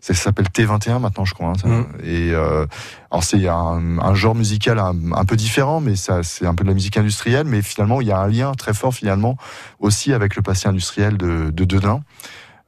Ça 0.00 0.14
s'appelle 0.14 0.46
T21 0.46 1.00
maintenant, 1.00 1.24
je 1.24 1.34
crois. 1.34 1.48
hein, 1.48 1.52
ça. 1.60 1.66
Mhm. 1.66 1.86
Et 2.04 2.30
euh, 2.32 2.66
alors 3.10 3.24
c'est 3.24 3.48
un, 3.48 3.98
un 4.00 4.14
genre 4.14 4.34
musical 4.34 4.78
un, 4.78 4.94
un 5.14 5.24
peu 5.24 5.36
différent, 5.36 5.80
mais 5.80 5.96
ça 5.96 6.22
c'est 6.22 6.46
un 6.46 6.54
peu 6.54 6.64
de 6.64 6.68
la 6.68 6.74
musique 6.74 6.96
industrielle. 6.96 7.46
Mais 7.46 7.62
finalement, 7.62 8.00
il 8.00 8.08
y 8.08 8.12
a 8.12 8.18
un 8.18 8.28
lien 8.28 8.52
très 8.52 8.74
fort 8.74 8.94
finalement 8.94 9.36
aussi 9.80 10.12
avec 10.12 10.36
le 10.36 10.42
passé 10.42 10.68
industriel 10.68 11.16
de, 11.16 11.50
de 11.50 11.64
Denain. 11.64 12.00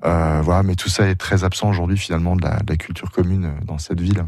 Euh, 0.04 0.40
voilà, 0.42 0.62
mais 0.62 0.76
tout 0.76 0.88
ça 0.88 1.08
est 1.08 1.16
très 1.16 1.42
absent 1.42 1.68
aujourd'hui 1.70 1.98
finalement 1.98 2.36
de 2.36 2.42
la, 2.42 2.58
de 2.58 2.70
la 2.70 2.76
culture 2.76 3.10
commune 3.10 3.46
euh, 3.46 3.64
dans 3.64 3.78
cette 3.78 4.00
ville. 4.00 4.24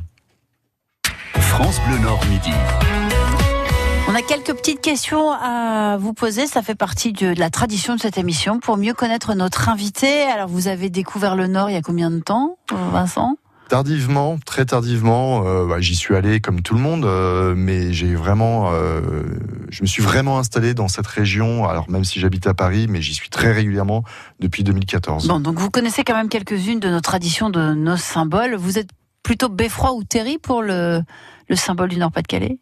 France 1.34 1.80
Bleu 1.86 1.98
Nord 1.98 2.24
Midi. 2.28 2.50
On 4.08 4.14
a 4.16 4.22
quelques 4.22 4.52
petites 4.54 4.80
questions 4.80 5.30
à 5.30 5.96
vous 5.96 6.12
poser. 6.14 6.48
Ça 6.48 6.62
fait 6.62 6.74
partie 6.74 7.12
de 7.12 7.32
la 7.38 7.48
tradition 7.48 7.94
de 7.94 8.00
cette 8.00 8.18
émission 8.18 8.58
pour 8.58 8.76
mieux 8.76 8.94
connaître 8.94 9.34
notre 9.34 9.68
invité. 9.68 10.22
Alors, 10.22 10.48
vous 10.48 10.66
avez 10.66 10.90
découvert 10.90 11.36
le 11.36 11.46
Nord 11.46 11.70
il 11.70 11.74
y 11.74 11.76
a 11.76 11.82
combien 11.82 12.10
de 12.10 12.18
temps, 12.18 12.58
Vincent? 12.72 13.36
Tardivement, 13.70 14.36
très 14.44 14.64
tardivement, 14.66 15.46
euh, 15.46 15.64
bah, 15.64 15.76
j'y 15.80 15.94
suis 15.94 16.16
allé 16.16 16.40
comme 16.40 16.60
tout 16.60 16.74
le 16.74 16.80
monde, 16.80 17.04
euh, 17.04 17.54
mais 17.56 17.92
j'ai 17.92 18.16
vraiment, 18.16 18.72
euh, 18.72 19.22
je 19.70 19.82
me 19.82 19.86
suis 19.86 20.02
vraiment 20.02 20.40
installé 20.40 20.74
dans 20.74 20.88
cette 20.88 21.06
région. 21.06 21.68
Alors 21.68 21.88
même 21.88 22.02
si 22.02 22.18
j'habite 22.18 22.48
à 22.48 22.52
Paris, 22.54 22.88
mais 22.90 23.00
j'y 23.00 23.14
suis 23.14 23.28
très 23.30 23.52
régulièrement 23.52 24.02
depuis 24.40 24.64
2014. 24.64 25.28
Bon, 25.28 25.38
donc 25.38 25.60
vous 25.60 25.70
connaissez 25.70 26.02
quand 26.02 26.16
même 26.16 26.28
quelques-unes 26.28 26.80
de 26.80 26.88
nos 26.88 27.00
traditions, 27.00 27.48
de 27.48 27.72
nos 27.74 27.96
symboles. 27.96 28.56
Vous 28.56 28.76
êtes 28.76 28.88
plutôt 29.22 29.48
beffroi 29.48 29.92
ou 29.94 30.02
terry 30.02 30.38
pour 30.38 30.62
le, 30.62 31.00
le 31.48 31.54
symbole 31.54 31.90
du 31.90 31.96
Nord-Pas-de-Calais? 31.98 32.58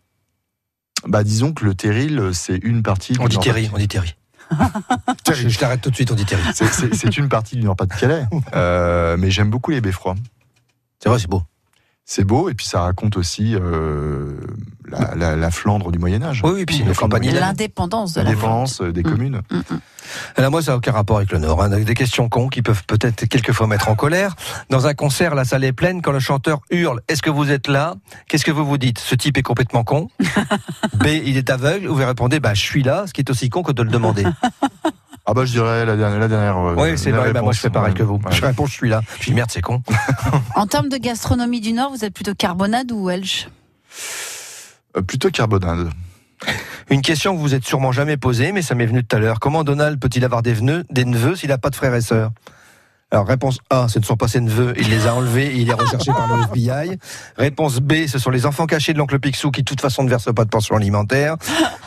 Bah 1.06 1.24
disons 1.24 1.54
que 1.54 1.64
le 1.64 1.72
terril, 1.74 2.22
c'est 2.34 2.58
une 2.62 2.82
partie. 2.82 3.14
On 3.18 3.22
du 3.24 3.28
dit 3.30 3.36
Nord- 3.36 3.44
Terry, 3.44 3.70
on 3.72 3.78
dit 3.78 3.88
Terry. 3.88 4.14
je 5.26 5.34
je 5.48 5.58
t'arrête 5.58 5.80
tout 5.80 5.88
de 5.88 5.94
suite, 5.94 6.12
on 6.12 6.14
dit 6.14 6.26
Terry. 6.26 6.42
C'est- 6.52 7.16
une 7.16 7.30
partie 7.30 7.56
du 7.56 7.62
Nord-Pas-de-Calais, 7.62 8.26
euh, 8.54 9.16
mais 9.18 9.30
j'aime 9.30 9.48
beaucoup 9.48 9.70
les 9.70 9.80
beffrois. 9.80 10.14
C'est 11.02 11.08
vrai, 11.08 11.18
c'est 11.18 11.28
beau. 11.28 11.42
C'est 12.10 12.24
beau 12.24 12.48
et 12.48 12.54
puis 12.54 12.64
ça 12.64 12.80
raconte 12.80 13.18
aussi 13.18 13.54
euh, 13.54 14.40
la, 14.88 15.14
la- 15.14 15.36
la 15.36 15.50
Flandre 15.50 15.92
du 15.92 15.98
Moyen 15.98 16.22
Âge. 16.22 16.40
Oui, 16.42 16.52
oui, 16.54 16.64
puis 16.64 16.78
Et 16.78 16.82
a- 17.36 17.40
l'indépendance 17.40 18.14
de 18.14 18.20
la. 18.22 18.30
L'indépendance 18.30 18.80
des 18.80 19.02
Mm. 19.02 19.10
communes. 19.10 19.42
Alors 20.36 20.50
moi, 20.50 20.62
ça 20.62 20.70
n'a 20.72 20.78
aucun 20.78 20.92
rapport 20.92 21.18
avec 21.18 21.30
le 21.32 21.38
Nord. 21.38 21.62
hein. 21.62 21.68
Des 21.68 21.92
questions 21.94 22.30
cons 22.30 22.48
qui 22.48 22.62
peuvent 22.62 22.82
peut-être 22.86 23.26
quelquefois 23.26 23.66
mettre 23.66 23.90
en 23.90 23.94
colère. 23.94 24.36
Dans 24.70 24.86
un 24.86 24.94
concert, 24.94 25.34
la 25.34 25.44
salle 25.44 25.64
est 25.64 25.74
pleine. 25.74 26.00
Quand 26.00 26.12
le 26.12 26.18
chanteur 26.18 26.60
hurle, 26.70 27.02
est-ce 27.08 27.20
que 27.20 27.28
vous 27.28 27.50
êtes 27.50 27.68
là? 27.68 27.94
Qu'est-ce 28.26 28.46
que 28.46 28.50
vous 28.50 28.64
vous 28.64 28.78
dites? 28.78 28.98
Ce 29.00 29.14
type 29.14 29.36
est 29.36 29.42
complètement 29.42 29.84
con. 29.84 30.08
B, 30.94 31.08
il 31.26 31.36
est 31.36 31.50
aveugle. 31.50 31.88
Ou 31.90 31.94
vous 31.94 32.06
répondez, 32.06 32.40
bah 32.40 32.54
je 32.54 32.62
suis 32.62 32.82
là, 32.82 33.06
ce 33.06 33.12
qui 33.12 33.20
est 33.20 33.28
aussi 33.30 33.50
con 33.50 33.62
que 33.62 33.72
de 33.72 33.82
le 33.82 33.90
demander. 33.90 34.24
Ah 35.30 35.34
bah 35.34 35.44
je 35.44 35.52
dirais 35.52 35.84
la 35.84 35.94
dernière. 35.94 36.20
La 36.20 36.28
dernière 36.28 36.56
euh, 36.56 36.74
oui, 36.74 36.96
c'est 36.96 37.10
la 37.10 37.18
vrai. 37.18 37.32
bah, 37.34 37.42
moi, 37.42 37.52
je 37.52 37.60
fais 37.60 37.68
pareil 37.68 37.92
ouais. 37.92 37.98
que 37.98 38.02
vous. 38.02 38.14
Ouais. 38.14 38.32
Je 38.32 38.42
réponds, 38.42 38.64
je 38.64 38.72
suis 38.72 38.88
là. 38.88 39.02
Je 39.20 39.26
dis 39.26 39.34
merde, 39.34 39.50
c'est 39.52 39.60
con. 39.60 39.82
En 40.54 40.66
termes 40.66 40.88
de 40.88 40.96
gastronomie 40.96 41.60
du 41.60 41.74
Nord, 41.74 41.90
vous 41.90 42.02
êtes 42.02 42.14
plutôt 42.14 42.34
carbonade 42.34 42.90
ou 42.92 43.04
Welsh? 43.04 43.50
Euh, 44.96 45.02
plutôt 45.02 45.28
carbonade. 45.30 45.90
Une 46.88 47.02
question 47.02 47.32
que 47.32 47.36
vous 47.36 47.42
vous 47.42 47.54
êtes 47.54 47.66
sûrement 47.66 47.92
jamais 47.92 48.16
posée, 48.16 48.52
mais 48.52 48.62
ça 48.62 48.74
m'est 48.74 48.86
venu 48.86 49.04
tout 49.04 49.14
à 49.14 49.18
l'heure. 49.18 49.38
Comment 49.38 49.64
Donald 49.64 50.00
peut-il 50.00 50.24
avoir 50.24 50.40
des 50.40 50.54
neveux 51.04 51.36
s'il 51.36 51.50
n'a 51.50 51.58
pas 51.58 51.68
de 51.68 51.76
frères 51.76 51.94
et 51.94 52.00
sœurs? 52.00 52.30
Alors, 53.10 53.26
réponse 53.26 53.58
A, 53.70 53.88
ce 53.88 53.98
ne 53.98 54.04
sont 54.04 54.16
pas 54.16 54.28
ses 54.28 54.40
neveux, 54.40 54.74
il 54.78 54.90
les 54.90 55.06
a 55.06 55.14
enlevés 55.14 55.46
et 55.46 55.56
il 55.60 55.70
est 55.70 55.74
recherché 55.74 56.12
par 56.12 56.26
le 56.36 56.42
FBI. 56.52 56.98
Réponse 57.38 57.78
B, 57.80 58.06
ce 58.06 58.18
sont 58.18 58.28
les 58.30 58.44
enfants 58.44 58.66
cachés 58.66 58.92
de 58.92 58.98
l'oncle 58.98 59.18
Picsou 59.18 59.50
qui, 59.50 59.62
de 59.62 59.64
toute 59.64 59.80
façon, 59.80 60.02
ne 60.04 60.10
versent 60.10 60.32
pas 60.34 60.44
de 60.44 60.50
pension 60.50 60.76
alimentaire. 60.76 61.36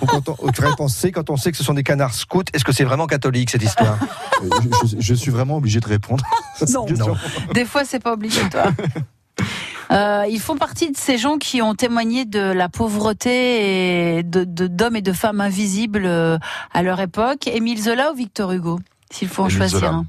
Ou 0.01 0.07
quand 0.07 0.27
on- 0.29 0.35
réponse 0.59 0.95
C, 0.95 1.11
quand 1.11 1.29
on 1.29 1.37
sait 1.37 1.51
que 1.51 1.57
ce 1.57 1.63
sont 1.63 1.75
des 1.75 1.83
canards 1.83 2.15
scouts, 2.15 2.43
est-ce 2.53 2.63
que 2.65 2.71
c'est 2.71 2.83
vraiment 2.85 3.05
catholique 3.05 3.51
cette 3.51 3.61
histoire? 3.63 3.97
Euh, 4.43 4.49
je, 4.83 4.87
je- 4.87 4.95
je 4.99 5.13
suis 5.13 5.29
vraiment 5.31 5.57
obligé 5.57 5.79
de 5.79 5.87
répondre. 5.87 6.23
Non. 6.69 6.85
question. 6.85 7.15
Des 7.53 7.65
fois, 7.65 7.85
c'est 7.85 7.99
pas 8.01 8.13
obligatoire. 8.13 8.71
Euh, 9.91 10.23
ils 10.29 10.39
font 10.39 10.55
partie 10.55 10.89
de 10.89 10.95
ces 10.95 11.17
gens 11.17 11.37
qui 11.37 11.61
ont 11.61 11.75
témoigné 11.75 12.23
de 12.23 12.39
la 12.39 12.69
pauvreté 12.69 14.17
et 14.19 14.23
de 14.23 14.45
de- 14.45 14.67
d'hommes 14.67 14.95
et 14.95 15.01
de 15.01 15.11
femmes 15.11 15.41
invisibles 15.41 16.03
euh, 16.05 16.37
à 16.73 16.81
leur 16.81 17.01
époque. 17.01 17.47
Émile 17.47 17.81
Zola 17.81 18.11
ou 18.13 18.15
Victor 18.15 18.53
Hugo, 18.53 18.79
s'il 19.11 19.27
faut 19.27 19.43
en 19.43 19.47
Émile 19.47 19.57
choisir 19.57 19.79
Zola. 19.79 19.91
un? 19.91 20.05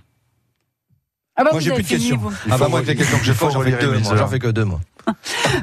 Ah 1.43 1.45
bah 1.45 1.51
Moi, 1.53 1.61
j'ai 1.61 1.73
plus 1.73 1.83
de 1.83 1.89
questions. 1.89 2.21
Ah 2.51 2.57
bah 2.59 2.69
moi, 2.69 2.79
avec 2.81 2.87
les 2.89 2.93
relire- 2.95 2.97
questions 2.99 3.19
que 3.19 3.25
j'ai 3.25 3.35
faites, 3.35 3.51
j'en 3.51 3.61
fais 3.63 3.71
deux. 3.73 4.03
J'en 4.17 4.27
fais 4.29 4.39
que 4.39 4.47
deux, 4.49 4.65
moi. 4.65 4.81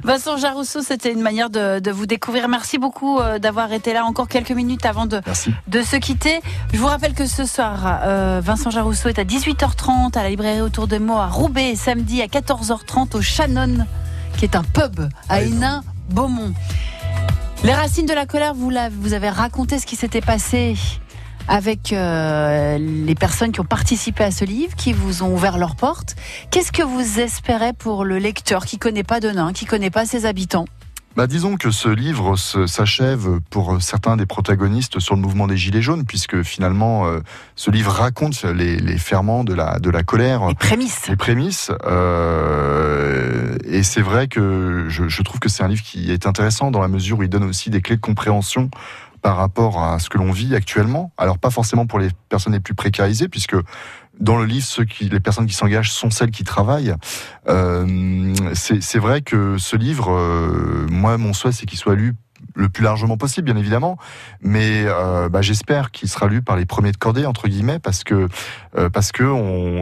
Vincent 0.03 0.35
Jarousseau, 0.37 0.81
c'était 0.81 1.13
une 1.13 1.21
manière 1.21 1.49
de, 1.49 1.79
de 1.79 1.91
vous 1.91 2.05
découvrir. 2.05 2.49
Merci 2.49 2.77
beaucoup 2.77 3.19
euh, 3.19 3.39
d'avoir 3.39 3.71
été 3.71 3.93
là 3.93 4.03
encore 4.03 4.27
quelques 4.27 4.51
minutes 4.51 4.85
avant 4.85 5.05
de, 5.05 5.21
Merci. 5.25 5.53
de 5.67 5.81
se 5.81 5.95
quitter. 5.95 6.41
Je 6.73 6.77
vous 6.77 6.87
rappelle 6.87 7.13
que 7.13 7.25
ce 7.25 7.45
soir, 7.45 8.01
euh, 8.03 8.41
Vincent 8.43 8.69
Jarousseau 8.69 9.07
est 9.07 9.17
à 9.17 9.23
18h30 9.23 10.17
à 10.17 10.23
la 10.23 10.29
librairie 10.29 10.59
Autour 10.61 10.87
de 10.87 10.97
Mots 10.97 11.17
à 11.19 11.27
Roubaix 11.27 11.69
et 11.71 11.75
samedi 11.77 12.21
à 12.21 12.25
14h30 12.27 13.15
au 13.15 13.21
Shannon, 13.21 13.85
qui 14.37 14.43
est 14.45 14.55
un 14.57 14.63
pub 14.63 15.07
à 15.29 15.41
Hénin, 15.41 15.83
Beaumont. 16.09 16.53
Les 17.63 17.73
racines 17.73 18.05
de 18.05 18.13
la 18.13 18.25
colère, 18.25 18.53
vous, 18.53 18.69
l'avez- 18.69 18.95
vous 18.99 19.13
avez 19.13 19.29
raconté 19.29 19.79
ce 19.79 19.85
qui 19.85 19.95
s'était 19.95 20.21
passé 20.21 20.75
avec 21.49 21.91
euh, 21.91 22.77
les 22.77 23.15
personnes 23.15 23.51
qui 23.51 23.59
ont 23.59 23.65
participé 23.65 24.23
à 24.23 24.31
ce 24.31 24.45
livre, 24.45 24.75
qui 24.75 24.93
vous 24.93 25.23
ont 25.23 25.33
ouvert 25.33 25.57
leurs 25.57 25.75
portes. 25.75 26.15
Qu'est-ce 26.51 26.71
que 26.71 26.83
vous 26.83 27.19
espérez 27.19 27.73
pour 27.73 28.05
le 28.05 28.19
lecteur 28.19 28.65
qui 28.65 28.77
connaît 28.77 29.03
pas 29.03 29.19
Denain, 29.19 29.51
qui 29.51 29.65
connaît 29.65 29.89
pas 29.89 30.05
ses 30.05 30.25
habitants? 30.25 30.65
Bah, 31.15 31.25
disons 31.25 31.57
que 31.57 31.71
ce 31.71 31.89
livre 31.89 32.35
s'achève 32.37 33.39
pour 33.49 33.81
certains 33.81 34.15
des 34.15 34.27
protagonistes 34.27 34.99
sur 34.99 35.15
le 35.15 35.21
mouvement 35.21 35.47
des 35.47 35.57
Gilets 35.57 35.81
jaunes, 35.81 36.05
puisque 36.05 36.43
finalement, 36.43 37.07
euh, 37.07 37.19
ce 37.55 37.71
livre 37.71 37.91
raconte 37.91 38.43
les, 38.43 38.77
les 38.77 38.97
ferments 38.99 39.43
de 39.43 39.55
la, 39.55 39.79
de 39.79 39.89
la 39.89 40.03
colère. 40.03 40.47
Les 40.47 40.55
prémices. 40.55 41.07
Les 41.09 41.15
prémices. 41.15 41.71
euh, 41.85 43.57
et 43.65 43.83
c'est 43.83 44.01
vrai 44.01 44.27
que 44.27 44.85
je, 44.87 45.09
je 45.09 45.21
trouve 45.23 45.39
que 45.39 45.49
c'est 45.49 45.63
un 45.63 45.67
livre 45.67 45.83
qui 45.83 46.11
est 46.11 46.27
intéressant 46.27 46.69
dans 46.69 46.79
la 46.79 46.87
mesure 46.87 47.17
où 47.19 47.23
il 47.23 47.29
donne 47.29 47.43
aussi 47.43 47.69
des 47.69 47.81
clés 47.81 47.95
de 47.95 48.01
compréhension 48.01 48.69
par 49.21 49.37
rapport 49.37 49.83
à 49.83 49.99
ce 49.99 50.09
que 50.09 50.17
l'on 50.17 50.31
vit 50.31 50.55
actuellement. 50.55 51.11
Alors 51.17 51.37
pas 51.37 51.49
forcément 51.49 51.85
pour 51.85 51.99
les 51.99 52.09
personnes 52.29 52.53
les 52.53 52.59
plus 52.59 52.73
précarisées, 52.73 53.27
puisque 53.27 53.55
dans 54.19 54.37
le 54.37 54.45
livre, 54.45 54.65
les 54.99 55.19
personnes 55.19 55.45
qui 55.45 55.53
s'engagent 55.53 55.91
sont 55.91 56.09
celles 56.09 56.31
qui 56.31 56.43
travaillent. 56.43 56.93
Euh, 57.47 58.33
c'est 58.53 58.81
c'est 58.81 58.99
vrai 58.99 59.21
que 59.21 59.57
ce 59.57 59.75
livre, 59.75 60.11
euh, 60.11 60.87
moi, 60.91 61.17
mon 61.17 61.33
souhait, 61.33 61.51
c'est 61.51 61.65
qu'il 61.65 61.79
soit 61.79 61.95
lu 61.95 62.15
le 62.59 62.69
plus 62.69 62.83
largement 62.83 63.17
possible, 63.17 63.45
bien 63.51 63.59
évidemment. 63.59 63.97
Mais 64.41 64.83
euh, 64.85 65.29
bah, 65.29 65.41
j'espère 65.41 65.91
qu'il 65.91 66.09
sera 66.09 66.27
lu 66.27 66.41
par 66.41 66.55
les 66.57 66.65
premiers 66.65 66.91
de 66.91 66.97
cordée 66.97 67.25
entre 67.25 67.47
guillemets, 67.47 67.79
parce 67.79 68.03
que 68.03 68.27
euh, 68.77 68.89
parce 68.89 69.11
que 69.11 69.23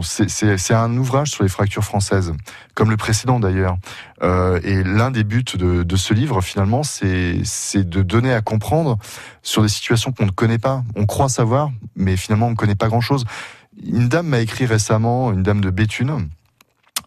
c'est- 0.01 0.73
un 0.73 0.95
ouvrage 0.97 1.31
sur 1.31 1.43
les 1.43 1.49
fractures 1.49 1.83
françaises, 1.83 2.33
comme 2.75 2.89
le 2.89 2.97
précédent 2.97 3.39
d'ailleurs. 3.39 3.77
Euh, 4.23 4.59
et 4.63 4.83
l'un 4.83 5.11
des 5.11 5.23
buts 5.23 5.43
de, 5.55 5.83
de 5.83 5.95
ce 5.95 6.13
livre, 6.13 6.41
finalement, 6.41 6.83
c'est 6.83 7.41
c'est 7.43 7.87
de 7.87 8.01
donner 8.01 8.33
à 8.33 8.41
comprendre 8.41 8.97
sur 9.41 9.61
des 9.61 9.69
situations 9.69 10.11
qu'on 10.11 10.25
ne 10.25 10.31
connaît 10.31 10.57
pas. 10.59 10.83
On 10.95 11.05
croit 11.05 11.29
savoir, 11.29 11.71
mais 11.95 12.15
finalement, 12.17 12.47
on 12.47 12.51
ne 12.51 12.55
connaît 12.55 12.75
pas 12.75 12.87
grand-chose. 12.87 13.25
Une 13.85 14.07
dame 14.09 14.27
m'a 14.27 14.39
écrit 14.39 14.65
récemment, 14.65 15.31
une 15.31 15.43
dame 15.43 15.61
de 15.61 15.69
Béthune, 15.69 16.29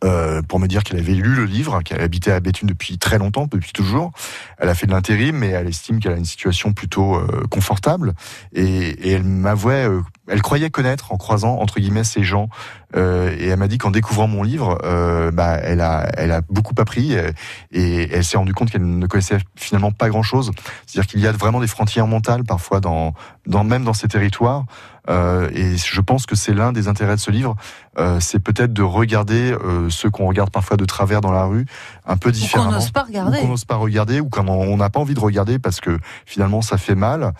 euh, 0.04 0.42
pour 0.42 0.58
me 0.58 0.66
dire 0.66 0.82
qu'elle 0.82 0.98
avait 0.98 1.12
lu 1.12 1.34
le 1.34 1.44
livre, 1.44 1.82
qu'elle 1.82 2.00
habitait 2.00 2.32
à 2.32 2.40
Béthune 2.40 2.68
depuis 2.68 2.98
très 2.98 3.18
longtemps, 3.18 3.46
depuis 3.50 3.72
toujours. 3.72 4.12
Elle 4.58 4.68
a 4.68 4.74
fait 4.74 4.86
de 4.86 4.92
l'intérim, 4.92 5.36
mais 5.36 5.48
elle 5.48 5.68
estime 5.68 6.00
qu'elle 6.00 6.12
a 6.12 6.16
une 6.16 6.24
situation 6.24 6.72
plutôt 6.72 7.16
euh, 7.16 7.44
confortable. 7.50 8.14
Et, 8.54 8.64
et 8.64 9.12
elle 9.12 9.24
m'avouait, 9.24 9.88
euh, 9.88 10.00
elle 10.28 10.42
croyait 10.42 10.70
connaître 10.70 11.12
en 11.12 11.16
croisant 11.16 11.58
entre 11.58 11.80
guillemets 11.80 12.04
ces 12.04 12.22
gens. 12.22 12.48
Euh, 12.96 13.34
et 13.38 13.46
elle 13.46 13.58
m'a 13.58 13.68
dit 13.68 13.78
qu'en 13.78 13.90
découvrant 13.90 14.26
mon 14.26 14.42
livre, 14.42 14.78
euh, 14.84 15.30
bah, 15.30 15.58
elle 15.62 15.80
a, 15.80 16.10
elle 16.16 16.32
a 16.32 16.40
beaucoup 16.40 16.74
appris 16.78 17.16
euh, 17.16 17.30
et 17.70 18.08
elle 18.12 18.24
s'est 18.24 18.36
rendue 18.36 18.52
compte 18.52 18.70
qu'elle 18.70 18.98
ne 18.98 19.06
connaissait 19.06 19.38
finalement 19.56 19.92
pas 19.92 20.08
grand-chose. 20.08 20.50
C'est-à-dire 20.86 21.08
qu'il 21.08 21.20
y 21.20 21.26
a 21.26 21.32
vraiment 21.32 21.60
des 21.60 21.68
frontières 21.68 22.06
mentales 22.06 22.44
parfois 22.44 22.80
dans, 22.80 23.14
dans 23.46 23.64
même 23.64 23.84
dans 23.84 23.92
ces 23.92 24.08
territoires. 24.08 24.64
Euh, 25.08 25.48
et 25.54 25.76
je 25.76 26.00
pense 26.00 26.26
que 26.26 26.36
c'est 26.36 26.52
l'un 26.52 26.72
des 26.72 26.88
intérêts 26.88 27.16
de 27.16 27.20
ce 27.20 27.30
livre, 27.30 27.56
euh, 27.98 28.18
c'est 28.20 28.38
peut-être 28.38 28.72
de 28.72 28.82
regarder 28.82 29.52
euh, 29.52 29.88
ceux 29.90 30.10
qu'on 30.10 30.26
regarde 30.26 30.50
parfois 30.50 30.76
de 30.76 30.84
travers 30.84 31.20
dans 31.20 31.32
la 31.32 31.44
rue, 31.44 31.66
un 32.06 32.16
peu 32.16 32.32
différemment. 32.32 32.70
qu'on 32.70 32.76
n'ose 32.76 32.90
pas 32.90 33.02
regarder. 33.02 33.40
Qu'on 33.40 33.48
n'ose 33.48 33.64
pas 33.64 33.76
regarder, 33.76 34.20
ou 34.20 34.28
quand 34.28 34.48
on 34.48 34.76
n'a 34.76 34.90
pas 34.90 35.00
envie 35.00 35.14
de 35.14 35.20
regarder 35.20 35.58
parce 35.58 35.80
que 35.80 35.98
finalement 36.26 36.62
ça 36.62 36.76
fait 36.76 36.94
mal. 36.94 37.32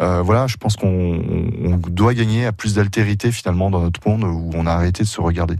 Euh, 0.00 0.20
voilà, 0.22 0.46
je 0.46 0.56
pense 0.56 0.76
qu'on 0.76 0.86
on 0.86 1.76
doit 1.88 2.14
gagner 2.14 2.46
à 2.46 2.52
plus 2.52 2.74
d'altérité 2.74 3.32
finalement 3.32 3.70
dans 3.70 3.80
notre 3.80 4.06
monde 4.06 4.24
où 4.24 4.50
on 4.54 4.66
a 4.66 4.72
arrêté 4.72 5.02
de 5.02 5.08
se 5.08 5.20
regarder. 5.20 5.56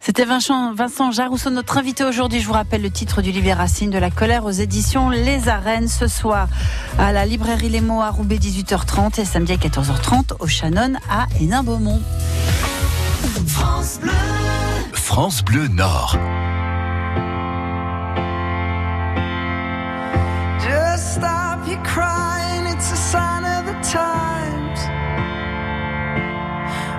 C'était 0.00 0.24
Vincent, 0.24 0.72
Vincent 0.74 1.10
Jarousseau, 1.10 1.50
notre 1.50 1.78
invité 1.78 2.04
aujourd'hui. 2.04 2.40
Je 2.40 2.46
vous 2.46 2.52
rappelle 2.52 2.82
le 2.82 2.90
titre 2.90 3.22
du 3.22 3.32
livre 3.32 3.56
Racine 3.56 3.90
de 3.90 3.98
la 3.98 4.10
colère 4.10 4.44
aux 4.44 4.50
éditions 4.50 5.10
Les 5.10 5.48
Arènes 5.48 5.88
ce 5.88 6.06
soir 6.06 6.48
à 6.98 7.12
la 7.12 7.26
librairie 7.26 7.68
Les 7.68 7.80
Mots 7.80 8.02
à 8.02 8.10
Roubaix 8.10 8.36
18h30 8.36 9.20
et 9.20 9.24
samedi 9.24 9.52
à 9.52 9.56
14h30 9.56 10.34
au 10.38 10.46
Shannon 10.46 10.94
à 11.10 11.26
Hénin-Beaumont. 11.40 12.00
France 13.46 13.98
Bleu. 14.00 14.12
France 14.92 15.42
Bleu 15.42 15.68
Nord. 15.68 16.16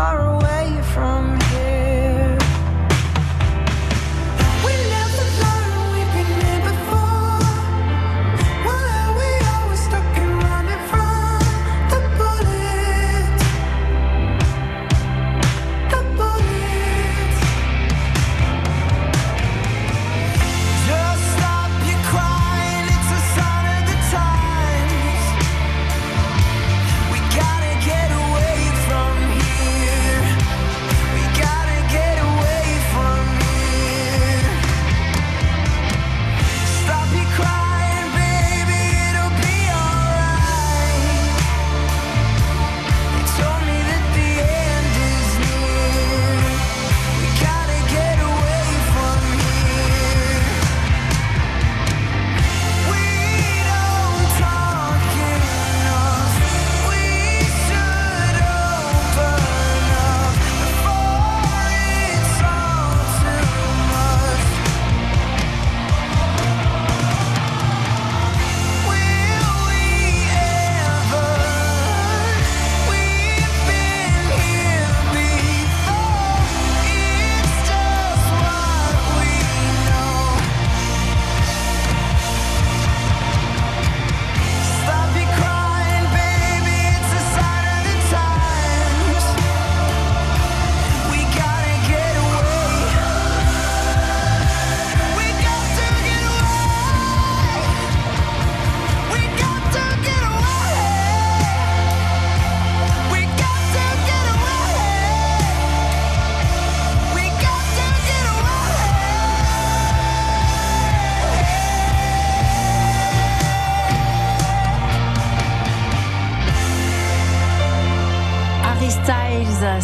Tomorrow. 0.00 0.29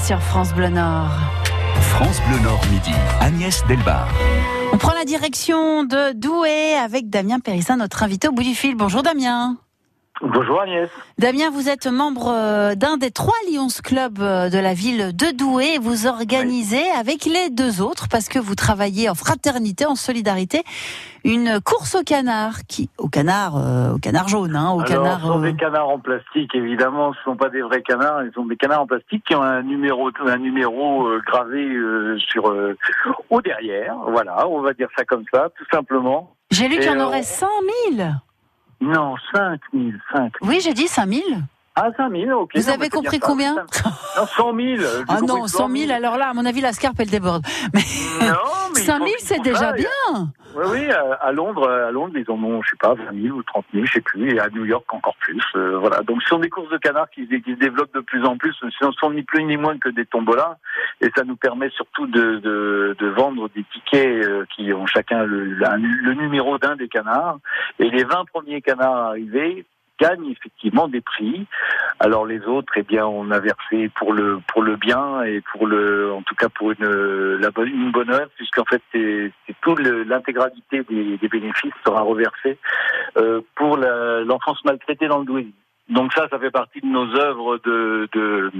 Sur 0.06 0.22
France 0.22 0.54
Bleu 0.54 0.68
Nord. 0.68 1.10
France 1.80 2.20
Bleu 2.28 2.38
Nord 2.38 2.60
midi. 2.70 2.92
Agnès 3.20 3.66
Delbar. 3.66 4.06
On 4.72 4.78
prend 4.78 4.94
la 4.94 5.04
direction 5.04 5.82
de 5.82 6.12
Douai 6.12 6.74
avec 6.76 7.10
Damien 7.10 7.40
Périssin, 7.40 7.76
notre 7.76 8.04
invité 8.04 8.28
au 8.28 8.32
bout 8.32 8.44
du 8.44 8.54
fil. 8.54 8.76
Bonjour 8.76 9.02
Damien. 9.02 9.56
Bonjour 10.22 10.62
Agnès. 10.62 10.88
Damien, 11.18 11.50
vous 11.50 11.68
êtes 11.68 11.86
membre 11.86 12.28
euh, 12.28 12.74
d'un 12.74 12.96
des 12.96 13.10
trois 13.10 13.34
Lions 13.52 13.68
Club 13.84 14.18
euh, 14.18 14.48
de 14.48 14.58
la 14.58 14.72
ville 14.72 15.14
de 15.14 15.36
Douai. 15.36 15.76
Vous 15.78 16.06
organisez 16.06 16.90
avec 16.98 17.26
les 17.26 17.50
deux 17.50 17.82
autres, 17.82 18.08
parce 18.10 18.28
que 18.28 18.38
vous 18.38 18.54
travaillez 18.54 19.10
en 19.10 19.14
fraternité, 19.14 19.84
en 19.84 19.94
solidarité, 19.94 20.62
une 21.22 21.60
course 21.60 21.96
au 21.96 22.02
canard, 22.02 22.64
qui, 22.66 22.88
au 22.96 23.08
canard, 23.08 23.56
euh, 23.56 23.92
au 23.92 23.98
canard 23.98 24.28
jaune, 24.28 24.56
hein, 24.56 24.70
au 24.70 24.80
Alors, 24.80 24.86
canard. 24.86 25.20
ce 25.20 25.26
sont 25.26 25.42
euh, 25.42 25.52
des 25.52 25.56
canards 25.56 25.88
en 25.90 25.98
plastique, 25.98 26.54
évidemment, 26.54 27.12
ce 27.12 27.18
ne 27.18 27.34
sont 27.34 27.36
pas 27.36 27.50
des 27.50 27.60
vrais 27.60 27.82
canards, 27.82 28.24
ils 28.24 28.32
sont 28.32 28.46
des 28.46 28.56
canards 28.56 28.82
en 28.82 28.86
plastique 28.86 29.22
qui 29.26 29.34
ont 29.34 29.42
un 29.42 29.62
numéro, 29.62 30.10
un 30.26 30.38
numéro 30.38 31.08
euh, 31.08 31.20
gravé 31.26 31.62
euh, 31.62 32.16
sur 32.20 32.48
euh, 32.48 32.74
au 33.28 33.42
derrière. 33.42 33.94
Voilà, 34.08 34.48
on 34.48 34.62
va 34.62 34.72
dire 34.72 34.88
ça 34.96 35.04
comme 35.04 35.24
ça, 35.30 35.50
tout 35.58 35.66
simplement. 35.70 36.32
J'ai 36.50 36.68
lu 36.68 36.76
qu'il 36.76 36.86
y 36.86 36.90
en 36.90 37.00
euh, 37.00 37.04
aurait 37.04 37.22
100 37.22 37.46
000. 37.96 38.08
Non, 38.80 39.14
5 39.34 39.60
000, 39.72 39.92
5 40.12 40.32
Oui, 40.42 40.60
j'ai 40.60 40.74
dit 40.74 40.88
5 40.88 41.08
000. 41.08 41.22
Ah, 41.78 41.90
5 41.96 42.10
000, 42.10 42.30
ok. 42.40 42.52
Vous 42.54 42.62
non, 42.68 42.74
avez 42.74 42.88
compris 42.88 43.18
ça. 43.20 43.26
combien 43.26 43.54
Non, 43.54 44.26
100 44.26 44.54
000. 44.54 44.76
j'ai 44.78 44.86
Ah 45.08 45.20
non, 45.20 45.46
100 45.46 45.68
000, 45.68 45.92
alors 45.92 46.16
là, 46.16 46.30
à 46.30 46.32
mon 46.34 46.46
avis, 46.46 46.62
la 46.62 46.72
scarpe, 46.72 46.96
elle 47.00 47.10
déborde. 47.10 47.44
Mais 47.74 47.80
Non, 48.26 48.34
mais 48.74 48.80
ils 48.80 48.84
5 48.84 48.96
000, 48.96 48.98
font- 48.98 49.06
ils 49.06 49.22
c'est 49.26 49.42
déjà 49.42 49.70
et- 49.76 49.80
bien. 49.82 50.32
Oui, 50.54 50.64
oui, 50.70 50.90
à 51.20 51.32
Londres, 51.32 51.68
à 51.68 51.90
Londres, 51.90 52.14
ils 52.16 52.30
en 52.30 52.42
ont, 52.42 52.62
je 52.62 52.70
sais 52.70 52.76
pas, 52.80 52.94
20 52.94 53.22
000 53.22 53.36
ou 53.36 53.42
30 53.42 53.66
000, 53.74 53.84
je 53.84 53.92
sais 53.92 54.00
plus, 54.00 54.34
et 54.34 54.40
à 54.40 54.48
New 54.48 54.64
York 54.64 54.86
encore 54.94 55.16
plus. 55.20 55.42
euh, 55.54 55.76
voilà. 55.78 56.00
Donc, 56.00 56.22
ce 56.22 56.28
sont 56.30 56.38
des 56.38 56.48
courses 56.48 56.70
de 56.70 56.78
canards 56.78 57.10
qui, 57.10 57.26
se- 57.26 57.34
qui 57.34 57.52
se 57.52 57.58
développent 57.58 57.92
de 57.94 58.00
plus 58.00 58.24
en 58.24 58.38
plus. 58.38 58.54
Ce 58.54 58.86
ne 58.86 58.92
sont 58.92 59.10
ni 59.10 59.22
plus 59.22 59.44
ni 59.44 59.58
moins 59.58 59.76
que 59.76 59.90
des 59.90 60.06
tombolas, 60.06 60.56
et 61.02 61.10
ça 61.14 61.24
nous 61.24 61.36
permet 61.36 61.68
surtout 61.76 62.06
de, 62.06 62.38
de, 62.38 62.96
de 62.98 63.06
vendre 63.08 63.50
des 63.54 63.64
tickets 63.70 64.24
euh, 64.24 64.46
qui 64.56 64.72
ont 64.72 64.86
chacun 64.86 65.24
le, 65.24 65.44
la- 65.58 65.76
le 65.76 66.14
numéro 66.14 66.56
d'un 66.56 66.74
des 66.76 66.88
canards. 66.88 67.36
Et 67.78 67.90
les 67.90 68.04
20 68.04 68.24
premiers 68.32 68.62
canards 68.62 69.08
arrivés 69.08 69.66
gagnent 69.98 70.30
effectivement 70.30 70.88
des 70.88 71.00
prix. 71.00 71.46
Alors 72.00 72.26
les 72.26 72.40
autres, 72.46 72.72
eh 72.76 72.82
bien, 72.82 73.06
on 73.06 73.30
a 73.30 73.38
versé 73.40 73.88
pour 73.96 74.12
le 74.12 74.40
pour 74.48 74.62
le 74.62 74.76
bien 74.76 75.22
et 75.22 75.40
pour 75.52 75.66
le, 75.66 76.12
en 76.12 76.22
tout 76.22 76.34
cas 76.34 76.48
pour 76.48 76.72
une 76.72 76.86
la 77.36 77.50
bonne 77.50 77.68
une 77.68 77.92
bonne 77.92 78.10
œuvre, 78.10 78.30
puisqu'en 78.36 78.64
fait 78.64 78.82
c'est 78.92 79.32
le- 79.78 80.02
l'intégralité 80.04 80.82
des, 80.88 81.16
des 81.16 81.28
bénéfices 81.28 81.72
sera 81.84 82.02
reversée 82.02 82.58
euh, 83.16 83.40
pour 83.54 83.76
l'enfance 83.76 84.64
maltraitée 84.64 85.08
dans 85.08 85.18
le 85.18 85.24
Douaisis. 85.24 85.54
Donc 85.88 86.12
ça, 86.14 86.26
ça 86.28 86.38
fait 86.40 86.50
partie 86.50 86.80
de 86.80 86.86
nos 86.86 87.14
œuvres 87.14 87.58
de, 87.64 88.08
de 88.12 88.50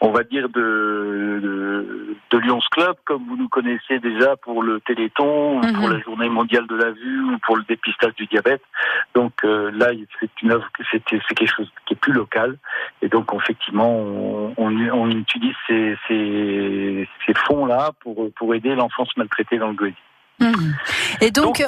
on 0.00 0.10
va 0.10 0.22
dire 0.22 0.48
de, 0.48 1.40
de, 1.42 2.16
de 2.30 2.38
Lions 2.38 2.60
Club, 2.70 2.96
comme 3.04 3.26
vous 3.26 3.36
nous 3.36 3.48
connaissez 3.48 3.98
déjà 3.98 4.34
pour 4.36 4.62
le 4.62 4.80
Téléthon, 4.80 5.58
ou 5.58 5.72
pour 5.74 5.90
la 5.90 6.00
Journée 6.00 6.30
mondiale 6.30 6.66
de 6.66 6.76
la 6.76 6.90
vue, 6.90 7.34
ou 7.34 7.38
pour 7.40 7.58
le 7.58 7.64
dépistage 7.68 8.14
du 8.14 8.24
diabète. 8.26 8.62
Donc 9.14 9.32
euh, 9.44 9.70
là, 9.74 9.88
c'est 10.18 10.30
une 10.42 10.52
œuvre, 10.52 10.66
c'est 10.90 11.04
quelque 11.04 11.46
chose 11.46 11.70
qui 11.84 11.92
est 11.92 12.00
plus 12.00 12.14
local, 12.14 12.56
et 13.02 13.08
donc 13.08 13.30
effectivement, 13.34 13.92
on, 13.98 14.54
on, 14.56 14.74
on 14.90 15.10
utilise 15.10 15.56
ces, 15.66 15.98
ces, 16.08 17.06
ces 17.26 17.34
fonds-là 17.34 17.90
pour 18.00 18.32
pour 18.32 18.54
aider 18.54 18.74
l'enfance 18.74 19.14
maltraitée 19.18 19.58
dans 19.58 19.68
le 19.68 19.74
Douaisis. 19.74 19.96
Mhm. 20.40 20.74
Et 21.20 21.30
donc, 21.30 21.62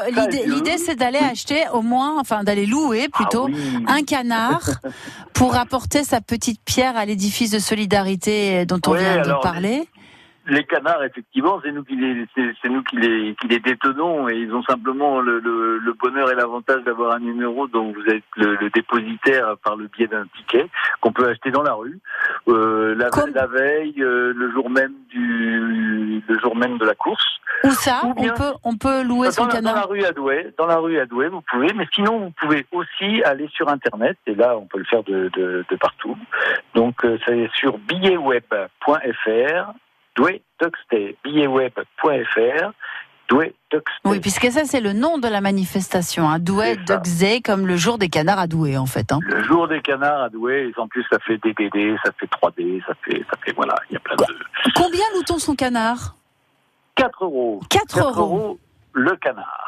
l'idée, 0.46 0.78
c'est 0.78 0.96
d'aller 0.96 1.18
acheter 1.18 1.64
au 1.72 1.82
moins, 1.82 2.18
enfin, 2.18 2.42
d'aller 2.42 2.66
louer 2.66 3.08
plutôt 3.08 3.48
Ah 3.48 3.52
oui. 3.54 3.84
un 3.86 4.02
canard 4.02 4.70
pour 5.34 5.56
apporter 5.56 6.04
sa 6.04 6.20
petite 6.20 6.60
pierre 6.64 6.96
à 6.96 7.04
l'édifice 7.04 7.50
de 7.50 7.58
solidarité 7.58 8.64
dont 8.66 8.80
on 8.86 8.94
vient 8.94 9.22
de 9.22 9.42
parler. 9.42 9.88
Les 10.47 10.64
canards, 10.64 11.05
effectivement, 11.05 11.61
c'est 11.62 11.70
nous 11.70 11.84
qui 11.84 11.95
les, 11.97 12.26
c'est 12.34 12.53
c'est 12.61 12.68
nous 12.68 12.82
qui 12.82 12.97
les, 12.97 13.36
qui 13.40 13.47
les 13.49 13.61
détenons 13.61 14.28
et 14.28 14.34
ils 14.34 14.53
ont 14.53 14.62
simplement 14.64 15.20
le, 15.20 15.38
le, 15.38 15.78
le 15.78 15.93
bonheur 15.93 16.30
et 16.32 16.34
l'avantage 16.34 16.82
d'avoir 16.82 17.12
un 17.12 17.20
numéro 17.20 17.68
dont 17.68 17.93
vous 17.93 18.05
êtes 18.07 18.24
le, 18.36 18.57
le 18.57 18.70
dépositaire 18.70 19.57
par 19.64 19.76
le 19.76 19.86
biais 19.86 20.09
d'un 20.09 20.26
ticket 20.36 20.68
qu'on 21.01 21.12
peut 21.12 21.28
acheter 21.28 21.51
dans 21.53 21.62
la 21.62 21.74
rue, 21.74 22.01
euh, 22.49 22.95
la, 22.97 23.09
la 23.34 23.47
veille, 23.47 24.03
euh, 24.03 24.32
le 24.34 24.51
jour 24.51 24.68
même 24.68 24.95
du, 25.11 26.22
le 26.26 26.38
jour 26.40 26.57
même 26.57 26.78
de 26.78 26.86
la 26.86 26.95
course. 26.95 27.24
Où 27.64 27.70
ça 27.70 28.01
Ou 28.05 28.14
on 28.16 28.28
peut, 28.30 28.53
on 28.64 28.76
peut 28.76 29.03
louer 29.05 29.30
son 29.30 29.47
la, 29.47 29.61
dans 29.61 29.68
la 29.68 29.72
canard 29.74 29.88
rue 29.88 30.05
à 30.05 30.12
Douai, 30.12 30.53
dans 30.59 30.66
la 30.66 30.78
rue 30.78 30.99
à 30.99 31.07
Douai, 31.07 31.28
vous 31.28 31.43
pouvez, 31.43 31.72
mais 31.74 31.86
sinon 31.95 32.18
vous 32.18 32.30
pouvez 32.32 32.66
aussi 32.72 33.22
aller 33.22 33.49
sur 33.53 33.68
internet 33.68 34.16
et 34.26 34.34
là 34.34 34.57
on 34.57 34.66
peut 34.66 34.78
le 34.78 34.84
faire 34.84 35.05
de, 35.05 35.30
de, 35.34 35.64
de 35.70 35.76
partout. 35.76 36.16
Donc 36.74 37.05
euh, 37.05 37.18
c'est 37.26 37.49
sur 37.55 37.78
billetweb.fr, 37.78 39.72
Douai 40.16 40.42
Duxday, 40.60 41.16
billetweb.fr, 41.24 42.72
Douai. 43.28 43.54
Oui, 44.04 44.20
puisque 44.20 44.50
ça, 44.50 44.64
c'est 44.64 44.80
le 44.80 44.92
nom 44.92 45.16
de 45.16 45.26
la 45.26 45.40
manifestation. 45.40 46.28
Hein. 46.28 46.38
Douai, 46.38 46.76
Day, 47.18 47.40
comme 47.40 47.66
le 47.66 47.76
jour 47.76 47.96
des 47.96 48.10
canards 48.10 48.38
à 48.38 48.46
Douai, 48.46 48.76
en 48.76 48.84
fait. 48.84 49.10
Hein. 49.10 49.20
Le 49.22 49.42
jour 49.44 49.68
des 49.68 49.80
canards 49.80 50.24
à 50.24 50.28
Douai, 50.28 50.68
et 50.68 50.80
en 50.80 50.86
plus 50.86 51.04
ça 51.10 51.18
fait 51.20 51.38
DVD, 51.38 51.96
ça 52.04 52.10
fait 52.18 52.26
3D, 52.26 52.84
ça 52.86 52.92
fait, 53.02 53.24
ça 53.30 53.38
fait 53.42 53.52
voilà, 53.52 53.74
il 53.88 53.94
y 53.94 53.96
a 53.96 54.00
plein 54.00 54.16
de 54.16 54.24
Combien 54.74 55.04
loue-t-on 55.14 55.38
son 55.38 55.54
canard? 55.54 56.16
4 56.96 57.24
euros. 57.24 57.60
4 57.70 58.20
euros. 58.20 58.58
Le 58.93 59.16
canard. 59.16 59.59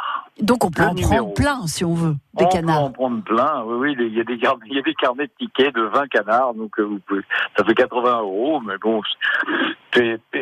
Donc 0.41 0.65
on 0.65 0.71
peut 0.71 0.83
Le 0.83 0.89
en 0.89 0.95
numéro. 0.95 1.15
prendre 1.15 1.35
plein, 1.35 1.67
si 1.69 1.85
on 1.85 1.95
veut, 1.95 2.17
des 2.35 2.45
on 2.45 2.49
canards. 2.49 2.79
peut 2.81 2.85
en 2.87 2.91
prendre 2.91 3.23
plein, 3.23 3.63
oui, 3.67 3.95
oui, 3.97 4.07
il 4.09 4.17
y 4.17 4.21
a 4.21 4.25
des 4.25 4.37
carnets, 4.39 4.67
il 4.69 4.75
y 4.77 4.79
a 4.81 4.83
des 4.83 4.95
carnets 4.95 5.27
de 5.29 5.33
tickets 5.39 5.73
de 5.75 5.83
20 5.83 6.09
canards, 6.09 6.55
donc 6.55 6.77
euh, 6.81 6.83
vous 6.83 6.99
pouvez, 7.07 7.21
ça 7.57 7.65
fait 7.65 7.75
80 7.75 8.19
euros, 8.21 8.61
mais 8.61 8.75
bon, 8.79 9.01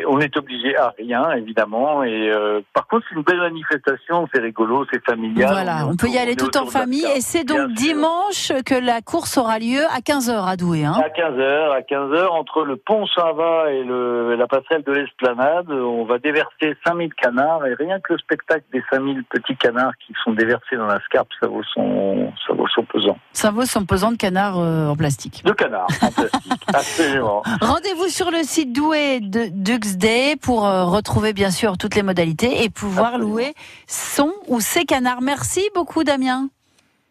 on 0.07 0.19
est 0.19 0.35
obligé 0.35 0.75
à 0.75 0.93
rien, 0.97 1.31
évidemment, 1.33 2.03
et 2.03 2.31
euh, 2.31 2.61
par 2.73 2.87
contre, 2.87 3.05
c'est 3.07 3.15
une 3.15 3.21
belle 3.21 3.37
manifestation, 3.37 4.27
c'est 4.33 4.41
rigolo, 4.41 4.83
c'est 4.91 5.03
familial. 5.05 5.51
Voilà, 5.51 5.85
on 5.87 5.95
peut 5.95 6.07
y 6.07 6.17
aller 6.17 6.35
on 6.41 6.47
tout 6.47 6.57
en 6.57 6.65
famille. 6.65 7.05
Et 7.15 7.21
c'est 7.21 7.43
Bien 7.43 7.67
donc 7.67 7.77
sûr. 7.77 7.87
dimanche 7.93 8.51
que 8.65 8.73
la 8.73 9.01
course 9.01 9.37
aura 9.37 9.59
lieu 9.59 9.83
à 9.91 9.99
15h 9.99 10.43
à 10.47 10.55
Douai. 10.57 10.85
Hein. 10.85 10.95
À 11.03 11.09
15h, 11.09 11.71
à 11.71 11.81
15h, 11.81 12.27
entre 12.29 12.63
le 12.63 12.77
pont 12.77 13.05
Saint-Va 13.07 13.71
et 13.71 13.83
le, 13.83 14.35
la 14.35 14.47
passerelle 14.47 14.83
de 14.83 14.91
l'Esplanade, 14.91 15.69
on 15.69 16.05
va 16.05 16.17
déverser 16.17 16.75
5000 16.83 17.13
canards, 17.13 17.65
et 17.67 17.75
rien 17.75 17.99
que 17.99 18.13
le 18.13 18.19
spectacle 18.19 18.63
des 18.73 18.83
5000 18.89 19.23
petits 19.25 19.55
canards 19.55 19.93
qui 20.05 20.13
sont 20.23 20.33
déversés 20.33 20.75
dans 20.75 20.87
la 20.87 20.99
scarpe, 21.01 21.29
ça 21.39 21.47
vaut 21.47 21.63
son, 21.73 22.33
ça 22.45 22.53
vaut 22.53 22.67
son 22.67 22.83
pesant. 22.83 23.17
Ça 23.31 23.51
vaut 23.51 23.65
son 23.65 23.85
pesant 23.85 24.11
de 24.11 24.17
canard 24.17 24.59
euh, 24.59 24.87
en 24.87 24.95
plastique. 24.95 25.43
De 25.45 25.51
canards, 25.51 25.87
en 26.01 26.11
plastique, 26.11 26.63
absolument. 26.67 27.43
Rendez-vous 27.61 28.07
sur 28.07 28.31
le 28.31 28.43
site 28.43 28.73
Douai 28.73 29.19
de 29.21 29.45
Dux 29.51 29.97
Day 29.97 30.35
pour 30.35 30.65
euh, 30.65 30.85
retrouver 30.85 31.33
bien 31.33 31.51
sûr 31.51 31.77
toutes 31.77 31.95
les 31.95 32.03
modalités 32.03 32.63
et 32.63 32.69
pouvoir 32.69 33.17
louer 33.17 33.53
son 33.87 34.33
ou 34.47 34.59
ses 34.59 34.85
canards. 34.85 35.21
Merci 35.21 35.69
beaucoup 35.75 36.03
Damien. 36.03 36.49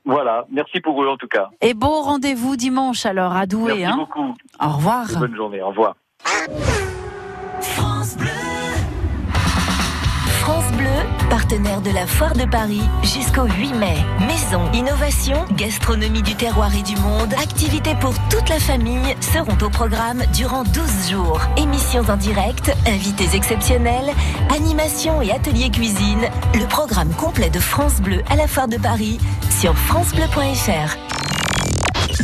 Voilà, 0.05 0.47
merci 0.51 0.81
pour 0.81 1.01
eux 1.03 1.09
en 1.09 1.17
tout 1.17 1.29
cas. 1.29 1.51
Et 1.61 1.75
bon 1.75 2.03
rendez-vous 2.03 2.57
dimanche 2.57 3.07
alors 3.07 3.37
à 3.37 3.47
Douai. 3.47 3.79
Merci 3.79 3.85
hein. 3.85 3.97
beaucoup. 3.97 4.35
Au 4.61 4.69
revoir. 4.69 5.11
Et 5.13 5.17
bonne 5.17 5.37
journée, 5.37 5.63
au 5.63 5.69
revoir. 5.69 5.95
France 7.61 8.17
Bleu. 8.17 8.41
Partenaire 11.33 11.80
de 11.80 11.91
la 11.91 12.07
Foire 12.07 12.35
de 12.35 12.45
Paris 12.45 12.83
jusqu'au 13.03 13.45
8 13.45 13.72
mai. 13.72 13.97
Maison, 14.26 14.70
innovation, 14.74 15.47
gastronomie 15.57 16.20
du 16.20 16.35
terroir 16.35 16.76
et 16.76 16.83
du 16.83 16.95
monde, 16.97 17.33
activités 17.33 17.95
pour 18.03 18.12
toute 18.28 18.51
la 18.51 18.59
famille 18.59 19.16
seront 19.22 19.57
au 19.62 19.70
programme 19.70 20.22
durant 20.35 20.62
12 20.62 21.11
jours. 21.11 21.41
Émissions 21.57 22.05
en 22.11 22.18
direct, 22.18 22.70
invités 22.87 23.35
exceptionnels, 23.35 24.12
animations 24.55 25.22
et 25.22 25.30
ateliers 25.30 25.70
cuisine. 25.70 26.28
Le 26.53 26.66
programme 26.66 27.14
complet 27.14 27.49
de 27.49 27.61
France 27.61 28.03
Bleu 28.03 28.22
à 28.28 28.37
la 28.37 28.47
Foire 28.47 28.68
de 28.68 28.76
Paris 28.76 29.18
sur 29.59 29.74
francebleu.fr. 29.74 30.99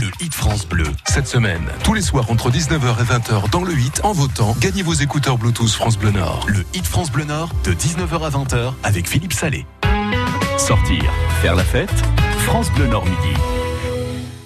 Le 0.00 0.08
Hit 0.20 0.34
France 0.34 0.66
Bleu. 0.66 0.86
Cette 1.06 1.26
semaine, 1.26 1.62
tous 1.84 1.94
les 1.94 2.02
soirs 2.02 2.30
entre 2.30 2.50
19h 2.50 3.00
et 3.00 3.04
20h 3.04 3.50
dans 3.50 3.62
le 3.62 3.72
Hit, 3.72 4.00
en 4.04 4.12
votant, 4.12 4.56
gagnez 4.60 4.82
vos 4.82 4.92
écouteurs 4.92 5.38
Bluetooth 5.38 5.70
France 5.70 5.96
Bleu 5.98 6.10
Nord. 6.10 6.46
Le 6.48 6.64
Hit 6.74 6.86
France 6.86 7.10
Bleu 7.10 7.24
Nord 7.24 7.50
de 7.64 7.72
19h 7.72 8.24
à 8.24 8.30
20h 8.30 8.72
avec 8.82 9.08
Philippe 9.08 9.32
Salé. 9.32 9.66
Sortir, 10.56 11.04
faire 11.42 11.54
la 11.54 11.64
fête, 11.64 11.94
France 12.44 12.70
Bleu 12.72 12.86
Nord 12.86 13.04
midi. 13.04 13.34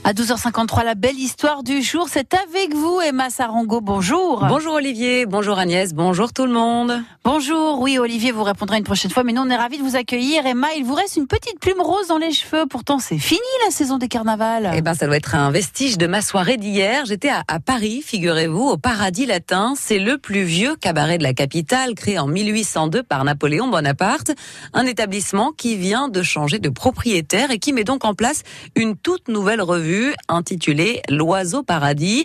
À 0.05 0.15
12h53, 0.15 0.85
la 0.85 0.97
belle 0.97 1.17
histoire 1.17 1.63
du 1.63 1.81
jour, 1.81 2.09
c'est 2.11 2.35
avec 2.35 2.75
vous, 2.75 3.01
Emma 3.01 3.31
Sarango. 3.31 3.81
Bonjour. 3.81 4.45
Bonjour 4.49 4.75
Olivier, 4.75 5.27
bonjour 5.27 5.61
Agnès, 5.61 5.95
bonjour 5.95 6.33
tout 6.33 6.45
le 6.45 6.51
monde. 6.53 7.01
Bonjour, 7.23 7.81
oui, 7.81 7.99
Olivier 8.01 8.33
vous 8.33 8.43
répondra 8.43 8.77
une 8.79 8.83
prochaine 8.83 9.13
fois, 9.13 9.23
mais 9.23 9.33
nous 9.33 9.43
on 9.43 9.49
est 9.49 9.57
ravis 9.57 9.79
de 9.79 9.85
vous 9.85 9.95
accueillir. 9.95 10.45
Emma, 10.45 10.67
il 10.77 10.83
vous 10.85 10.95
reste 10.95 11.15
une 11.15 11.29
petite 11.29 11.61
plume 11.61 11.81
rose 11.81 12.09
dans 12.09 12.19
les 12.19 12.33
cheveux, 12.33 12.67
pourtant 12.69 12.99
c'est 12.99 13.17
fini 13.17 13.39
la 13.65 13.71
saison 13.71 13.97
des 13.97 14.09
carnavals. 14.09 14.73
Eh 14.75 14.83
ben, 14.83 14.95
ça 14.95 15.07
doit 15.07 15.17
être 15.17 15.37
un 15.37 15.53
vestige 15.53 15.99
de 15.99 16.09
ma 16.09 16.21
soirée 16.21 16.57
d'hier. 16.57 17.07
J'étais 17.07 17.29
à, 17.29 17.45
à 17.47 17.61
Paris, 17.61 18.03
figurez-vous, 18.05 18.71
au 18.71 18.77
Paradis 18.79 19.27
Latin. 19.27 19.75
C'est 19.77 20.01
le 20.01 20.19
plus 20.19 20.43
vieux 20.43 20.75
cabaret 20.75 21.19
de 21.19 21.23
la 21.23 21.33
capitale, 21.33 21.95
créé 21.95 22.19
en 22.19 22.27
1802 22.27 23.05
par 23.05 23.23
Napoléon 23.23 23.69
Bonaparte. 23.69 24.33
Un 24.75 24.85
établissement 24.85 25.53
qui 25.57 25.77
vient 25.77 26.09
de 26.09 26.25
changer 26.25 26.59
de 26.59 26.71
propriétaire 26.71 27.53
et 27.53 27.61
qui 27.61 27.73
met 27.73 27.85
donc 27.85 28.05
en 28.05 28.15
place 28.15 28.43
une 28.75 28.97
toute 28.97 29.29
nouvelle 29.29 29.63
revue 29.63 29.92
revue 29.93 30.15
intitulée 30.29 31.03
L'oiseau 31.09 31.63
paradis. 31.63 32.25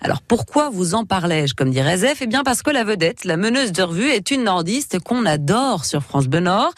Alors 0.00 0.20
pourquoi 0.22 0.70
vous 0.70 0.94
en 0.94 1.04
parlais-je 1.04 1.54
comme 1.54 1.70
dirait 1.70 1.98
Zef 1.98 2.18
Eh 2.20 2.26
bien 2.26 2.42
parce 2.44 2.62
que 2.62 2.70
la 2.70 2.84
vedette, 2.84 3.24
la 3.24 3.36
meneuse 3.36 3.72
de 3.72 3.82
revue, 3.82 4.10
est 4.10 4.30
une 4.30 4.44
nordiste 4.44 5.00
qu'on 5.00 5.26
adore 5.26 5.84
sur 5.84 6.02
France 6.02 6.26
Bleu 6.26 6.40
Nord. 6.40 6.72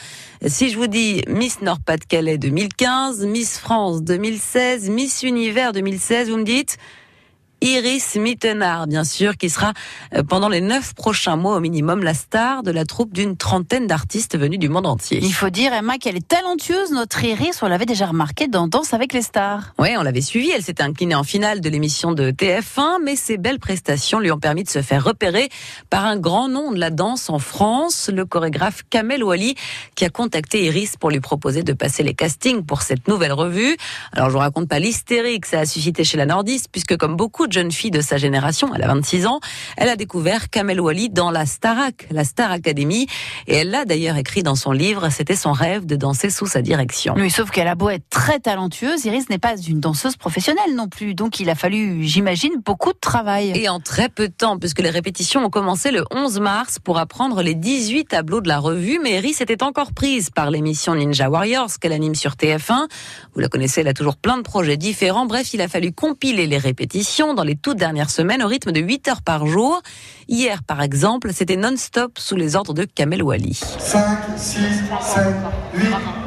Si 0.46 0.70
je 0.70 0.78
vous 0.78 0.86
dis 0.86 1.22
Miss 1.28 1.60
Nord-Pas-de-Calais 1.60 2.38
2015, 2.38 3.26
Miss 3.26 3.58
France 3.58 4.02
2016, 4.02 4.88
Miss 4.88 5.22
Univers 5.22 5.72
2016, 5.72 6.30
vous 6.30 6.38
me 6.38 6.44
dites 6.44 6.78
Iris 7.62 8.16
Mittenard, 8.16 8.86
bien 8.86 9.04
sûr, 9.04 9.36
qui 9.36 9.50
sera 9.50 9.74
euh, 10.14 10.22
pendant 10.22 10.48
les 10.48 10.62
neuf 10.62 10.94
prochains 10.94 11.36
mois 11.36 11.56
au 11.56 11.60
minimum 11.60 12.02
la 12.02 12.14
star 12.14 12.62
de 12.62 12.70
la 12.70 12.86
troupe 12.86 13.12
d'une 13.12 13.36
trentaine 13.36 13.86
d'artistes 13.86 14.38
venus 14.38 14.58
du 14.58 14.70
monde 14.70 14.86
entier. 14.86 15.20
Il 15.22 15.34
faut 15.34 15.50
dire, 15.50 15.74
Emma, 15.74 15.98
qu'elle 15.98 16.16
est 16.16 16.26
talentueuse, 16.26 16.90
notre 16.92 17.22
Iris. 17.22 17.62
On 17.62 17.68
l'avait 17.68 17.84
déjà 17.84 18.06
remarqué 18.06 18.48
dans 18.48 18.66
Danse 18.66 18.94
avec 18.94 19.12
les 19.12 19.20
stars. 19.20 19.74
Oui, 19.78 19.90
on 19.98 20.02
l'avait 20.02 20.22
suivie. 20.22 20.50
Elle 20.50 20.62
s'était 20.62 20.82
inclinée 20.82 21.14
en 21.14 21.22
finale 21.22 21.60
de 21.60 21.68
l'émission 21.68 22.12
de 22.12 22.30
TF1, 22.30 23.02
mais 23.04 23.14
ses 23.14 23.36
belles 23.36 23.58
prestations 23.58 24.20
lui 24.20 24.30
ont 24.30 24.38
permis 24.38 24.64
de 24.64 24.70
se 24.70 24.80
faire 24.80 25.04
repérer 25.04 25.50
par 25.90 26.06
un 26.06 26.16
grand 26.16 26.48
nom 26.48 26.72
de 26.72 26.78
la 26.78 26.88
danse 26.88 27.28
en 27.28 27.38
France, 27.38 28.08
le 28.10 28.24
chorégraphe 28.24 28.84
Kamel 28.88 29.22
Wally, 29.22 29.54
qui 29.96 30.06
a 30.06 30.08
contacté 30.08 30.64
Iris 30.64 30.96
pour 30.96 31.10
lui 31.10 31.20
proposer 31.20 31.62
de 31.62 31.74
passer 31.74 32.02
les 32.02 32.14
castings 32.14 32.64
pour 32.64 32.80
cette 32.80 33.06
nouvelle 33.06 33.32
revue. 33.32 33.76
Alors, 34.12 34.30
je 34.30 34.32
vous 34.32 34.40
raconte 34.40 34.68
pas 34.68 34.78
l'hystérie 34.78 35.40
que 35.40 35.48
ça 35.48 35.60
a 35.60 35.66
suscité 35.66 36.04
chez 36.04 36.16
la 36.16 36.24
nordiste, 36.24 36.68
puisque 36.72 36.96
comme 36.96 37.16
beaucoup 37.16 37.46
de 37.46 37.49
jeune 37.52 37.72
fille 37.72 37.90
de 37.90 38.00
sa 38.00 38.16
génération, 38.16 38.70
elle 38.74 38.82
a 38.82 38.88
26 38.88 39.26
ans, 39.26 39.40
elle 39.76 39.88
a 39.88 39.96
découvert 39.96 40.50
Kamel 40.50 40.80
Wally 40.80 41.10
dans 41.10 41.30
la 41.30 41.46
Starac, 41.46 42.06
la 42.10 42.24
Star 42.24 42.50
Academy, 42.50 43.06
et 43.46 43.56
elle 43.56 43.70
l'a 43.70 43.84
d'ailleurs 43.84 44.16
écrit 44.16 44.42
dans 44.42 44.54
son 44.54 44.72
livre, 44.72 45.08
c'était 45.10 45.36
son 45.36 45.52
rêve 45.52 45.86
de 45.86 45.96
danser 45.96 46.30
sous 46.30 46.46
sa 46.46 46.62
direction. 46.62 47.14
Oui, 47.16 47.30
sauf 47.30 47.50
qu'elle 47.50 47.68
a 47.68 47.74
beau 47.74 47.90
être 47.90 48.08
très 48.10 48.40
talentueuse, 48.40 49.04
Iris 49.04 49.28
n'est 49.28 49.38
pas 49.38 49.56
une 49.56 49.80
danseuse 49.80 50.16
professionnelle 50.16 50.74
non 50.74 50.88
plus, 50.88 51.14
donc 51.14 51.40
il 51.40 51.50
a 51.50 51.54
fallu, 51.54 52.04
j'imagine, 52.04 52.52
beaucoup 52.64 52.92
de 52.92 52.98
travail. 52.98 53.52
Et 53.54 53.68
en 53.68 53.80
très 53.80 54.08
peu 54.08 54.28
de 54.28 54.32
temps, 54.32 54.58
puisque 54.58 54.80
les 54.80 54.90
répétitions 54.90 55.44
ont 55.44 55.50
commencé 55.50 55.90
le 55.90 56.04
11 56.10 56.40
mars 56.40 56.78
pour 56.78 56.98
apprendre 56.98 57.42
les 57.42 57.54
18 57.54 58.06
tableaux 58.06 58.40
de 58.40 58.48
la 58.48 58.58
revue, 58.58 58.98
mais 59.02 59.16
Iris 59.16 59.40
était 59.40 59.62
encore 59.62 59.92
prise 59.92 60.30
par 60.30 60.50
l'émission 60.50 60.94
Ninja 60.94 61.28
Warriors 61.28 61.78
qu'elle 61.80 61.92
anime 61.92 62.14
sur 62.14 62.32
TF1. 62.32 62.86
Vous 63.34 63.40
la 63.40 63.48
connaissez, 63.48 63.80
elle 63.80 63.88
a 63.88 63.94
toujours 63.94 64.16
plein 64.16 64.36
de 64.36 64.42
projets 64.42 64.76
différents. 64.76 65.26
Bref, 65.26 65.52
il 65.54 65.60
a 65.60 65.68
fallu 65.68 65.92
compiler 65.92 66.46
les 66.46 66.58
répétitions 66.58 67.34
dans 67.40 67.44
les 67.44 67.56
toutes 67.56 67.78
dernières 67.78 68.10
semaines 68.10 68.42
au 68.42 68.48
rythme 68.48 68.70
de 68.70 68.80
8 68.80 69.08
heures 69.08 69.22
par 69.22 69.46
jour. 69.46 69.80
Hier, 70.28 70.62
par 70.62 70.82
exemple, 70.82 71.30
c'était 71.32 71.56
non-stop 71.56 72.18
sous 72.18 72.36
les 72.36 72.54
ordres 72.54 72.74
de 72.74 72.84
Kamel 72.84 73.22
Wally. 73.22 73.54
5, 73.54 74.18
6, 74.36 74.58
7, 75.00 75.24
8, 75.72 75.86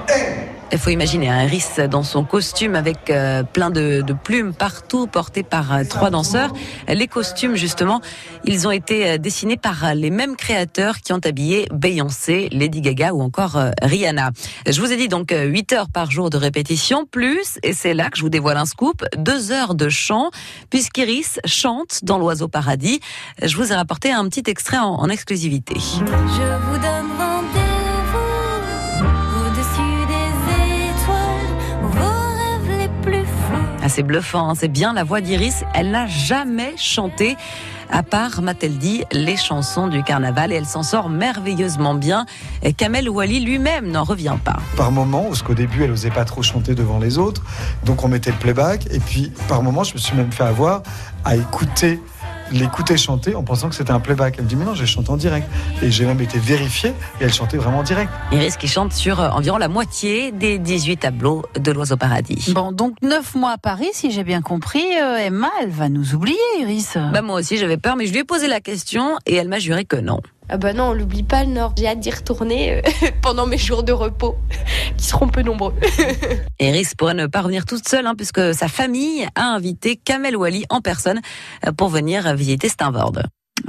et... 0.09 0.62
Il 0.73 0.79
faut 0.79 0.89
imaginer 0.89 1.29
un 1.29 1.43
Iris 1.43 1.79
dans 1.91 2.01
son 2.01 2.23
costume 2.23 2.73
avec 2.73 3.11
euh, 3.11 3.43
plein 3.43 3.69
de, 3.69 4.03
plumes 4.23 4.55
partout, 4.55 5.05
porté 5.05 5.43
par 5.43 5.71
euh, 5.71 5.83
trois 5.87 6.09
danseurs. 6.09 6.51
Les 6.87 7.05
costumes, 7.05 7.55
justement, 7.55 8.01
ils 8.43 8.67
ont 8.67 8.71
été 8.71 9.07
euh, 9.07 9.17
dessinés 9.19 9.55
par 9.55 9.93
les 9.93 10.09
mêmes 10.09 10.35
créateurs 10.35 10.97
qui 10.97 11.13
ont 11.13 11.19
habillé 11.23 11.67
Beyoncé, 11.71 12.49
Lady 12.51 12.81
Gaga 12.81 13.13
ou 13.13 13.21
encore 13.21 13.59
Rihanna. 13.83 14.31
Je 14.67 14.81
vous 14.81 14.91
ai 14.91 14.97
dit 14.97 15.07
donc 15.07 15.31
8 15.31 15.73
heures 15.73 15.89
par 15.89 16.09
jour 16.09 16.31
de 16.31 16.37
répétition, 16.37 17.05
plus, 17.05 17.59
et 17.61 17.73
c'est 17.73 17.93
là 17.93 18.09
que 18.09 18.17
je 18.17 18.23
vous 18.23 18.29
dévoile 18.29 18.57
un 18.57 18.65
scoop, 18.65 19.05
2 19.15 19.51
heures 19.51 19.75
de 19.75 19.89
chant, 19.89 20.31
puisqu'Iris 20.71 21.39
chante 21.45 21.99
dans 22.03 22.17
l'Oiseau 22.17 22.47
Paradis. 22.47 22.99
Je 23.39 23.55
vous 23.57 23.71
ai 23.71 23.75
rapporté 23.75 24.11
un 24.11 24.27
petit 24.27 24.49
extrait 24.49 24.79
en, 24.79 24.95
en 24.95 25.09
exclusivité. 25.09 25.75
Je 25.77 26.71
vous 26.71 26.77
donne 26.77 27.42
c'est 33.93 34.01
bluffant, 34.01 34.49
hein 34.49 34.53
c'est 34.55 34.69
bien 34.69 34.91
la 34.93 35.03
voix 35.03 35.21
d'Iris. 35.21 35.63
Elle 35.75 35.91
n'a 35.91 36.07
jamais 36.07 36.73
chanté, 36.77 37.37
à 37.91 38.01
part, 38.01 38.41
m'a-t-elle 38.41 38.79
dit, 38.79 39.03
les 39.11 39.37
chansons 39.37 39.87
du 39.87 40.01
carnaval 40.01 40.51
et 40.51 40.55
elle 40.55 40.65
s'en 40.65 40.81
sort 40.81 41.09
merveilleusement 41.09 41.93
bien. 41.93 42.25
Et 42.63 42.73
Kamel 42.73 43.07
Wally 43.07 43.41
lui-même 43.41 43.91
n'en 43.91 44.03
revient 44.03 44.37
pas. 44.43 44.57
Par 44.77 44.91
moment, 44.91 45.25
parce 45.25 45.43
qu'au 45.43 45.53
début, 45.53 45.83
elle 45.83 45.91
osait 45.91 46.09
pas 46.09 46.25
trop 46.25 46.41
chanter 46.41 46.73
devant 46.73 46.97
les 46.97 47.19
autres, 47.19 47.43
donc 47.85 48.03
on 48.03 48.07
mettait 48.07 48.31
le 48.31 48.37
playback. 48.37 48.87
Et 48.89 48.99
puis, 48.99 49.31
par 49.47 49.61
moment, 49.61 49.83
je 49.83 49.93
me 49.93 49.99
suis 49.99 50.15
même 50.15 50.31
fait 50.31 50.43
avoir 50.43 50.81
à 51.23 51.35
écouter 51.35 52.01
l'écouter 52.51 52.97
chanter 52.97 53.35
en 53.35 53.43
pensant 53.43 53.69
que 53.69 53.75
c'était 53.75 53.91
un 53.91 53.99
playback. 53.99 54.35
Elle 54.37 54.45
me 54.45 54.49
dit 54.49 54.55
mais 54.55 54.65
non, 54.65 54.73
j'ai 54.73 54.85
chanté 54.85 55.09
en 55.09 55.17
direct. 55.17 55.47
Et 55.81 55.91
j'ai 55.91 56.05
même 56.05 56.21
été 56.21 56.39
vérifié 56.39 56.89
et 57.19 57.23
elle 57.23 57.33
chantait 57.33 57.57
vraiment 57.57 57.79
en 57.79 57.83
direct. 57.83 58.11
Iris 58.31 58.57
qui 58.57 58.67
chante 58.67 58.93
sur 58.93 59.19
euh, 59.19 59.29
environ 59.29 59.57
la 59.57 59.67
moitié 59.67 60.31
des 60.31 60.59
18 60.59 60.97
tableaux 60.97 61.43
de 61.59 61.71
l'Oiseau 61.71 61.97
Paradis. 61.97 62.51
Bon, 62.53 62.71
donc 62.71 62.95
9 63.01 63.35
mois 63.35 63.51
à 63.51 63.57
Paris, 63.57 63.89
si 63.93 64.11
j'ai 64.11 64.23
bien 64.23 64.41
compris, 64.41 64.85
euh, 65.01 65.17
Emma, 65.17 65.49
elle 65.61 65.69
va 65.69 65.89
nous 65.89 66.13
oublier, 66.15 66.37
Iris. 66.61 66.97
Bah 67.13 67.21
moi 67.21 67.39
aussi, 67.39 67.57
j'avais 67.57 67.77
peur, 67.77 67.95
mais 67.95 68.05
je 68.05 68.11
lui 68.11 68.19
ai 68.19 68.23
posé 68.23 68.47
la 68.47 68.61
question 68.61 69.17
et 69.25 69.35
elle 69.35 69.47
m'a 69.47 69.59
juré 69.59 69.85
que 69.85 69.95
non. 69.95 70.19
Ah 70.49 70.57
bah 70.57 70.73
non, 70.73 70.89
on 70.89 70.93
l'oublie 70.93 71.23
pas 71.23 71.43
le 71.43 71.51
Nord. 71.51 71.73
J'ai 71.77 71.87
hâte 71.87 71.99
d'y 71.99 72.11
retourner 72.11 72.73
euh, 72.73 72.81
pendant 73.21 73.45
mes 73.45 73.57
jours 73.57 73.83
de 73.83 73.91
repos, 73.91 74.35
qui 74.97 75.05
seront 75.05 75.27
peu 75.27 75.41
nombreux. 75.41 75.73
Iris 76.59 76.95
pourrait 76.95 77.13
ne 77.13 77.27
pas 77.27 77.41
revenir 77.41 77.65
toute 77.65 77.87
seule, 77.87 78.05
hein, 78.05 78.15
puisque 78.15 78.53
sa 78.53 78.67
famille 78.67 79.27
a 79.35 79.45
invité 79.45 79.95
Kamel 79.95 80.35
Wally 80.35 80.65
en 80.69 80.81
personne 80.81 81.21
euh, 81.65 81.71
pour 81.71 81.89
venir 81.89 82.35
visiter 82.35 82.69
Steinvord. 82.69 83.13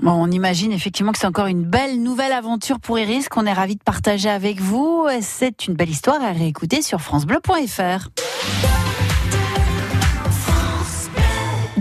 Bon, 0.03 0.13
on 0.13 0.31
imagine 0.31 0.73
effectivement 0.73 1.13
que 1.13 1.19
c'est 1.19 1.27
encore 1.27 1.47
une 1.47 1.65
belle 1.65 2.03
nouvelle 2.03 2.33
aventure 2.33 2.81
pour 2.81 2.99
Iris 2.99 3.29
qu'on 3.29 3.47
est 3.47 3.53
ravi 3.53 3.77
de 3.77 3.83
partager 3.83 4.29
avec 4.29 4.61
vous. 4.61 5.07
C'est 5.21 5.67
une 5.67 5.75
belle 5.75 5.91
histoire 5.91 6.23
à 6.23 6.33
réécouter 6.33 6.83
sur 6.83 7.01
francebleu.fr. 7.01 8.09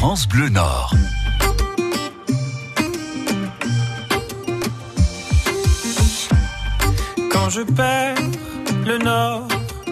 France 0.00 0.26
Bleu 0.26 0.48
Nord. 0.48 0.94
Quand 7.30 7.50
je 7.50 7.60
perds 7.60 8.14
le 8.86 8.96
nord, 8.96 9.46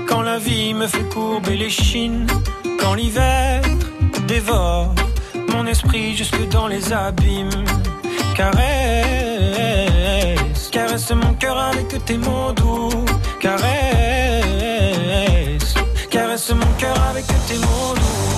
quand 0.08 0.22
la 0.22 0.38
vie 0.38 0.72
me 0.72 0.86
fait 0.86 1.06
courber 1.10 1.58
les 1.58 1.68
chines, 1.68 2.26
quand 2.80 2.94
l'hiver 2.94 3.60
dévore 4.26 4.94
mon 5.52 5.66
esprit 5.66 6.16
jusque 6.16 6.48
dans 6.48 6.68
les 6.68 6.90
abîmes, 6.90 7.66
caresse, 8.34 8.70
caresse 10.72 11.10
mon 11.10 11.34
cœur 11.34 11.58
avec 11.58 12.02
tes 12.06 12.16
mots 12.16 12.52
doux, 12.56 13.04
caresse, 13.42 13.68
caresse 16.10 16.48
mon 16.48 16.72
cœur 16.78 16.98
avec 17.10 17.26
tes 17.26 17.58
mots 17.58 17.94
doux, 17.94 18.37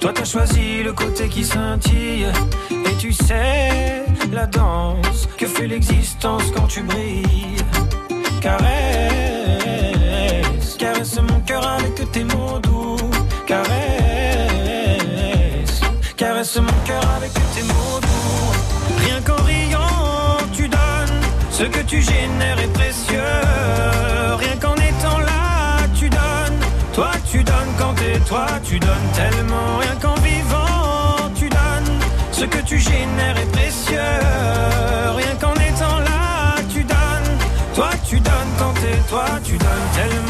toi 0.00 0.12
t'as 0.14 0.24
choisi 0.24 0.82
le 0.82 0.92
côté 0.92 1.28
qui 1.28 1.44
scintille, 1.44 2.26
et 2.70 2.96
tu 2.98 3.12
sais 3.12 4.04
la 4.32 4.46
danse 4.46 5.28
que 5.36 5.46
fait 5.46 5.66
l'existence 5.66 6.44
quand 6.54 6.66
tu 6.66 6.82
brilles. 6.82 7.56
Caresse, 8.40 8.66
caresse 10.78 11.20
mon 11.20 11.40
cœur 11.40 11.66
avec 11.66 12.10
tes 12.12 12.24
mots 12.24 12.58
doux. 12.62 12.96
Caresse, 13.46 13.70
caresse 16.16 16.56
mon 16.56 16.84
cœur 16.84 17.02
avec 17.16 17.32
tes 17.32 17.62
mots 17.62 18.00
doux. 18.00 18.52
Rien 19.04 19.20
qu'en 19.22 19.42
riant, 19.42 20.38
tu 20.52 20.68
donnes 20.68 21.20
ce 21.50 21.64
que 21.64 21.80
tu 21.80 22.00
génères 22.00 22.60
est 22.60 22.72
précieux. 22.72 23.18
Rien 24.38 24.56
qu'en 24.60 24.74
étant 24.74 25.18
là, 25.18 25.86
tu 25.98 26.08
donnes. 26.08 26.60
Toi, 26.94 27.10
tu 27.30 27.42
donnes 27.42 27.49
toi, 28.26 28.46
tu 28.64 28.78
donnes 28.78 29.10
tellement. 29.14 29.78
Rien 29.78 29.96
qu'en 30.00 30.14
vivant, 30.14 31.30
tu 31.34 31.48
donnes 31.48 31.98
ce 32.32 32.44
que 32.44 32.58
tu 32.58 32.78
génères 32.78 33.36
est 33.36 33.52
précieux. 33.52 33.98
Rien 35.16 35.34
qu'en 35.40 35.54
étant 35.54 35.98
là, 35.98 36.56
tu 36.72 36.82
donnes. 36.84 37.38
Toi, 37.74 37.90
tu 38.08 38.18
donnes 38.20 38.52
tant 38.58 38.74
et 38.74 39.08
toi, 39.08 39.26
tu 39.44 39.52
donnes 39.52 39.88
tellement. 39.94 40.29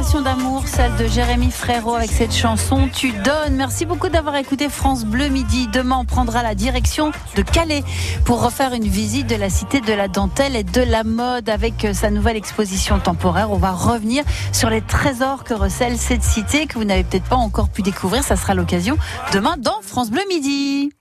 D'amour, 0.00 0.66
celle 0.66 0.96
de 0.96 1.06
Jérémy 1.06 1.50
Frérot 1.50 1.94
avec 1.94 2.10
cette 2.10 2.34
chanson 2.34 2.88
Tu 2.90 3.12
donnes. 3.12 3.56
Merci 3.56 3.84
beaucoup 3.84 4.08
d'avoir 4.08 4.34
écouté 4.36 4.70
France 4.70 5.04
Bleu 5.04 5.28
Midi. 5.28 5.68
Demain, 5.68 5.98
on 6.00 6.04
prendra 6.06 6.42
la 6.42 6.54
direction 6.54 7.12
de 7.36 7.42
Calais 7.42 7.84
pour 8.24 8.42
refaire 8.42 8.72
une 8.72 8.88
visite 8.88 9.26
de 9.26 9.36
la 9.36 9.50
cité 9.50 9.82
de 9.82 9.92
la 9.92 10.08
dentelle 10.08 10.56
et 10.56 10.64
de 10.64 10.80
la 10.80 11.04
mode 11.04 11.50
avec 11.50 11.84
euh, 11.84 11.92
sa 11.92 12.10
nouvelle 12.10 12.36
exposition 12.36 12.98
temporaire. 12.98 13.50
On 13.50 13.58
va 13.58 13.72
revenir 13.72 14.24
sur 14.52 14.70
les 14.70 14.80
trésors 14.80 15.44
que 15.44 15.52
recèle 15.52 15.98
cette 15.98 16.22
cité 16.22 16.66
que 16.66 16.78
vous 16.78 16.84
n'avez 16.84 17.04
peut-être 17.04 17.28
pas 17.28 17.36
encore 17.36 17.68
pu 17.68 17.82
découvrir. 17.82 18.24
Ça 18.24 18.36
sera 18.36 18.54
l'occasion 18.54 18.96
demain 19.34 19.56
dans 19.58 19.82
France 19.82 20.10
Bleu 20.10 20.22
Midi. 20.30 20.92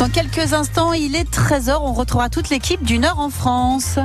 Dans 0.00 0.08
quelques 0.08 0.54
instants, 0.54 0.92
il 0.92 1.14
est 1.14 1.30
13h. 1.30 1.78
On 1.80 1.92
retrouvera 1.92 2.28
toute 2.30 2.50
l'équipe 2.50 2.82
d'une 2.82 3.04
heure 3.04 3.20
en 3.20 3.30
France. 3.30 4.00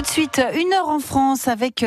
Tout 0.00 0.06
de 0.06 0.12
suite, 0.12 0.40
une 0.54 0.72
heure 0.72 0.88
en 0.88 0.98
France 0.98 1.46
avec 1.46 1.78